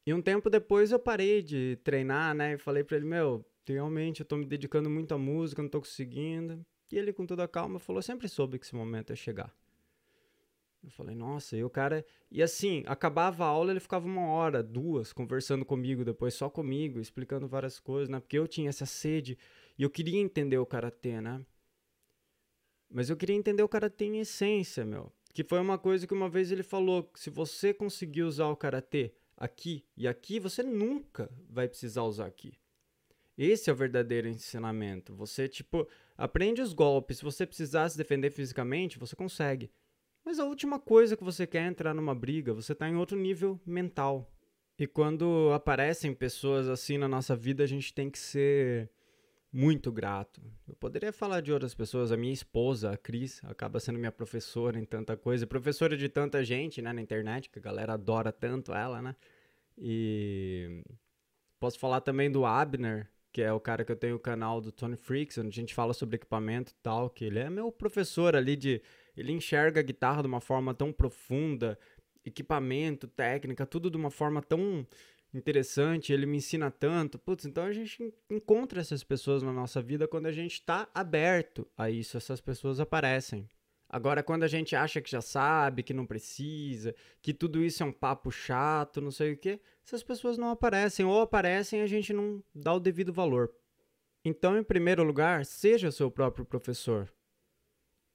E 0.06 0.12
um 0.12 0.20
tempo 0.20 0.50
depois 0.50 0.90
eu 0.92 0.98
parei 0.98 1.42
de 1.42 1.78
treinar, 1.84 2.34
né? 2.34 2.54
E 2.54 2.58
falei 2.58 2.82
para 2.82 2.96
ele, 2.96 3.06
meu, 3.06 3.44
realmente 3.66 4.20
eu 4.20 4.26
tô 4.26 4.36
me 4.36 4.46
dedicando 4.46 4.90
muito 4.90 5.12
à 5.14 5.18
música, 5.18 5.62
não 5.62 5.68
tô 5.68 5.80
conseguindo. 5.80 6.64
E 6.90 6.98
ele, 6.98 7.12
com 7.12 7.24
toda 7.24 7.44
a 7.44 7.48
calma, 7.48 7.78
falou: 7.78 8.02
sempre 8.02 8.28
soube 8.28 8.58
que 8.58 8.64
esse 8.64 8.74
momento 8.74 9.11
ia 9.11 9.16
chegar. 9.16 9.54
Eu 10.82 10.90
falei, 10.90 11.14
nossa, 11.14 11.56
e 11.56 11.62
o 11.62 11.68
cara. 11.68 12.04
E 12.30 12.42
assim, 12.42 12.82
acabava 12.86 13.44
a 13.44 13.48
aula, 13.48 13.70
ele 13.70 13.80
ficava 13.80 14.06
uma 14.06 14.26
hora, 14.28 14.62
duas, 14.62 15.12
conversando 15.12 15.64
comigo, 15.64 16.04
depois 16.04 16.34
só 16.34 16.48
comigo, 16.48 17.00
explicando 17.00 17.46
várias 17.46 17.78
coisas, 17.78 18.08
né? 18.08 18.18
Porque 18.18 18.38
eu 18.38 18.48
tinha 18.48 18.70
essa 18.70 18.86
sede 18.86 19.36
e 19.78 19.82
eu 19.82 19.90
queria 19.90 20.18
entender 20.18 20.58
o 20.58 20.66
karatê, 20.66 21.20
né? 21.20 21.44
Mas 22.90 23.11
eu 23.11 23.16
queria 23.16 23.36
entender 23.36 23.62
o 23.62 23.68
karatê 23.68 24.06
em 24.06 24.20
essência, 24.20 24.84
meu. 24.84 25.12
Que 25.33 25.45
foi 25.45 25.61
uma 25.61 25.78
coisa 25.78 26.07
que 26.07 26.14
uma 26.14 26.28
vez 26.28 26.51
ele 26.51 26.62
falou: 26.62 27.11
se 27.14 27.31
você 27.31 27.72
conseguir 27.72 28.22
usar 28.22 28.49
o 28.49 28.57
karatê 28.57 29.12
aqui 29.37 29.85
e 29.97 30.07
aqui, 30.07 30.39
você 30.39 30.62
nunca 30.62 31.31
vai 31.49 31.68
precisar 31.68 32.03
usar 32.03 32.26
aqui. 32.26 32.55
Esse 33.39 33.70
é 33.70 33.72
o 33.72 33.76
verdadeiro 33.76 34.28
ensinamento. 34.28 35.14
Você, 35.14 35.49
tipo, 35.49 35.89
aprende 36.16 36.61
os 36.61 36.74
golpes. 36.74 37.18
Se 37.18 37.24
você 37.24 37.47
precisar 37.47 37.89
se 37.89 37.97
defender 37.97 38.31
fisicamente, 38.31 38.99
você 38.99 39.16
consegue. 39.16 39.70
Mas 40.22 40.39
a 40.39 40.45
última 40.45 40.78
coisa 40.78 41.16
que 41.16 41.24
você 41.24 41.47
quer 41.47 41.62
é 41.62 41.66
entrar 41.66 41.95
numa 41.95 42.14
briga, 42.14 42.53
você 42.53 42.72
está 42.72 42.87
em 42.89 42.97
outro 42.97 43.16
nível 43.16 43.59
mental. 43.64 44.31
E 44.78 44.87
quando 44.87 45.51
aparecem 45.55 46.14
pessoas 46.14 46.68
assim 46.68 46.99
na 46.99 47.09
nossa 47.09 47.35
vida, 47.35 47.64
a 47.64 47.66
gente 47.66 47.95
tem 47.95 48.11
que 48.11 48.18
ser 48.18 48.91
muito 49.53 49.90
grato. 49.90 50.40
Eu 50.68 50.76
poderia 50.76 51.12
falar 51.12 51.40
de 51.40 51.53
outras 51.53 51.74
pessoas, 51.74 52.12
a 52.12 52.16
minha 52.16 52.32
esposa, 52.32 52.92
a 52.92 52.96
Cris, 52.96 53.40
acaba 53.44 53.80
sendo 53.80 53.98
minha 53.98 54.12
professora 54.12 54.78
em 54.78 54.84
tanta 54.84 55.16
coisa, 55.16 55.46
professora 55.46 55.96
de 55.96 56.09
tanta 56.09 56.44
gente, 56.44 56.80
né, 56.80 56.92
na 56.92 57.03
internet, 57.03 57.51
que 57.51 57.59
a 57.59 57.62
galera 57.62 57.94
adora 57.94 58.32
tanto 58.32 58.72
ela, 58.72 59.03
né? 59.03 59.16
E 59.76 60.82
posso 61.59 61.78
falar 61.78 62.01
também 62.01 62.30
do 62.30 62.44
Abner, 62.44 63.09
que 63.32 63.42
é 63.42 63.53
o 63.53 63.61
cara 63.61 63.84
que 63.84 63.92
eu 63.92 63.96
tenho 63.96 64.16
o 64.16 64.20
canal 64.20 64.61
do 64.61 64.72
Tony 64.72 64.96
Freaks, 64.96 65.38
onde 65.38 65.48
a 65.48 65.61
gente 65.61 65.74
fala 65.74 65.92
sobre 65.94 66.16
equipamento 66.16 66.72
e 66.72 66.76
tal, 66.82 67.09
que 67.11 67.24
ele 67.24 67.38
é 67.38 67.48
meu 67.51 67.70
professor 67.70 68.36
ali 68.36 68.57
de. 68.57 68.82
Ele 69.16 69.32
enxerga 69.32 69.80
a 69.80 69.82
guitarra 69.82 70.22
de 70.22 70.28
uma 70.28 70.40
forma 70.40 70.74
tão 70.74 70.92
profunda, 70.92 71.78
equipamento, 72.24 73.07
técnica, 73.07 73.66
tudo 73.66 73.90
de 73.90 73.96
uma 73.96 74.11
forma 74.11 74.42
tão 74.42 74.86
interessante, 75.33 76.12
ele 76.12 76.26
me 76.26 76.39
ensina 76.39 76.70
tanto. 76.70 77.18
Putz, 77.18 77.45
então 77.45 77.64
a 77.64 77.72
gente 77.72 78.12
encontra 78.28 78.81
essas 78.81 79.05
pessoas 79.05 79.43
na 79.43 79.53
nossa 79.53 79.81
vida 79.81 80.09
quando 80.09 80.26
a 80.26 80.33
gente 80.33 80.55
está 80.55 80.89
aberto 80.95 81.66
a 81.76 81.91
isso, 81.91 82.16
essas 82.16 82.41
pessoas 82.41 82.81
aparecem. 82.81 83.49
Agora, 83.93 84.22
quando 84.22 84.45
a 84.45 84.49
gente 84.49 84.76
acha 84.76 85.01
que 85.01 85.11
já 85.11 85.20
sabe, 85.20 85.83
que 85.83 85.93
não 85.93 86.07
precisa, 86.07 86.95
que 87.20 87.35
tudo 87.35 87.62
isso 87.64 87.83
é 87.83 87.87
um 87.87 87.93
papo 87.93 88.31
chato, 88.31 89.01
não 89.01 89.11
sei 89.11 89.33
o 89.33 89.37
que, 89.37 89.61
essas 89.85 90.03
pessoas 90.03 90.39
não 90.39 90.51
aparecem, 90.51 91.05
ou 91.05 91.20
aparecem 91.20 91.81
e 91.81 91.83
a 91.83 91.87
gente 91.87 92.12
não 92.12 92.43
dá 92.55 92.72
o 92.72 92.78
devido 92.78 93.12
valor. 93.12 93.53
Então, 94.24 94.57
em 94.57 94.62
primeiro 94.62 95.03
lugar, 95.03 95.45
seja 95.45 95.91
seu 95.91 96.09
próprio 96.09 96.45
professor. 96.45 97.12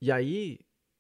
E 0.02 0.12
aí, 0.12 0.60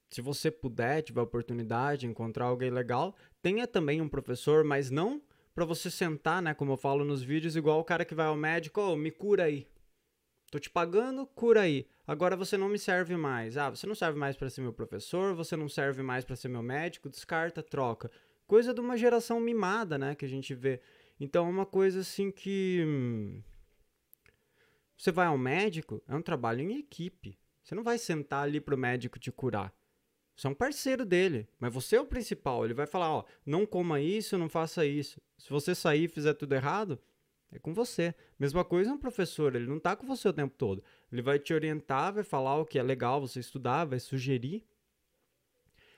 se 0.10 0.20
você 0.20 0.52
puder, 0.52 1.02
tiver 1.04 1.22
oportunidade 1.22 2.02
de 2.02 2.08
encontrar 2.08 2.46
alguém 2.46 2.70
legal, 2.70 3.16
tenha 3.42 3.66
também 3.66 4.02
um 4.02 4.10
professor, 4.10 4.64
mas 4.66 4.90
não 4.90 5.22
para 5.56 5.64
você 5.64 5.90
sentar, 5.90 6.42
né, 6.42 6.54
como 6.54 6.74
eu 6.74 6.78
falo 6.78 7.06
nos 7.06 7.24
vídeos, 7.24 7.56
igual 7.56 7.80
o 7.80 7.84
cara 7.84 8.04
que 8.04 8.14
vai 8.14 8.26
ao 8.28 8.36
médico, 8.36 8.82
oh, 8.82 8.98
me 8.98 9.10
cura 9.10 9.46
aí. 9.46 9.66
Tô 10.52 10.60
te 10.60 10.70
pagando, 10.70 11.26
cura 11.26 11.62
aí. 11.62 11.88
Agora 12.06 12.36
você 12.36 12.58
não 12.58 12.68
me 12.68 12.78
serve 12.78 13.16
mais. 13.16 13.58
Ah, 13.58 13.70
você 13.70 13.88
não 13.88 13.96
serve 13.96 14.20
mais 14.20 14.36
para 14.36 14.50
ser 14.50 14.62
meu 14.62 14.74
professor, 14.74 15.34
você 15.34 15.56
não 15.56 15.70
serve 15.70 16.04
mais 16.04 16.26
para 16.26 16.36
ser 16.36 16.50
meu 16.50 16.62
médico, 16.62 17.10
descarta, 17.10 17.64
troca. 17.64 18.12
Coisa 18.46 18.74
de 18.74 18.82
uma 18.82 18.98
geração 18.98 19.40
mimada, 19.40 19.98
né, 19.98 20.14
que 20.14 20.26
a 20.26 20.30
gente 20.30 20.54
vê. 20.54 20.82
Então 21.20 21.48
é 21.48 21.50
uma 21.50 21.66
coisa 21.66 22.02
assim 22.02 22.30
que 22.30 22.84
hum, 22.86 23.42
você 24.98 25.12
vai 25.12 25.28
ao 25.28 25.38
médico, 25.38 26.04
é 26.08 26.16
um 26.16 26.22
trabalho 26.22 26.62
em 26.62 26.78
equipe. 26.78 27.40
Você 27.64 27.74
não 27.74 27.84
vai 27.84 27.98
sentar 27.98 28.44
ali 28.44 28.60
pro 28.60 28.78
médico 28.78 29.18
te 29.18 29.32
curar. 29.32 29.74
Você 30.36 30.48
é 30.48 30.50
um 30.50 30.56
parceiro 30.56 31.06
dele, 31.06 31.48
mas 31.60 31.74
você 31.74 31.96
é 31.96 32.02
o 32.02 32.06
principal. 32.06 32.66
Ele 32.66 32.74
vai 32.74 32.86
falar, 32.86 33.10
ó, 33.10 33.26
não 33.46 33.66
coma 33.66 34.02
isso, 34.02 34.38
não 34.38 34.50
faça 34.50 34.86
isso. 34.86 35.22
Se 35.38 35.50
você 35.50 35.74
sair 35.74 36.06
e 36.06 36.08
fizer 36.10 36.34
tudo 36.34 36.54
errado, 36.54 37.00
é 37.52 37.60
com 37.60 37.74
você. 37.74 38.14
Mesma 38.38 38.66
coisa 38.66 38.92
um 38.92 38.98
professor, 38.98 39.56
ele 39.56 39.68
não 39.68 39.78
está 39.78 39.96
com 39.96 40.06
você 40.06 40.28
o 40.28 40.34
tempo 40.34 40.54
todo. 40.58 40.84
Ele 41.12 41.22
vai 41.22 41.40
te 41.40 41.54
orientar, 41.54 42.14
vai 42.14 42.24
falar 42.24 42.58
o 42.58 42.66
que 42.66 42.78
é 42.78 42.84
legal 42.84 43.22
você 43.22 43.40
estudar, 43.40 43.86
vai 43.86 44.00
sugerir. 44.00 44.66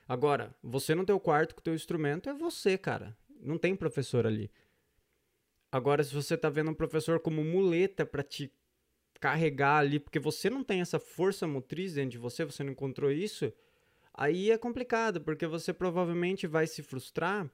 Agora, 0.06 0.54
você 0.62 0.94
no 0.94 1.04
teu 1.04 1.18
quarto 1.18 1.54
com 1.54 1.60
o 1.60 1.64
teu 1.64 1.74
instrumento 1.74 2.30
é 2.30 2.32
você, 2.32 2.78
cara. 2.78 3.16
Não 3.40 3.58
tem 3.58 3.74
professor 3.74 4.26
ali. 4.26 4.50
Agora, 5.70 6.02
se 6.02 6.14
você 6.14 6.34
está 6.34 6.48
vendo 6.48 6.70
um 6.70 6.74
professor 6.74 7.20
como 7.20 7.44
muleta 7.44 8.06
para 8.06 8.22
te 8.22 8.52
carregar 9.20 9.78
ali, 9.78 9.98
porque 9.98 10.18
você 10.18 10.48
não 10.48 10.62
tem 10.62 10.80
essa 10.80 10.98
força 10.98 11.46
motriz 11.46 11.94
dentro 11.94 12.12
de 12.12 12.18
você, 12.18 12.44
você 12.44 12.62
não 12.62 12.72
encontrou 12.72 13.10
isso, 13.10 13.52
aí 14.18 14.50
é 14.50 14.58
complicado, 14.58 15.20
porque 15.20 15.46
você 15.46 15.72
provavelmente 15.72 16.46
vai 16.46 16.66
se 16.66 16.82
frustrar 16.82 17.48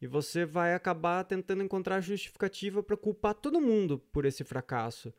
e 0.00 0.06
você 0.06 0.44
vai 0.44 0.74
acabar 0.74 1.24
tentando 1.24 1.62
encontrar 1.62 2.00
justificativa 2.00 2.82
para 2.82 2.96
culpar 2.96 3.34
todo 3.34 3.60
mundo 3.60 3.98
por 4.12 4.26
esse 4.26 4.44
fracasso. 4.44 5.12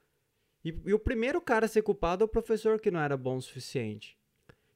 E, 0.63 0.69
e, 0.85 0.93
o 0.93 0.99
primeiro 0.99 1.41
cara 1.41 1.65
a 1.65 1.69
ser 1.69 1.81
culpado 1.81 2.23
é 2.23 2.25
o 2.25 2.29
professor 2.29 2.79
que 2.79 2.91
não 2.91 2.99
era 2.99 3.17
bom 3.17 3.37
o 3.37 3.41
suficiente. 3.41 4.17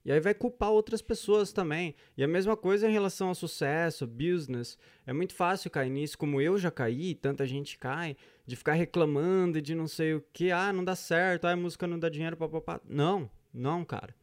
E 0.03 0.11
aí 0.11 0.19
vai 0.19 0.33
culpar 0.33 0.71
outras 0.71 1.01
pessoas 1.01 1.51
também. 1.51 1.93
E 2.15 2.23
a 2.23 2.27
mesma 2.27 2.55
coisa 2.55 2.87
em 2.87 2.91
relação 2.93 3.27
ao 3.27 3.35
sucesso, 3.35 4.07
business. 4.07 4.77
É 5.05 5.11
muito 5.11 5.33
fácil 5.35 5.69
cair 5.69 5.89
nisso, 5.89 6.17
como 6.17 6.41
eu 6.41 6.57
já 6.57 6.71
caí, 6.71 7.13
tanta 7.13 7.45
gente 7.45 7.77
cai, 7.77 8.15
de 8.45 8.55
ficar 8.55 8.73
reclamando 8.73 9.61
de 9.61 9.75
não 9.75 9.87
sei 9.87 10.13
o 10.13 10.23
que. 10.33 10.51
Ah, 10.51 10.71
não 10.71 10.83
dá 10.83 10.95
certo, 10.95 11.45
ah, 11.45 11.51
a 11.51 11.57
música 11.57 11.85
não 11.85 11.99
dá 11.99 12.07
dinheiro, 12.07 12.37
papapá. 12.37 12.79
Não, 12.85 13.29
não, 13.53 13.83
cara. 13.83 14.15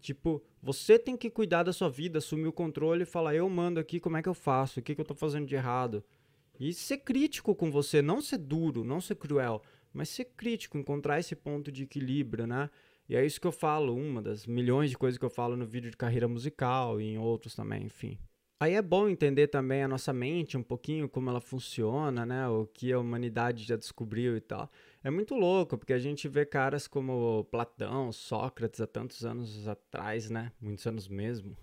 Tipo, 0.00 0.42
você 0.62 0.98
tem 0.98 1.16
que 1.16 1.30
cuidar 1.30 1.64
da 1.64 1.72
sua 1.72 1.88
vida, 1.88 2.18
assumir 2.18 2.46
o 2.46 2.52
controle 2.52 3.02
e 3.02 3.06
falar: 3.06 3.34
eu 3.34 3.48
mando 3.48 3.80
aqui, 3.80 3.98
como 3.98 4.16
é 4.16 4.22
que 4.22 4.28
eu 4.28 4.34
faço? 4.34 4.80
O 4.80 4.82
que, 4.82 4.94
que 4.94 5.00
eu 5.00 5.04
tô 5.04 5.14
fazendo 5.14 5.46
de 5.46 5.54
errado? 5.54 6.04
E 6.58 6.72
ser 6.72 6.98
crítico 6.98 7.54
com 7.54 7.70
você, 7.70 8.02
não 8.02 8.20
ser 8.20 8.38
duro, 8.38 8.84
não 8.84 9.00
ser 9.00 9.14
cruel, 9.14 9.62
mas 9.92 10.08
ser 10.08 10.24
crítico, 10.36 10.76
encontrar 10.76 11.20
esse 11.20 11.36
ponto 11.36 11.70
de 11.70 11.84
equilíbrio, 11.84 12.46
né? 12.46 12.68
E 13.08 13.16
é 13.16 13.24
isso 13.24 13.40
que 13.40 13.46
eu 13.46 13.52
falo, 13.52 13.94
uma 13.94 14.20
das 14.20 14.46
milhões 14.46 14.90
de 14.90 14.98
coisas 14.98 15.16
que 15.16 15.24
eu 15.24 15.30
falo 15.30 15.56
no 15.56 15.64
vídeo 15.64 15.90
de 15.90 15.96
carreira 15.96 16.28
musical 16.28 17.00
e 17.00 17.04
em 17.04 17.18
outros 17.18 17.54
também, 17.54 17.84
enfim. 17.84 18.18
Aí 18.60 18.74
é 18.74 18.82
bom 18.82 19.08
entender 19.08 19.46
também 19.46 19.84
a 19.84 19.88
nossa 19.88 20.12
mente 20.12 20.56
um 20.56 20.62
pouquinho, 20.62 21.08
como 21.08 21.30
ela 21.30 21.40
funciona, 21.40 22.26
né? 22.26 22.48
O 22.48 22.66
que 22.66 22.92
a 22.92 22.98
humanidade 22.98 23.64
já 23.64 23.76
descobriu 23.76 24.36
e 24.36 24.40
tal. 24.40 24.68
É 25.08 25.10
muito 25.10 25.34
louco, 25.34 25.78
porque 25.78 25.94
a 25.94 25.98
gente 25.98 26.28
vê 26.28 26.44
caras 26.44 26.86
como 26.86 27.42
Platão, 27.44 28.12
Sócrates 28.12 28.78
há 28.78 28.86
tantos 28.86 29.24
anos 29.24 29.66
atrás, 29.66 30.28
né? 30.28 30.52
Muitos 30.60 30.86
anos 30.86 31.08
mesmo. 31.08 31.56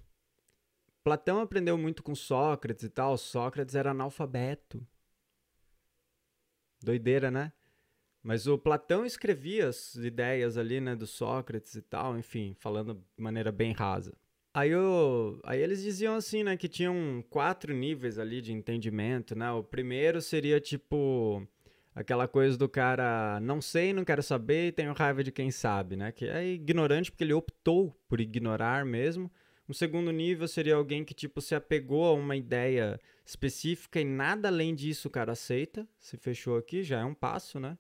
Platão 1.04 1.40
aprendeu 1.40 1.78
muito 1.78 2.02
com 2.02 2.16
Sócrates 2.16 2.86
e 2.86 2.90
tal. 2.90 3.16
Sócrates 3.20 3.76
era 3.76 3.92
analfabeto. 3.92 4.84
Doideira, 6.84 7.30
né? 7.30 7.54
Mas 8.24 8.48
o 8.48 8.58
Platão 8.58 9.06
escrevia 9.06 9.68
as 9.68 9.94
ideias 9.94 10.58
ali, 10.58 10.82
né, 10.82 10.96
do 10.96 11.06
Sócrates 11.06 11.76
e 11.76 11.84
tal, 11.84 12.18
enfim, 12.18 12.56
falando 12.58 12.96
de 12.96 13.24
maneira 13.24 13.52
bem 13.52 13.74
rasa. 13.74 14.18
Aí, 14.56 14.72
eu, 14.72 15.40
aí 15.44 15.62
eles 15.62 15.84
diziam 15.84 16.16
assim, 16.16 16.44
né, 16.44 16.58
que 16.58 16.68
tinham 16.68 17.24
quatro 17.30 17.76
níveis 17.76 18.18
ali 18.18 18.42
de 18.42 18.52
entendimento, 18.52 19.36
né? 19.36 19.52
O 19.52 19.64
primeiro 19.64 20.20
seria 20.20 20.60
tipo 20.60 21.48
aquela 21.96 22.28
coisa 22.28 22.58
do 22.58 22.70
cara 22.70 23.40
não 23.40 23.62
sei, 23.62 23.94
não 23.94 24.04
quero 24.04 24.22
saber 24.22 24.68
e 24.68 24.72
tenho 24.72 24.94
raiva 24.94 25.24
de 25.24 25.32
quem 25.32 25.50
sabe, 25.50 25.96
né? 25.96 26.12
Que 26.12 26.26
é 26.26 26.46
ignorante 26.46 27.10
porque 27.10 27.24
ele 27.24 27.34
optou 27.34 27.96
por 28.08 28.20
ignorar 28.20 28.86
mesmo. 28.86 29.32
Um 29.68 29.74
segundo 29.74 30.12
nível 30.12 30.48
seria 30.48 30.76
alguém 30.76 31.04
que 31.04 31.14
tipo 31.14 31.42
se 31.42 31.56
apegou 31.56 32.06
a 32.06 32.14
uma 32.14 32.36
ideia 32.36 33.00
específica 33.26 34.00
e 34.00 34.06
nada 34.06 34.50
além 34.50 34.76
disso 34.76 35.08
o 35.08 35.12
cara 35.12 35.32
aceita. 35.32 35.88
Se 35.98 36.18
fechou 36.18 36.58
aqui, 36.58 36.84
já 36.84 37.00
é 37.00 37.06
um 37.06 37.16
passo, 37.16 37.60
né? 37.60 37.78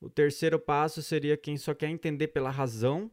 O 0.00 0.10
terceiro 0.10 0.58
passo 0.58 1.02
seria 1.02 1.36
quem 1.36 1.56
só 1.56 1.72
quer 1.72 1.88
entender 1.88 2.28
pela 2.28 2.50
razão 2.50 3.10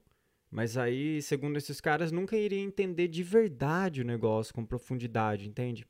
mas 0.56 0.78
aí, 0.78 1.22
segundo 1.22 1.58
esses 1.58 1.82
caras, 1.82 2.14
nunca 2.14 2.38
iria 2.38 2.62
entender 2.62 3.10
de 3.10 3.22
verdade 3.24 4.02
o 4.02 4.06
negócio 4.06 4.54
com 4.54 4.66
profundidade, 4.66 5.50
entende? 5.50 5.86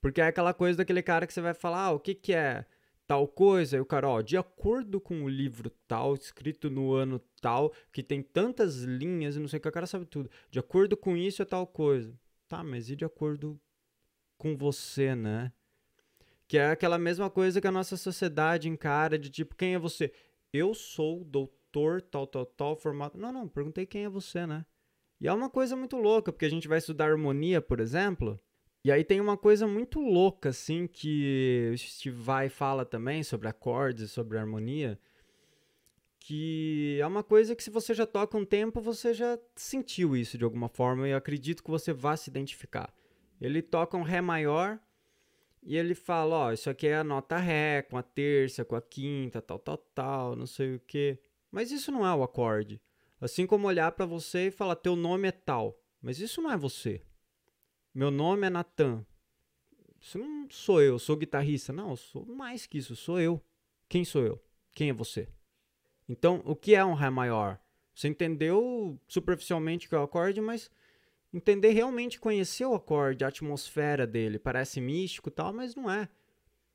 Porque 0.00 0.22
é 0.22 0.26
aquela 0.26 0.54
coisa 0.54 0.78
daquele 0.78 1.02
cara 1.02 1.26
que 1.26 1.34
você 1.34 1.42
vai 1.42 1.52
falar, 1.52 1.84
ah, 1.84 1.90
o 1.90 2.00
que 2.00 2.14
que 2.14 2.32
é 2.32 2.64
tal 3.06 3.28
coisa? 3.28 3.76
E 3.76 3.80
o 3.80 3.86
cara, 3.86 4.08
ó, 4.08 4.20
de 4.20 4.36
acordo 4.36 5.00
com 5.00 5.24
o 5.24 5.28
livro 5.28 5.70
tal, 5.86 6.14
escrito 6.14 6.68
no 6.68 6.92
ano 6.92 7.18
tal, 7.40 7.72
que 7.92 8.02
tem 8.02 8.22
tantas 8.22 8.82
linhas 8.82 9.36
e 9.36 9.40
não 9.40 9.48
sei 9.48 9.58
o 9.58 9.62
que, 9.62 9.68
o 9.68 9.72
cara 9.72 9.86
sabe 9.86 10.06
tudo. 10.06 10.30
De 10.50 10.58
acordo 10.58 10.96
com 10.96 11.16
isso 11.16 11.42
é 11.42 11.44
tal 11.44 11.66
coisa. 11.66 12.18
Tá, 12.48 12.62
mas 12.62 12.90
e 12.90 12.96
de 12.96 13.04
acordo 13.04 13.60
com 14.36 14.56
você, 14.56 15.14
né? 15.14 15.52
Que 16.48 16.58
é 16.58 16.70
aquela 16.70 16.98
mesma 16.98 17.28
coisa 17.28 17.60
que 17.60 17.66
a 17.66 17.72
nossa 17.72 17.96
sociedade 17.96 18.68
encara 18.68 19.18
de 19.18 19.30
tipo, 19.30 19.56
quem 19.56 19.74
é 19.74 19.78
você? 19.78 20.12
Eu 20.52 20.74
sou 20.74 21.24
doutor 21.24 22.00
tal, 22.02 22.26
tal, 22.26 22.46
tal, 22.46 22.76
formado. 22.76 23.18
Não, 23.18 23.32
não, 23.32 23.48
perguntei 23.48 23.84
quem 23.84 24.04
é 24.04 24.08
você, 24.08 24.46
né? 24.46 24.64
E 25.20 25.26
é 25.26 25.32
uma 25.32 25.50
coisa 25.50 25.74
muito 25.74 25.96
louca, 25.96 26.32
porque 26.32 26.44
a 26.44 26.50
gente 26.50 26.68
vai 26.68 26.78
estudar 26.78 27.10
harmonia, 27.10 27.60
por 27.60 27.80
exemplo, 27.80 28.38
e 28.86 28.92
aí 28.92 29.02
tem 29.02 29.20
uma 29.20 29.36
coisa 29.36 29.66
muito 29.66 29.98
louca, 29.98 30.50
assim, 30.50 30.86
que 30.86 31.72
o 31.74 31.76
Steve 31.76 32.22
Vai 32.22 32.48
fala 32.48 32.84
também 32.84 33.24
sobre 33.24 33.48
acordes, 33.48 34.12
sobre 34.12 34.38
harmonia, 34.38 34.96
que 36.20 36.96
é 37.00 37.04
uma 37.04 37.24
coisa 37.24 37.56
que 37.56 37.64
se 37.64 37.68
você 37.68 37.92
já 37.92 38.06
toca 38.06 38.38
um 38.38 38.44
tempo, 38.44 38.80
você 38.80 39.12
já 39.12 39.36
sentiu 39.56 40.16
isso 40.16 40.38
de 40.38 40.44
alguma 40.44 40.68
forma, 40.68 41.08
e 41.08 41.10
eu 41.10 41.16
acredito 41.16 41.64
que 41.64 41.70
você 41.70 41.92
vá 41.92 42.16
se 42.16 42.30
identificar. 42.30 42.94
Ele 43.40 43.60
toca 43.60 43.96
um 43.96 44.04
Ré 44.04 44.20
maior, 44.20 44.78
e 45.64 45.76
ele 45.76 45.96
fala, 45.96 46.36
ó, 46.36 46.52
isso 46.52 46.70
aqui 46.70 46.86
é 46.86 46.98
a 46.98 47.02
nota 47.02 47.38
Ré, 47.38 47.82
com 47.82 47.98
a 47.98 48.04
terça, 48.04 48.64
com 48.64 48.76
a 48.76 48.80
quinta, 48.80 49.42
tal, 49.42 49.58
tal, 49.58 49.78
tal, 49.78 50.36
não 50.36 50.46
sei 50.46 50.76
o 50.76 50.80
que. 50.86 51.18
Mas 51.50 51.72
isso 51.72 51.90
não 51.90 52.06
é 52.06 52.14
o 52.14 52.22
acorde. 52.22 52.80
Assim 53.20 53.48
como 53.48 53.66
olhar 53.66 53.90
para 53.90 54.06
você 54.06 54.46
e 54.46 54.52
falar, 54.52 54.76
teu 54.76 54.94
nome 54.94 55.26
é 55.26 55.32
tal. 55.32 55.76
Mas 56.00 56.20
isso 56.20 56.40
não 56.40 56.52
é 56.52 56.56
você. 56.56 57.02
Meu 57.96 58.10
nome 58.10 58.46
é 58.46 58.50
Natan. 58.50 59.06
Isso 59.98 60.18
não 60.18 60.46
sou 60.50 60.82
eu, 60.82 60.98
sou 60.98 61.16
guitarrista. 61.16 61.72
Não, 61.72 61.88
eu 61.88 61.96
sou 61.96 62.26
mais 62.26 62.66
que 62.66 62.76
isso, 62.76 62.94
sou 62.94 63.18
eu. 63.18 63.42
Quem 63.88 64.04
sou 64.04 64.22
eu? 64.22 64.38
Quem 64.74 64.90
é 64.90 64.92
você? 64.92 65.26
Então, 66.06 66.42
o 66.44 66.54
que 66.54 66.74
é 66.74 66.84
um 66.84 66.92
Ré 66.92 67.08
maior? 67.08 67.58
Você 67.94 68.08
entendeu 68.08 69.00
superficialmente 69.08 69.88
que 69.88 69.94
é 69.94 69.98
o 69.98 70.02
acorde, 70.02 70.42
mas 70.42 70.70
entender 71.32 71.70
realmente 71.70 72.20
conhecer 72.20 72.66
o 72.66 72.74
acorde, 72.74 73.24
a 73.24 73.28
atmosfera 73.28 74.06
dele. 74.06 74.38
Parece 74.38 74.78
místico 74.78 75.30
tal, 75.30 75.54
mas 75.54 75.74
não 75.74 75.90
é. 75.90 76.06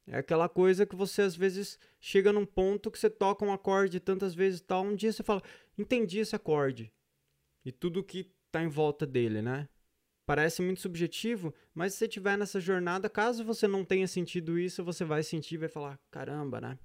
É 0.07 0.17
aquela 0.17 0.49
coisa 0.49 0.87
que 0.87 0.95
você 0.95 1.21
às 1.21 1.35
vezes 1.35 1.77
chega 1.99 2.33
num 2.33 2.47
ponto 2.47 2.89
que 2.89 2.97
você 2.97 3.11
toca 3.11 3.45
um 3.45 3.53
acorde 3.53 3.99
tantas 3.99 4.33
vezes 4.33 4.59
e 4.59 4.63
tal, 4.63 4.83
um 4.83 4.95
dia 4.95 5.13
você 5.13 5.21
fala, 5.21 5.43
entendi 5.77 6.17
esse 6.17 6.35
acorde. 6.35 6.91
E 7.63 7.71
tudo 7.71 8.03
que 8.03 8.33
tá 8.51 8.63
em 8.63 8.69
volta 8.69 9.05
dele, 9.05 9.43
né? 9.43 9.69
Parece 10.31 10.61
muito 10.61 10.79
subjetivo, 10.79 11.53
mas 11.75 11.91
se 11.91 11.99
você 11.99 12.05
estiver 12.05 12.37
nessa 12.37 12.57
jornada, 12.57 13.09
caso 13.09 13.43
você 13.43 13.67
não 13.67 13.83
tenha 13.83 14.07
sentido 14.07 14.57
isso, 14.57 14.81
você 14.81 15.03
vai 15.03 15.23
sentir 15.23 15.55
e 15.55 15.57
vai 15.57 15.67
falar, 15.67 15.99
caramba, 16.09 16.61
né? 16.61 16.79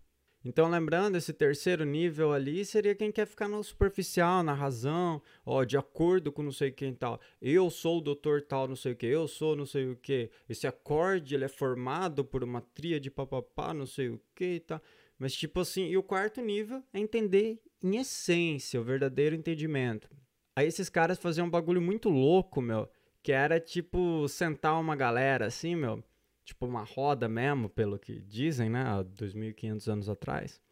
Então, 0.45 0.69
lembrando, 0.69 1.15
esse 1.15 1.33
terceiro 1.33 1.85
nível 1.85 2.33
ali 2.33 2.65
seria 2.65 2.93
quem 2.93 3.13
quer 3.13 3.25
ficar 3.25 3.47
no 3.47 3.63
superficial, 3.63 4.43
na 4.43 4.53
razão, 4.53 5.23
ó, 5.45 5.63
de 5.63 5.79
acordo 5.79 6.33
com 6.33 6.43
não 6.43 6.51
sei 6.51 6.73
quem 6.73 6.93
tal. 6.93 7.21
Eu 7.41 7.71
sou 7.71 7.99
o 7.99 8.01
doutor 8.01 8.43
tal, 8.43 8.67
não 8.67 8.75
sei 8.75 8.95
o 8.95 8.97
que, 8.97 9.07
eu 9.07 9.29
sou 9.29 9.55
não 9.55 9.65
sei 9.65 9.93
o 9.93 9.95
que. 9.95 10.29
Esse 10.49 10.67
acorde, 10.67 11.37
ele 11.37 11.45
é 11.45 11.49
formado 11.49 12.25
por 12.25 12.43
uma 12.43 12.61
tríade 12.61 13.13
papapá, 13.13 13.73
não 13.73 13.87
sei 13.87 14.09
o 14.09 14.21
que 14.35 14.55
e 14.55 14.61
tal. 14.61 14.83
Mas, 15.17 15.33
tipo 15.35 15.61
assim, 15.61 15.87
e 15.87 15.97
o 15.97 16.03
quarto 16.03 16.41
nível 16.41 16.83
é 16.93 16.99
entender 16.99 17.63
em 17.81 17.97
essência, 17.99 18.81
o 18.81 18.85
verdadeiro 18.85 19.37
entendimento. 19.37 20.11
Aí 20.57 20.67
esses 20.67 20.89
caras 20.89 21.19
faziam 21.19 21.47
um 21.47 21.51
bagulho 21.51 21.83
muito 21.83 22.09
louco, 22.09 22.63
meu, 22.63 22.89
que 23.27 23.33
era, 23.33 23.59
tipo, 23.59 24.29
sentar 24.29 24.81
uma 24.81 24.95
galera, 24.95 25.47
assim, 25.47 25.75
meu 25.75 26.01
tipo 26.45 26.65
uma 26.65 26.85
roda 26.85 27.29
mesmo, 27.29 27.69
pelo 27.69 27.99
que 27.99 28.21
dizem, 28.21 28.71
né, 28.71 28.83
há 28.83 29.03
2.500 29.03 29.89
anos 29.89 30.09
atrás. 30.09 30.63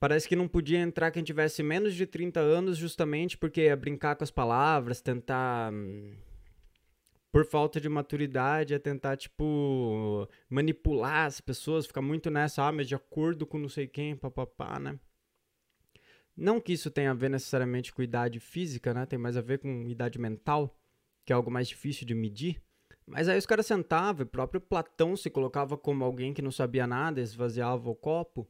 Parece 0.00 0.26
que 0.26 0.34
não 0.34 0.48
podia 0.48 0.78
entrar 0.78 1.10
quem 1.10 1.22
tivesse 1.22 1.62
menos 1.62 1.94
de 1.94 2.06
30 2.06 2.40
anos, 2.40 2.78
justamente 2.78 3.36
porque 3.36 3.64
ia 3.64 3.76
brincar 3.76 4.16
com 4.16 4.24
as 4.24 4.30
palavras, 4.30 5.02
tentar. 5.02 5.70
Por 7.30 7.44
falta 7.44 7.78
de 7.78 7.90
maturidade, 7.90 8.72
ia 8.72 8.80
tentar, 8.80 9.18
tipo, 9.18 10.26
manipular 10.48 11.26
as 11.26 11.42
pessoas, 11.42 11.86
ficar 11.86 12.00
muito 12.00 12.30
nessa, 12.30 12.62
ah, 12.62 12.72
mas 12.72 12.88
de 12.88 12.94
acordo 12.94 13.46
com 13.46 13.58
não 13.58 13.68
sei 13.68 13.86
quem, 13.86 14.16
papapá, 14.16 14.80
né? 14.80 14.98
Não 16.34 16.58
que 16.58 16.72
isso 16.72 16.90
tenha 16.90 17.10
a 17.10 17.14
ver 17.14 17.28
necessariamente 17.28 17.92
com 17.92 18.02
idade 18.02 18.40
física, 18.40 18.94
né? 18.94 19.04
Tem 19.04 19.18
mais 19.18 19.36
a 19.36 19.42
ver 19.42 19.58
com 19.58 19.86
idade 19.86 20.18
mental, 20.18 20.74
que 21.26 21.32
é 21.32 21.36
algo 21.36 21.50
mais 21.50 21.68
difícil 21.68 22.06
de 22.06 22.14
medir. 22.14 22.62
Mas 23.04 23.28
aí 23.28 23.36
os 23.36 23.46
caras 23.46 23.66
sentavam, 23.66 24.24
o 24.24 24.28
próprio 24.28 24.60
Platão 24.60 25.16
se 25.16 25.28
colocava 25.28 25.76
como 25.76 26.04
alguém 26.04 26.32
que 26.32 26.40
não 26.40 26.50
sabia 26.50 26.86
nada, 26.86 27.20
esvaziava 27.20 27.90
o 27.90 27.94
copo 27.94 28.48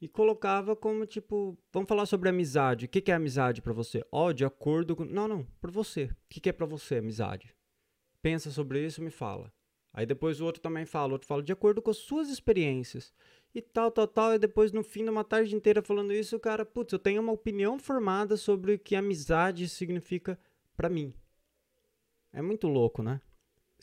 e 0.00 0.08
colocava 0.08 0.76
como 0.76 1.06
tipo, 1.06 1.56
vamos 1.72 1.88
falar 1.88 2.06
sobre 2.06 2.28
amizade. 2.28 2.86
O 2.86 2.88
que, 2.88 3.00
que 3.00 3.10
é 3.10 3.14
amizade 3.14 3.62
para 3.62 3.72
você? 3.72 4.04
Ó, 4.12 4.26
oh, 4.26 4.32
de 4.32 4.44
acordo 4.44 4.94
com. 4.94 5.04
Não, 5.04 5.26
não, 5.26 5.44
para 5.60 5.70
você. 5.70 6.04
O 6.04 6.16
que, 6.28 6.40
que 6.40 6.48
é 6.48 6.52
para 6.52 6.66
você 6.66 6.96
amizade? 6.96 7.54
Pensa 8.20 8.50
sobre 8.50 8.84
isso, 8.84 9.02
me 9.02 9.10
fala. 9.10 9.52
Aí 9.92 10.04
depois 10.04 10.40
o 10.40 10.44
outro 10.44 10.60
também 10.60 10.84
fala, 10.84 11.10
o 11.10 11.12
outro 11.12 11.28
fala 11.28 11.42
de 11.42 11.52
acordo 11.52 11.80
com 11.80 11.90
as 11.90 11.98
suas 11.98 12.28
experiências. 12.28 13.12
E 13.54 13.62
tal, 13.62 13.90
tal, 13.90 14.08
tal. 14.08 14.34
E 14.34 14.38
depois 14.38 14.72
no 14.72 14.82
fim 14.82 15.04
de 15.04 15.10
uma 15.10 15.22
tarde 15.22 15.54
inteira 15.54 15.80
falando 15.82 16.12
isso, 16.12 16.36
o 16.36 16.40
cara, 16.40 16.64
putz, 16.64 16.92
eu 16.92 16.98
tenho 16.98 17.22
uma 17.22 17.32
opinião 17.32 17.78
formada 17.78 18.36
sobre 18.36 18.74
o 18.74 18.78
que 18.78 18.96
amizade 18.96 19.68
significa 19.68 20.38
para 20.76 20.88
mim. 20.88 21.14
É 22.34 22.42
muito 22.42 22.68
louco, 22.68 23.02
né? 23.02 23.20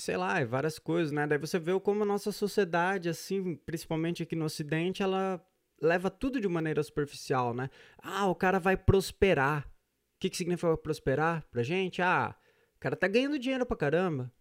sei 0.02 0.18
lá, 0.18 0.40
é 0.40 0.46
várias 0.46 0.80
coisas, 0.80 1.12
né? 1.12 1.28
Daí 1.28 1.38
você 1.38 1.60
vê 1.60 1.80
como 1.80 2.04
a 2.04 2.06
nossa 2.06 2.32
sociedade, 2.32 3.08
assim, 3.08 3.56
principalmente 3.56 4.24
aqui 4.24 4.36
no 4.36 4.46
Ocidente, 4.46 5.04
ela 5.04 5.44
leva 5.80 6.10
tudo 6.10 6.40
de 6.42 6.48
maneira 6.48 6.82
superficial, 6.84 7.54
né? 7.54 7.70
Ah, 8.00 8.28
o 8.28 8.36
cara 8.36 8.60
vai 8.60 8.76
prosperar. 8.76 9.68
O 9.68 10.20
que, 10.20 10.30
que 10.30 10.38
significa 10.38 10.76
prosperar 10.78 11.46
pra 11.52 11.64
gente? 11.64 12.02
Ah, 12.02 12.36
o 12.76 12.80
cara 12.80 12.96
tá 12.96 13.08
ganhando 13.08 13.40
dinheiro 13.40 13.66
pra 13.66 13.78
caramba. 13.78 14.32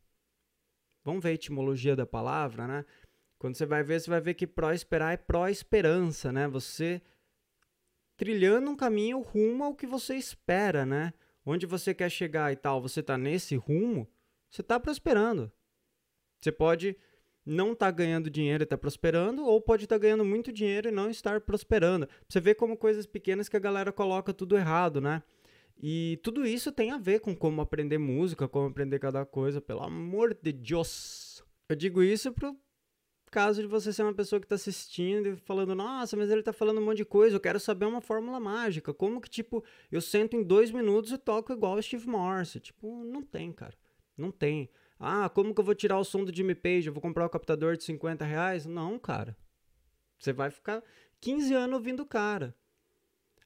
Vamos 1.04 1.22
ver 1.22 1.30
a 1.30 1.34
etimologia 1.34 1.96
da 1.96 2.06
palavra, 2.06 2.66
né? 2.66 2.84
Quando 3.38 3.56
você 3.56 3.64
vai 3.64 3.82
ver, 3.82 4.00
você 4.00 4.10
vai 4.10 4.20
ver 4.20 4.34
que 4.34 4.46
prosperar 4.46 5.12
é 5.12 5.16
pró-esperança, 5.16 6.30
né? 6.30 6.46
Você 6.48 7.00
trilhando 8.16 8.70
um 8.70 8.76
caminho 8.76 9.20
rumo 9.20 9.64
ao 9.64 9.74
que 9.74 9.86
você 9.86 10.14
espera, 10.14 10.84
né? 10.84 11.12
Onde 11.50 11.66
você 11.66 11.92
quer 11.92 12.08
chegar 12.08 12.52
e 12.52 12.56
tal, 12.56 12.80
você 12.80 13.02
tá 13.02 13.18
nesse 13.18 13.56
rumo, 13.56 14.08
você 14.48 14.60
está 14.60 14.78
prosperando. 14.78 15.50
Você 16.40 16.52
pode 16.52 16.96
não 17.44 17.72
estar 17.72 17.86
tá 17.86 17.90
ganhando 17.90 18.30
dinheiro 18.30 18.62
e 18.62 18.64
estar 18.64 18.76
tá 18.76 18.80
prosperando, 18.80 19.44
ou 19.44 19.60
pode 19.60 19.82
estar 19.82 19.96
tá 19.96 19.98
ganhando 19.98 20.24
muito 20.24 20.52
dinheiro 20.52 20.88
e 20.88 20.92
não 20.92 21.10
estar 21.10 21.40
prosperando. 21.40 22.08
Você 22.28 22.40
vê 22.40 22.54
como 22.54 22.76
coisas 22.76 23.04
pequenas 23.04 23.48
que 23.48 23.56
a 23.56 23.60
galera 23.60 23.90
coloca 23.90 24.32
tudo 24.32 24.56
errado, 24.56 25.00
né? 25.00 25.24
E 25.76 26.20
tudo 26.22 26.46
isso 26.46 26.70
tem 26.70 26.92
a 26.92 26.98
ver 26.98 27.18
com 27.18 27.34
como 27.34 27.60
aprender 27.60 27.98
música, 27.98 28.46
como 28.46 28.68
aprender 28.68 29.00
cada 29.00 29.26
coisa, 29.26 29.60
pelo 29.60 29.82
amor 29.82 30.38
de 30.40 30.52
Deus. 30.52 31.42
Eu 31.68 31.74
digo 31.74 32.00
isso 32.00 32.32
pro 32.32 32.56
caso 33.30 33.62
de 33.62 33.68
você 33.68 33.92
ser 33.92 34.02
uma 34.02 34.12
pessoa 34.12 34.40
que 34.40 34.46
está 34.46 34.56
assistindo 34.56 35.28
e 35.28 35.36
falando, 35.36 35.74
nossa, 35.74 36.16
mas 36.16 36.30
ele 36.30 36.40
está 36.40 36.52
falando 36.52 36.78
um 36.78 36.84
monte 36.84 36.98
de 36.98 37.04
coisa, 37.04 37.36
eu 37.36 37.40
quero 37.40 37.60
saber 37.60 37.86
uma 37.86 38.00
fórmula 38.00 38.40
mágica. 38.40 38.92
Como 38.92 39.20
que, 39.20 39.30
tipo, 39.30 39.62
eu 39.90 40.00
sento 40.00 40.36
em 40.36 40.42
dois 40.42 40.70
minutos 40.70 41.12
e 41.12 41.18
toco 41.18 41.52
igual 41.52 41.76
o 41.76 41.82
Steve 41.82 42.08
Morse? 42.08 42.60
Tipo, 42.60 43.04
não 43.04 43.22
tem, 43.22 43.52
cara. 43.52 43.74
Não 44.16 44.30
tem. 44.30 44.68
Ah, 44.98 45.28
como 45.28 45.54
que 45.54 45.60
eu 45.60 45.64
vou 45.64 45.74
tirar 45.74 45.98
o 45.98 46.04
som 46.04 46.24
do 46.24 46.34
Jimmy 46.34 46.54
Page? 46.54 46.88
Eu 46.88 46.92
vou 46.92 47.00
comprar 47.00 47.24
um 47.24 47.28
captador 47.28 47.76
de 47.76 47.84
50 47.84 48.24
reais? 48.24 48.66
Não, 48.66 48.98
cara. 48.98 49.36
Você 50.18 50.32
vai 50.32 50.50
ficar 50.50 50.82
15 51.20 51.54
anos 51.54 51.76
ouvindo 51.76 52.02
o 52.02 52.06
cara. 52.06 52.54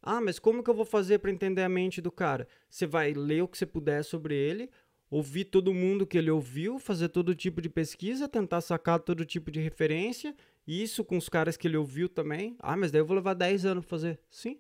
Ah, 0.02 0.20
mas 0.20 0.38
como 0.38 0.62
que 0.62 0.68
eu 0.68 0.74
vou 0.74 0.84
fazer 0.84 1.18
para 1.18 1.30
entender 1.30 1.62
a 1.62 1.68
mente 1.68 2.00
do 2.00 2.12
cara? 2.12 2.46
Você 2.68 2.86
vai 2.86 3.14
ler 3.14 3.42
o 3.42 3.48
que 3.48 3.56
você 3.56 3.64
puder 3.64 4.02
sobre 4.04 4.34
ele, 4.34 4.70
ouvir 5.14 5.44
todo 5.44 5.72
mundo 5.72 6.04
que 6.04 6.18
ele 6.18 6.28
ouviu, 6.28 6.76
fazer 6.76 7.08
todo 7.08 7.36
tipo 7.36 7.62
de 7.62 7.68
pesquisa, 7.68 8.28
tentar 8.28 8.60
sacar 8.60 8.98
todo 8.98 9.24
tipo 9.24 9.48
de 9.48 9.60
referência, 9.60 10.34
isso 10.66 11.04
com 11.04 11.16
os 11.16 11.28
caras 11.28 11.56
que 11.56 11.68
ele 11.68 11.76
ouviu 11.76 12.08
também. 12.08 12.56
Ah, 12.58 12.76
mas 12.76 12.90
daí 12.90 13.00
eu 13.00 13.06
vou 13.06 13.14
levar 13.14 13.34
10 13.34 13.64
anos 13.64 13.84
pra 13.84 13.90
fazer. 13.90 14.20
Sim, 14.28 14.58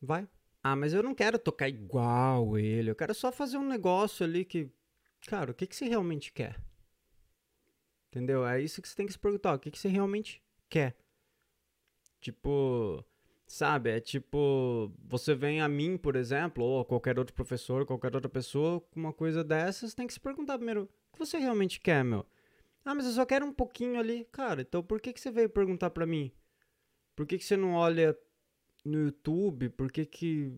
vai. 0.00 0.26
Ah, 0.62 0.74
mas 0.74 0.94
eu 0.94 1.02
não 1.02 1.14
quero 1.14 1.38
tocar 1.38 1.68
igual 1.68 2.56
ele, 2.58 2.90
eu 2.90 2.96
quero 2.96 3.14
só 3.14 3.30
fazer 3.30 3.58
um 3.58 3.68
negócio 3.68 4.24
ali 4.24 4.42
que 4.42 4.70
cara, 5.26 5.50
o 5.50 5.54
que, 5.54 5.66
que 5.66 5.76
você 5.76 5.86
realmente 5.86 6.32
quer? 6.32 6.58
Entendeu? 8.10 8.46
É 8.46 8.62
isso 8.62 8.80
que 8.80 8.88
você 8.88 8.96
tem 8.96 9.04
que 9.04 9.12
se 9.12 9.18
perguntar. 9.18 9.54
O 9.54 9.58
que, 9.58 9.70
que 9.70 9.78
você 9.78 9.88
realmente 9.88 10.42
quer? 10.70 10.96
Tipo, 12.22 13.04
sabe? 13.48 13.90
É 13.90 13.98
tipo, 13.98 14.92
você 15.08 15.34
vem 15.34 15.60
a 15.60 15.68
mim, 15.68 15.96
por 15.96 16.14
exemplo, 16.14 16.62
ou 16.62 16.80
a 16.80 16.84
qualquer 16.84 17.18
outro 17.18 17.34
professor, 17.34 17.86
qualquer 17.86 18.14
outra 18.14 18.28
pessoa, 18.28 18.80
com 18.80 19.00
uma 19.00 19.12
coisa 19.12 19.42
dessas, 19.42 19.94
tem 19.94 20.06
que 20.06 20.12
se 20.12 20.20
perguntar 20.20 20.58
primeiro: 20.58 20.82
o 20.82 21.12
que 21.12 21.18
você 21.18 21.38
realmente 21.38 21.80
quer, 21.80 22.04
meu? 22.04 22.24
Ah, 22.84 22.94
mas 22.94 23.06
eu 23.06 23.12
só 23.12 23.24
quero 23.26 23.46
um 23.46 23.52
pouquinho 23.52 23.98
ali. 23.98 24.26
Cara, 24.30 24.60
então 24.60 24.82
por 24.82 25.00
que, 25.00 25.12
que 25.12 25.20
você 25.20 25.30
veio 25.30 25.48
perguntar 25.48 25.90
pra 25.90 26.06
mim? 26.06 26.30
Por 27.16 27.26
que, 27.26 27.38
que 27.38 27.44
você 27.44 27.56
não 27.56 27.74
olha 27.74 28.16
no 28.84 29.06
YouTube? 29.06 29.70
Por 29.70 29.90
que 29.90 30.04
que. 30.04 30.54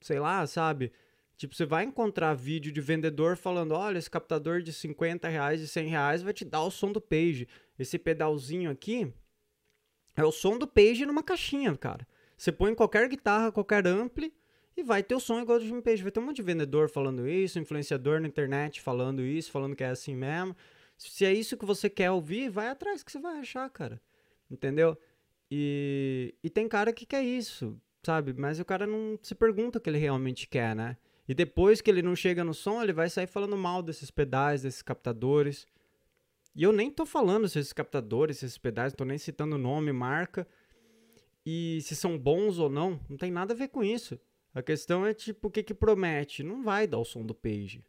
Sei 0.00 0.18
lá, 0.18 0.46
sabe? 0.46 0.92
Tipo, 1.36 1.54
você 1.54 1.64
vai 1.64 1.84
encontrar 1.84 2.34
vídeo 2.34 2.70
de 2.70 2.80
vendedor 2.80 3.36
falando: 3.36 3.72
olha, 3.72 3.98
esse 3.98 4.10
captador 4.10 4.62
de 4.62 4.72
50 4.72 5.28
reais, 5.28 5.60
de 5.60 5.68
100 5.68 5.88
reais 5.88 6.22
vai 6.22 6.32
te 6.32 6.44
dar 6.44 6.62
o 6.62 6.70
som 6.70 6.92
do 6.92 7.00
page. 7.00 7.48
Esse 7.78 7.98
pedalzinho 7.98 8.70
aqui 8.70 9.12
é 10.16 10.24
o 10.24 10.32
som 10.32 10.58
do 10.58 10.66
page 10.66 11.06
numa 11.06 11.22
caixinha, 11.22 11.76
cara. 11.76 12.06
Você 12.36 12.50
põe 12.50 12.74
qualquer 12.74 13.08
guitarra, 13.08 13.52
qualquer 13.52 13.86
ampli 13.86 14.32
e 14.76 14.82
vai 14.82 15.02
ter 15.02 15.14
o 15.14 15.20
som 15.20 15.40
igual 15.40 15.58
do 15.58 15.64
Jimmy 15.64 15.82
Page. 15.82 16.02
Vai 16.02 16.12
ter 16.12 16.20
um 16.20 16.24
monte 16.24 16.36
de 16.36 16.42
vendedor 16.42 16.88
falando 16.88 17.28
isso, 17.28 17.58
influenciador 17.58 18.20
na 18.20 18.28
internet 18.28 18.80
falando 18.80 19.22
isso, 19.22 19.50
falando 19.50 19.76
que 19.76 19.84
é 19.84 19.88
assim 19.88 20.14
mesmo. 20.14 20.56
Se 20.96 21.24
é 21.24 21.32
isso 21.32 21.56
que 21.56 21.64
você 21.64 21.90
quer 21.90 22.10
ouvir, 22.10 22.48
vai 22.48 22.68
atrás 22.68 23.02
que 23.02 23.10
você 23.10 23.18
vai 23.18 23.38
achar, 23.38 23.68
cara. 23.70 24.00
Entendeu? 24.50 24.96
E, 25.50 26.34
e 26.42 26.50
tem 26.50 26.68
cara 26.68 26.92
que 26.92 27.04
quer 27.04 27.22
isso, 27.22 27.78
sabe? 28.02 28.32
Mas 28.32 28.58
o 28.58 28.64
cara 28.64 28.86
não 28.86 29.18
se 29.22 29.34
pergunta 29.34 29.78
o 29.78 29.80
que 29.80 29.90
ele 29.90 29.98
realmente 29.98 30.48
quer, 30.48 30.74
né? 30.74 30.96
E 31.28 31.34
depois 31.34 31.80
que 31.80 31.90
ele 31.90 32.02
não 32.02 32.16
chega 32.16 32.42
no 32.42 32.54
som, 32.54 32.82
ele 32.82 32.92
vai 32.92 33.08
sair 33.08 33.26
falando 33.26 33.56
mal 33.56 33.82
desses 33.82 34.10
pedais, 34.10 34.62
desses 34.62 34.82
captadores. 34.82 35.66
E 36.54 36.62
eu 36.62 36.72
nem 36.72 36.90
tô 36.90 37.06
falando 37.06 37.48
se 37.48 37.58
esses 37.58 37.72
captadores, 37.72 38.38
se 38.38 38.46
esses 38.46 38.58
pedais, 38.58 38.92
tô 38.92 39.04
nem 39.04 39.18
citando 39.18 39.56
nome, 39.56 39.92
marca. 39.92 40.46
E 41.44 41.80
se 41.82 41.96
são 41.96 42.18
bons 42.18 42.58
ou 42.58 42.68
não, 42.68 43.00
não 43.08 43.16
tem 43.16 43.30
nada 43.30 43.54
a 43.54 43.56
ver 43.56 43.68
com 43.68 43.82
isso. 43.82 44.18
A 44.54 44.62
questão 44.62 45.06
é 45.06 45.14
tipo, 45.14 45.48
o 45.48 45.50
que 45.50 45.62
que 45.62 45.72
promete? 45.72 46.42
Não 46.42 46.62
vai 46.62 46.86
dar 46.86 46.98
o 46.98 47.04
som 47.04 47.24
do 47.24 47.34
Page. 47.34 47.82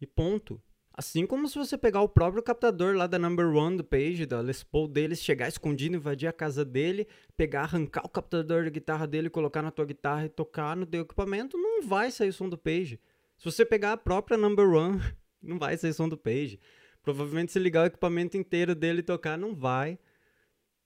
E 0.00 0.06
ponto. 0.06 0.62
Assim 0.92 1.26
como 1.26 1.48
se 1.48 1.58
você 1.58 1.76
pegar 1.78 2.02
o 2.02 2.08
próprio 2.08 2.42
captador 2.42 2.94
lá 2.94 3.06
da 3.06 3.18
Number 3.18 3.46
One 3.46 3.76
do 3.76 3.84
Page, 3.84 4.26
da 4.26 4.40
Les 4.40 4.62
Paul 4.62 4.86
deles, 4.86 5.22
chegar 5.22 5.48
escondido, 5.48 5.96
invadir 5.96 6.28
a 6.28 6.32
casa 6.32 6.64
dele, 6.64 7.06
pegar, 7.36 7.62
arrancar 7.62 8.04
o 8.04 8.08
captador 8.08 8.64
da 8.64 8.70
guitarra 8.70 9.06
dele, 9.06 9.30
colocar 9.30 9.62
na 9.62 9.70
tua 9.70 9.84
guitarra 9.84 10.26
e 10.26 10.28
tocar 10.28 10.76
no 10.76 10.86
teu 10.86 11.02
equipamento, 11.02 11.56
não 11.56 11.82
vai 11.82 12.10
sair 12.10 12.28
o 12.28 12.32
som 12.32 12.48
do 12.48 12.58
Page. 12.58 13.00
Se 13.38 13.44
você 13.44 13.64
pegar 13.64 13.92
a 13.92 13.96
própria 13.96 14.36
Number 14.36 14.68
One, 14.68 15.00
não 15.42 15.58
vai 15.58 15.76
sair 15.76 15.90
o 15.90 15.94
som 15.94 16.08
do 16.08 16.16
Page. 16.16 16.60
Provavelmente 17.02 17.52
se 17.52 17.58
ligar 17.58 17.84
o 17.84 17.86
equipamento 17.86 18.36
inteiro 18.36 18.74
dele 18.74 19.00
e 19.00 19.04
tocar, 19.04 19.38
não 19.38 19.54
vai 19.54 19.98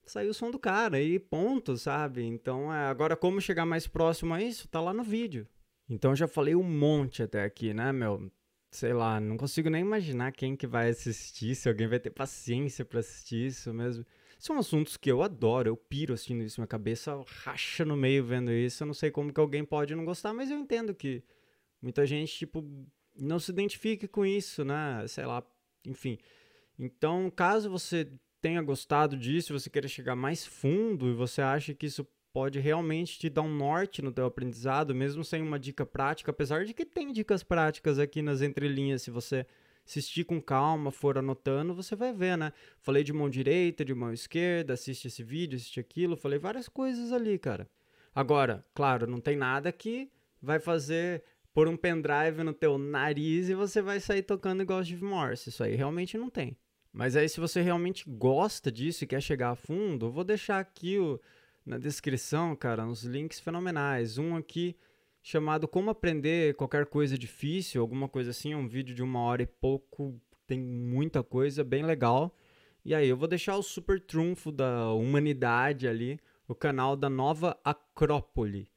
sair 0.06 0.28
o 0.28 0.34
som 0.34 0.50
do 0.50 0.58
cara 0.58 1.00
e 1.00 1.18
ponto, 1.18 1.76
sabe? 1.76 2.24
Então, 2.24 2.72
é, 2.72 2.86
agora 2.86 3.16
como 3.16 3.40
chegar 3.40 3.64
mais 3.64 3.86
próximo 3.86 4.34
a 4.34 4.42
isso, 4.42 4.68
tá 4.68 4.80
lá 4.80 4.92
no 4.92 5.02
vídeo. 5.02 5.48
Então 5.88 6.14
já 6.14 6.28
falei 6.28 6.54
um 6.54 6.62
monte 6.62 7.22
até 7.22 7.42
aqui, 7.42 7.72
né, 7.72 7.92
meu? 7.92 8.30
sei 8.74 8.92
lá, 8.92 9.20
não 9.20 9.36
consigo 9.36 9.70
nem 9.70 9.82
imaginar 9.82 10.32
quem 10.32 10.56
que 10.56 10.66
vai 10.66 10.88
assistir, 10.88 11.54
se 11.54 11.68
alguém 11.68 11.86
vai 11.86 12.00
ter 12.00 12.10
paciência 12.10 12.84
para 12.84 12.98
assistir 12.98 13.46
isso 13.46 13.72
mesmo. 13.72 14.04
São 14.36 14.58
assuntos 14.58 14.96
que 14.96 15.10
eu 15.10 15.22
adoro, 15.22 15.68
eu 15.68 15.76
piro 15.76 16.12
assistindo 16.12 16.42
isso, 16.42 16.60
minha 16.60 16.66
cabeça 16.66 17.16
racha 17.44 17.84
no 17.84 17.96
meio 17.96 18.24
vendo 18.24 18.50
isso. 18.50 18.82
Eu 18.82 18.86
não 18.88 18.94
sei 18.94 19.12
como 19.12 19.32
que 19.32 19.38
alguém 19.38 19.64
pode 19.64 19.94
não 19.94 20.04
gostar, 20.04 20.32
mas 20.34 20.50
eu 20.50 20.58
entendo 20.58 20.92
que 20.92 21.22
muita 21.80 22.04
gente, 22.04 22.32
tipo, 22.34 22.64
não 23.16 23.38
se 23.38 23.52
identifique 23.52 24.08
com 24.08 24.26
isso, 24.26 24.64
né? 24.64 25.06
Sei 25.06 25.24
lá, 25.24 25.40
enfim. 25.86 26.18
Então, 26.78 27.30
caso 27.30 27.70
você 27.70 28.10
tenha 28.40 28.60
gostado 28.60 29.16
disso, 29.16 29.58
você 29.58 29.70
queira 29.70 29.88
chegar 29.88 30.14
mais 30.14 30.44
fundo 30.44 31.08
e 31.08 31.14
você 31.14 31.40
acha 31.40 31.72
que 31.72 31.86
isso 31.86 32.06
pode 32.32 32.58
realmente 32.58 33.18
te 33.18 33.30
dar 33.30 33.42
um 33.42 33.56
norte 33.56 34.02
no 34.02 34.10
teu 34.10 34.26
aprendizado, 34.26 34.94
mesmo 34.94 35.24
sem 35.24 35.40
uma 35.40 35.58
dica 35.58 35.86
prática, 35.86 36.32
apesar 36.32 36.64
de 36.64 36.74
que 36.74 36.84
tem 36.84 37.12
dicas 37.12 37.44
práticas 37.44 37.98
aqui 37.98 38.20
nas 38.20 38.42
entrelinhas, 38.42 39.02
se 39.02 39.10
você 39.10 39.46
assistir 39.86 40.24
com 40.24 40.42
calma, 40.42 40.90
for 40.90 41.16
anotando, 41.16 41.74
você 41.74 41.94
vai 41.94 42.12
ver, 42.12 42.36
né? 42.36 42.52
Falei 42.80 43.04
de 43.04 43.12
mão 43.12 43.30
direita, 43.30 43.84
de 43.84 43.94
mão 43.94 44.12
esquerda, 44.12 44.74
assiste 44.74 45.06
esse 45.06 45.22
vídeo, 45.22 45.56
assiste 45.56 45.78
aquilo, 45.78 46.16
falei 46.16 46.38
várias 46.38 46.68
coisas 46.68 47.12
ali, 47.12 47.38
cara. 47.38 47.68
Agora, 48.14 48.64
claro, 48.74 49.06
não 49.06 49.20
tem 49.20 49.36
nada 49.36 49.70
que 49.70 50.10
vai 50.40 50.58
fazer 50.58 51.22
pôr 51.54 51.68
um 51.68 51.76
pendrive 51.76 52.42
no 52.42 52.52
teu 52.52 52.76
nariz 52.76 53.48
e 53.48 53.54
você 53.54 53.80
vai 53.80 54.00
sair 54.00 54.22
tocando 54.22 54.62
igual 54.62 54.84
Steve 54.84 55.04
Morse. 55.04 55.50
Isso 55.50 55.62
aí 55.62 55.76
realmente 55.76 56.18
não 56.18 56.28
tem. 56.28 56.58
Mas 56.92 57.16
aí, 57.16 57.28
se 57.28 57.40
você 57.40 57.62
realmente 57.62 58.04
gosta 58.08 58.70
disso 58.70 59.04
e 59.04 59.06
quer 59.06 59.20
chegar 59.20 59.50
a 59.50 59.56
fundo, 59.56 60.06
eu 60.06 60.10
vou 60.12 60.24
deixar 60.24 60.58
aqui 60.58 60.98
o, 60.98 61.20
na 61.64 61.78
descrição, 61.78 62.54
cara, 62.54 62.84
uns 62.84 63.04
links 63.04 63.40
fenomenais. 63.40 64.18
Um 64.18 64.36
aqui 64.36 64.76
chamado 65.22 65.66
Como 65.66 65.90
Aprender 65.90 66.54
Qualquer 66.54 66.86
Coisa 66.86 67.16
Difícil, 67.16 67.80
alguma 67.80 68.08
coisa 68.08 68.30
assim, 68.30 68.52
é 68.52 68.56
um 68.56 68.68
vídeo 68.68 68.94
de 68.94 69.02
uma 69.02 69.20
hora 69.20 69.42
e 69.42 69.46
pouco, 69.46 70.20
tem 70.46 70.60
muita 70.60 71.22
coisa, 71.22 71.64
bem 71.64 71.84
legal. 71.84 72.36
E 72.84 72.94
aí, 72.94 73.08
eu 73.08 73.16
vou 73.16 73.28
deixar 73.28 73.56
o 73.56 73.62
super 73.62 74.00
trunfo 74.00 74.52
da 74.52 74.92
humanidade 74.92 75.88
ali, 75.88 76.20
o 76.46 76.54
canal 76.54 76.96
da 76.96 77.08
Nova 77.08 77.58
Acrópole. 77.64 78.68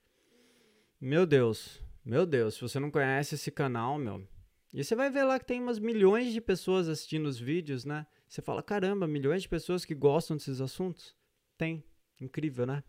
Meu 1.00 1.26
Deus, 1.26 1.84
meu 2.08 2.26
Deus, 2.26 2.56
se 2.56 2.62
você 2.62 2.80
não 2.80 2.90
conhece 2.90 3.36
esse 3.36 3.52
canal, 3.52 3.98
meu. 3.98 4.28
E 4.74 4.84
você 4.84 4.96
vai 4.96 5.10
ver 5.10 5.24
lá 5.24 5.40
que 5.40 5.46
tem 5.46 5.62
umas 5.62 5.80
milhões 5.80 6.34
de 6.34 6.42
pessoas 6.42 6.88
assistindo 6.90 7.26
os 7.26 7.40
vídeos, 7.40 7.86
né? 7.86 8.06
Você 8.28 8.42
fala, 8.42 8.64
caramba, 8.64 9.08
milhões 9.08 9.44
de 9.44 9.50
pessoas 9.50 9.86
que 9.86 9.96
gostam 9.96 10.36
desses 10.36 10.60
assuntos? 10.60 11.16
Tem, 11.58 11.84
Incrível, 12.20 12.66
né? 12.66 12.84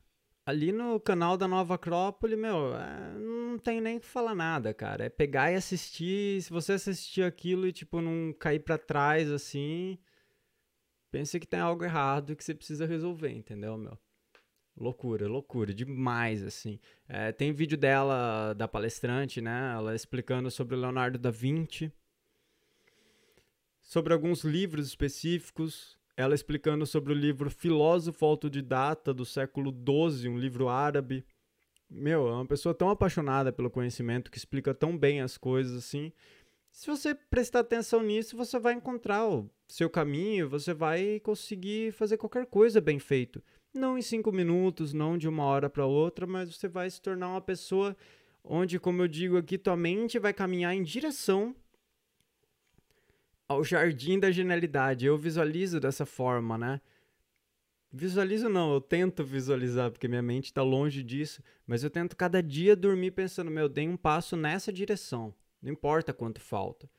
Ali 0.46 0.72
no 0.72 0.98
canal 0.98 1.36
da 1.36 1.46
Nova 1.46 1.74
Acrópole, 1.74 2.34
meu, 2.34 2.74
é, 2.74 3.18
não 3.18 3.58
tem 3.58 3.80
nem 3.80 3.98
que 4.00 4.06
falar 4.06 4.34
nada, 4.34 4.72
cara. 4.72 5.04
É 5.04 5.08
pegar 5.10 5.52
e 5.52 5.54
assistir. 5.54 6.40
Se 6.42 6.50
você 6.50 6.72
assistir 6.72 7.22
aquilo 7.22 7.66
e, 7.66 7.72
tipo, 7.72 8.00
não 8.00 8.32
cair 8.32 8.60
para 8.60 8.78
trás 8.78 9.30
assim, 9.30 9.98
pense 11.10 11.38
que 11.38 11.46
tem 11.46 11.60
algo 11.60 11.84
errado 11.84 12.34
que 12.34 12.42
você 12.42 12.54
precisa 12.54 12.86
resolver, 12.86 13.30
entendeu, 13.30 13.76
meu? 13.76 13.98
Loucura, 14.78 15.26
loucura, 15.26 15.74
demais, 15.74 16.42
assim. 16.44 16.78
É, 17.08 17.32
tem 17.32 17.52
vídeo 17.52 17.76
dela, 17.76 18.54
da 18.54 18.68
palestrante, 18.68 19.40
né? 19.40 19.72
Ela 19.74 19.94
explicando 19.94 20.50
sobre 20.52 20.76
Leonardo 20.76 21.18
da 21.18 21.32
Vinci, 21.32 21.92
sobre 23.82 24.12
alguns 24.12 24.44
livros 24.44 24.86
específicos, 24.86 25.98
ela 26.16 26.34
explicando 26.34 26.86
sobre 26.86 27.12
o 27.12 27.16
livro 27.16 27.50
Filósofo 27.50 28.24
Autodidata 28.24 29.12
do 29.12 29.24
século 29.24 29.72
XII, 29.72 30.28
um 30.28 30.38
livro 30.38 30.68
árabe. 30.68 31.24
Meu, 31.90 32.28
é 32.28 32.32
uma 32.32 32.46
pessoa 32.46 32.74
tão 32.74 32.90
apaixonada 32.90 33.50
pelo 33.50 33.70
conhecimento 33.70 34.30
que 34.30 34.38
explica 34.38 34.74
tão 34.74 34.96
bem 34.96 35.22
as 35.22 35.36
coisas 35.36 35.76
assim. 35.76 36.12
Se 36.70 36.86
você 36.86 37.14
prestar 37.14 37.60
atenção 37.60 38.02
nisso, 38.02 38.36
você 38.36 38.58
vai 38.58 38.74
encontrar 38.74 39.26
o 39.26 39.50
seu 39.66 39.90
caminho, 39.90 40.48
você 40.48 40.72
vai 40.72 41.18
conseguir 41.20 41.92
fazer 41.92 42.16
qualquer 42.16 42.46
coisa 42.46 42.80
bem 42.80 42.98
feito. 42.98 43.42
Não 43.78 43.96
em 43.96 44.02
cinco 44.02 44.32
minutos, 44.32 44.92
não 44.92 45.16
de 45.16 45.28
uma 45.28 45.44
hora 45.44 45.70
para 45.70 45.86
outra, 45.86 46.26
mas 46.26 46.52
você 46.52 46.66
vai 46.66 46.90
se 46.90 47.00
tornar 47.00 47.28
uma 47.28 47.40
pessoa 47.40 47.96
onde, 48.42 48.80
como 48.80 49.02
eu 49.02 49.06
digo 49.06 49.36
aqui, 49.36 49.56
tua 49.56 49.76
mente 49.76 50.18
vai 50.18 50.32
caminhar 50.32 50.74
em 50.74 50.82
direção 50.82 51.54
ao 53.46 53.62
jardim 53.62 54.18
da 54.18 54.32
genialidade. 54.32 55.06
Eu 55.06 55.16
visualizo 55.16 55.78
dessa 55.78 56.04
forma, 56.04 56.58
né? 56.58 56.80
Visualizo 57.92 58.48
não, 58.48 58.74
eu 58.74 58.80
tento 58.80 59.22
visualizar, 59.22 59.92
porque 59.92 60.08
minha 60.08 60.20
mente 60.20 60.46
está 60.46 60.62
longe 60.62 61.04
disso, 61.04 61.40
mas 61.64 61.84
eu 61.84 61.88
tento 61.88 62.16
cada 62.16 62.42
dia 62.42 62.74
dormir 62.74 63.12
pensando, 63.12 63.48
meu, 63.48 63.68
dei 63.68 63.88
um 63.88 63.96
passo 63.96 64.36
nessa 64.36 64.72
direção. 64.72 65.32
Não 65.62 65.70
importa 65.70 66.12
quanto 66.12 66.40
falta. 66.40 66.90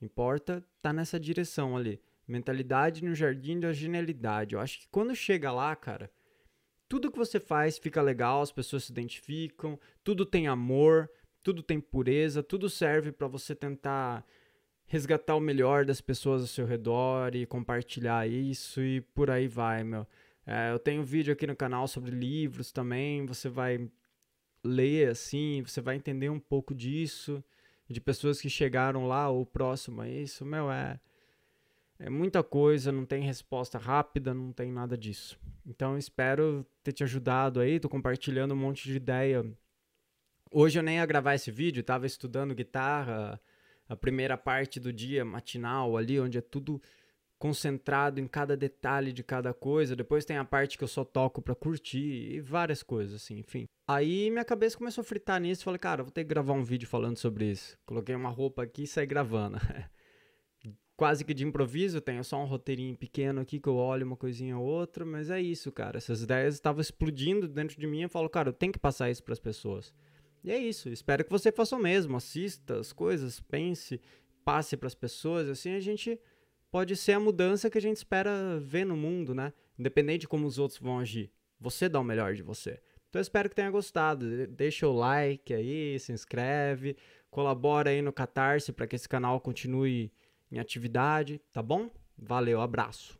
Importa 0.00 0.64
tá 0.80 0.92
nessa 0.92 1.18
direção 1.18 1.76
ali. 1.76 2.00
Mentalidade 2.28 3.04
no 3.04 3.12
jardim 3.12 3.58
da 3.58 3.72
genialidade. 3.72 4.54
Eu 4.54 4.60
acho 4.60 4.78
que 4.78 4.88
quando 4.88 5.16
chega 5.16 5.50
lá, 5.50 5.74
cara, 5.74 6.10
tudo 6.88 7.10
que 7.10 7.18
você 7.18 7.38
faz 7.38 7.78
fica 7.78 8.00
legal, 8.00 8.40
as 8.40 8.50
pessoas 8.50 8.84
se 8.84 8.92
identificam, 8.92 9.78
tudo 10.02 10.24
tem 10.24 10.48
amor, 10.48 11.10
tudo 11.42 11.62
tem 11.62 11.80
pureza, 11.80 12.42
tudo 12.42 12.70
serve 12.70 13.12
para 13.12 13.28
você 13.28 13.54
tentar 13.54 14.24
resgatar 14.86 15.36
o 15.36 15.40
melhor 15.40 15.84
das 15.84 16.00
pessoas 16.00 16.40
ao 16.40 16.48
seu 16.48 16.66
redor 16.66 17.34
e 17.34 17.44
compartilhar 17.44 18.26
isso 18.26 18.80
e 18.82 19.02
por 19.02 19.30
aí 19.30 19.46
vai, 19.46 19.84
meu. 19.84 20.06
É, 20.46 20.72
eu 20.72 20.78
tenho 20.78 21.02
um 21.02 21.04
vídeo 21.04 21.32
aqui 21.32 21.46
no 21.46 21.54
canal 21.54 21.86
sobre 21.86 22.10
livros 22.10 22.72
também, 22.72 23.26
você 23.26 23.50
vai 23.50 23.86
ler 24.64 25.10
assim, 25.10 25.62
você 25.62 25.80
vai 25.82 25.96
entender 25.96 26.30
um 26.30 26.40
pouco 26.40 26.74
disso, 26.74 27.44
de 27.86 28.00
pessoas 28.00 28.40
que 28.40 28.48
chegaram 28.48 29.06
lá 29.06 29.28
ou 29.28 29.44
próximo 29.44 30.00
a 30.00 30.08
isso, 30.08 30.44
meu, 30.46 30.70
é, 30.70 30.98
é 31.98 32.08
muita 32.08 32.42
coisa, 32.42 32.92
não 32.92 33.04
tem 33.04 33.22
resposta 33.22 33.78
rápida, 33.78 34.32
não 34.32 34.52
tem 34.52 34.70
nada 34.70 34.96
disso. 34.96 35.38
Então 35.66 35.98
espero 35.98 36.64
ter 36.82 36.92
te 36.92 37.02
ajudado 37.02 37.60
aí, 37.60 37.80
tô 37.80 37.88
compartilhando 37.88 38.54
um 38.54 38.56
monte 38.56 38.84
de 38.88 38.96
ideia. 38.96 39.44
Hoje 40.50 40.78
eu 40.78 40.82
nem 40.82 40.96
ia 40.96 41.06
gravar 41.06 41.34
esse 41.34 41.50
vídeo, 41.50 41.82
tava 41.82 42.06
estudando 42.06 42.54
guitarra, 42.54 43.40
a 43.88 43.96
primeira 43.96 44.36
parte 44.36 44.78
do 44.78 44.92
dia 44.92 45.24
matinal 45.24 45.96
ali, 45.96 46.20
onde 46.20 46.38
é 46.38 46.40
tudo 46.40 46.80
concentrado 47.38 48.20
em 48.20 48.26
cada 48.26 48.56
detalhe 48.56 49.12
de 49.12 49.22
cada 49.22 49.52
coisa. 49.52 49.96
Depois 49.96 50.24
tem 50.24 50.36
a 50.36 50.44
parte 50.44 50.78
que 50.78 50.84
eu 50.84 50.88
só 50.88 51.04
toco 51.04 51.40
pra 51.40 51.54
curtir 51.54 52.34
e 52.34 52.40
várias 52.40 52.82
coisas, 52.82 53.22
assim, 53.22 53.38
enfim. 53.38 53.66
Aí 53.86 54.30
minha 54.30 54.44
cabeça 54.44 54.76
começou 54.76 55.02
a 55.02 55.04
fritar 55.04 55.40
nisso. 55.40 55.64
Falei, 55.64 55.78
cara, 55.78 56.02
vou 56.02 56.12
ter 56.12 56.24
que 56.24 56.28
gravar 56.28 56.52
um 56.52 56.64
vídeo 56.64 56.88
falando 56.88 57.16
sobre 57.16 57.50
isso. 57.50 57.78
Coloquei 57.86 58.14
uma 58.14 58.30
roupa 58.30 58.62
aqui 58.62 58.82
e 58.84 58.86
saí 58.86 59.06
gravando. 59.06 59.58
Quase 60.98 61.24
que 61.24 61.32
de 61.32 61.46
improviso, 61.46 62.00
tenho 62.00 62.24
só 62.24 62.42
um 62.42 62.44
roteirinho 62.44 62.96
pequeno 62.96 63.40
aqui 63.40 63.60
que 63.60 63.68
eu 63.68 63.76
olho 63.76 64.04
uma 64.04 64.16
coisinha 64.16 64.58
ou 64.58 64.66
outra, 64.66 65.04
mas 65.04 65.30
é 65.30 65.40
isso, 65.40 65.70
cara. 65.70 65.96
Essas 65.96 66.22
ideias 66.22 66.54
estavam 66.54 66.80
explodindo 66.80 67.46
dentro 67.46 67.78
de 67.78 67.86
mim. 67.86 68.02
Eu 68.02 68.08
falo, 68.08 68.28
cara, 68.28 68.48
eu 68.48 68.52
tenho 68.52 68.72
que 68.72 68.80
passar 68.80 69.08
isso 69.08 69.22
para 69.22 69.32
as 69.32 69.38
pessoas. 69.38 69.94
E 70.42 70.50
é 70.50 70.58
isso. 70.58 70.88
Espero 70.88 71.24
que 71.24 71.30
você 71.30 71.52
faça 71.52 71.76
o 71.76 71.78
mesmo. 71.78 72.16
Assista 72.16 72.80
as 72.80 72.92
coisas, 72.92 73.38
pense, 73.38 74.00
passe 74.44 74.76
para 74.76 74.88
as 74.88 74.94
pessoas. 74.96 75.48
Assim 75.48 75.70
a 75.70 75.78
gente 75.78 76.18
pode 76.68 76.96
ser 76.96 77.12
a 77.12 77.20
mudança 77.20 77.70
que 77.70 77.78
a 77.78 77.80
gente 77.80 77.98
espera 77.98 78.58
ver 78.58 78.84
no 78.84 78.96
mundo, 78.96 79.32
né? 79.32 79.52
Independente 79.78 80.22
de 80.22 80.28
como 80.28 80.48
os 80.48 80.58
outros 80.58 80.80
vão 80.80 80.98
agir. 80.98 81.30
Você 81.60 81.88
dá 81.88 82.00
o 82.00 82.04
melhor 82.04 82.34
de 82.34 82.42
você. 82.42 82.80
Então 83.08 83.20
eu 83.20 83.22
espero 83.22 83.48
que 83.48 83.54
tenha 83.54 83.70
gostado. 83.70 84.48
Deixa 84.48 84.88
o 84.88 84.92
like 84.92 85.54
aí, 85.54 85.96
se 86.00 86.10
inscreve, 86.10 86.96
colabora 87.30 87.90
aí 87.90 88.02
no 88.02 88.12
Catarse 88.12 88.72
para 88.72 88.88
que 88.88 88.96
esse 88.96 89.08
canal 89.08 89.40
continue 89.40 90.10
em 90.50 90.58
atividade, 90.58 91.40
tá 91.52 91.62
bom? 91.62 91.90
Valeu, 92.16 92.60
abraço. 92.60 93.17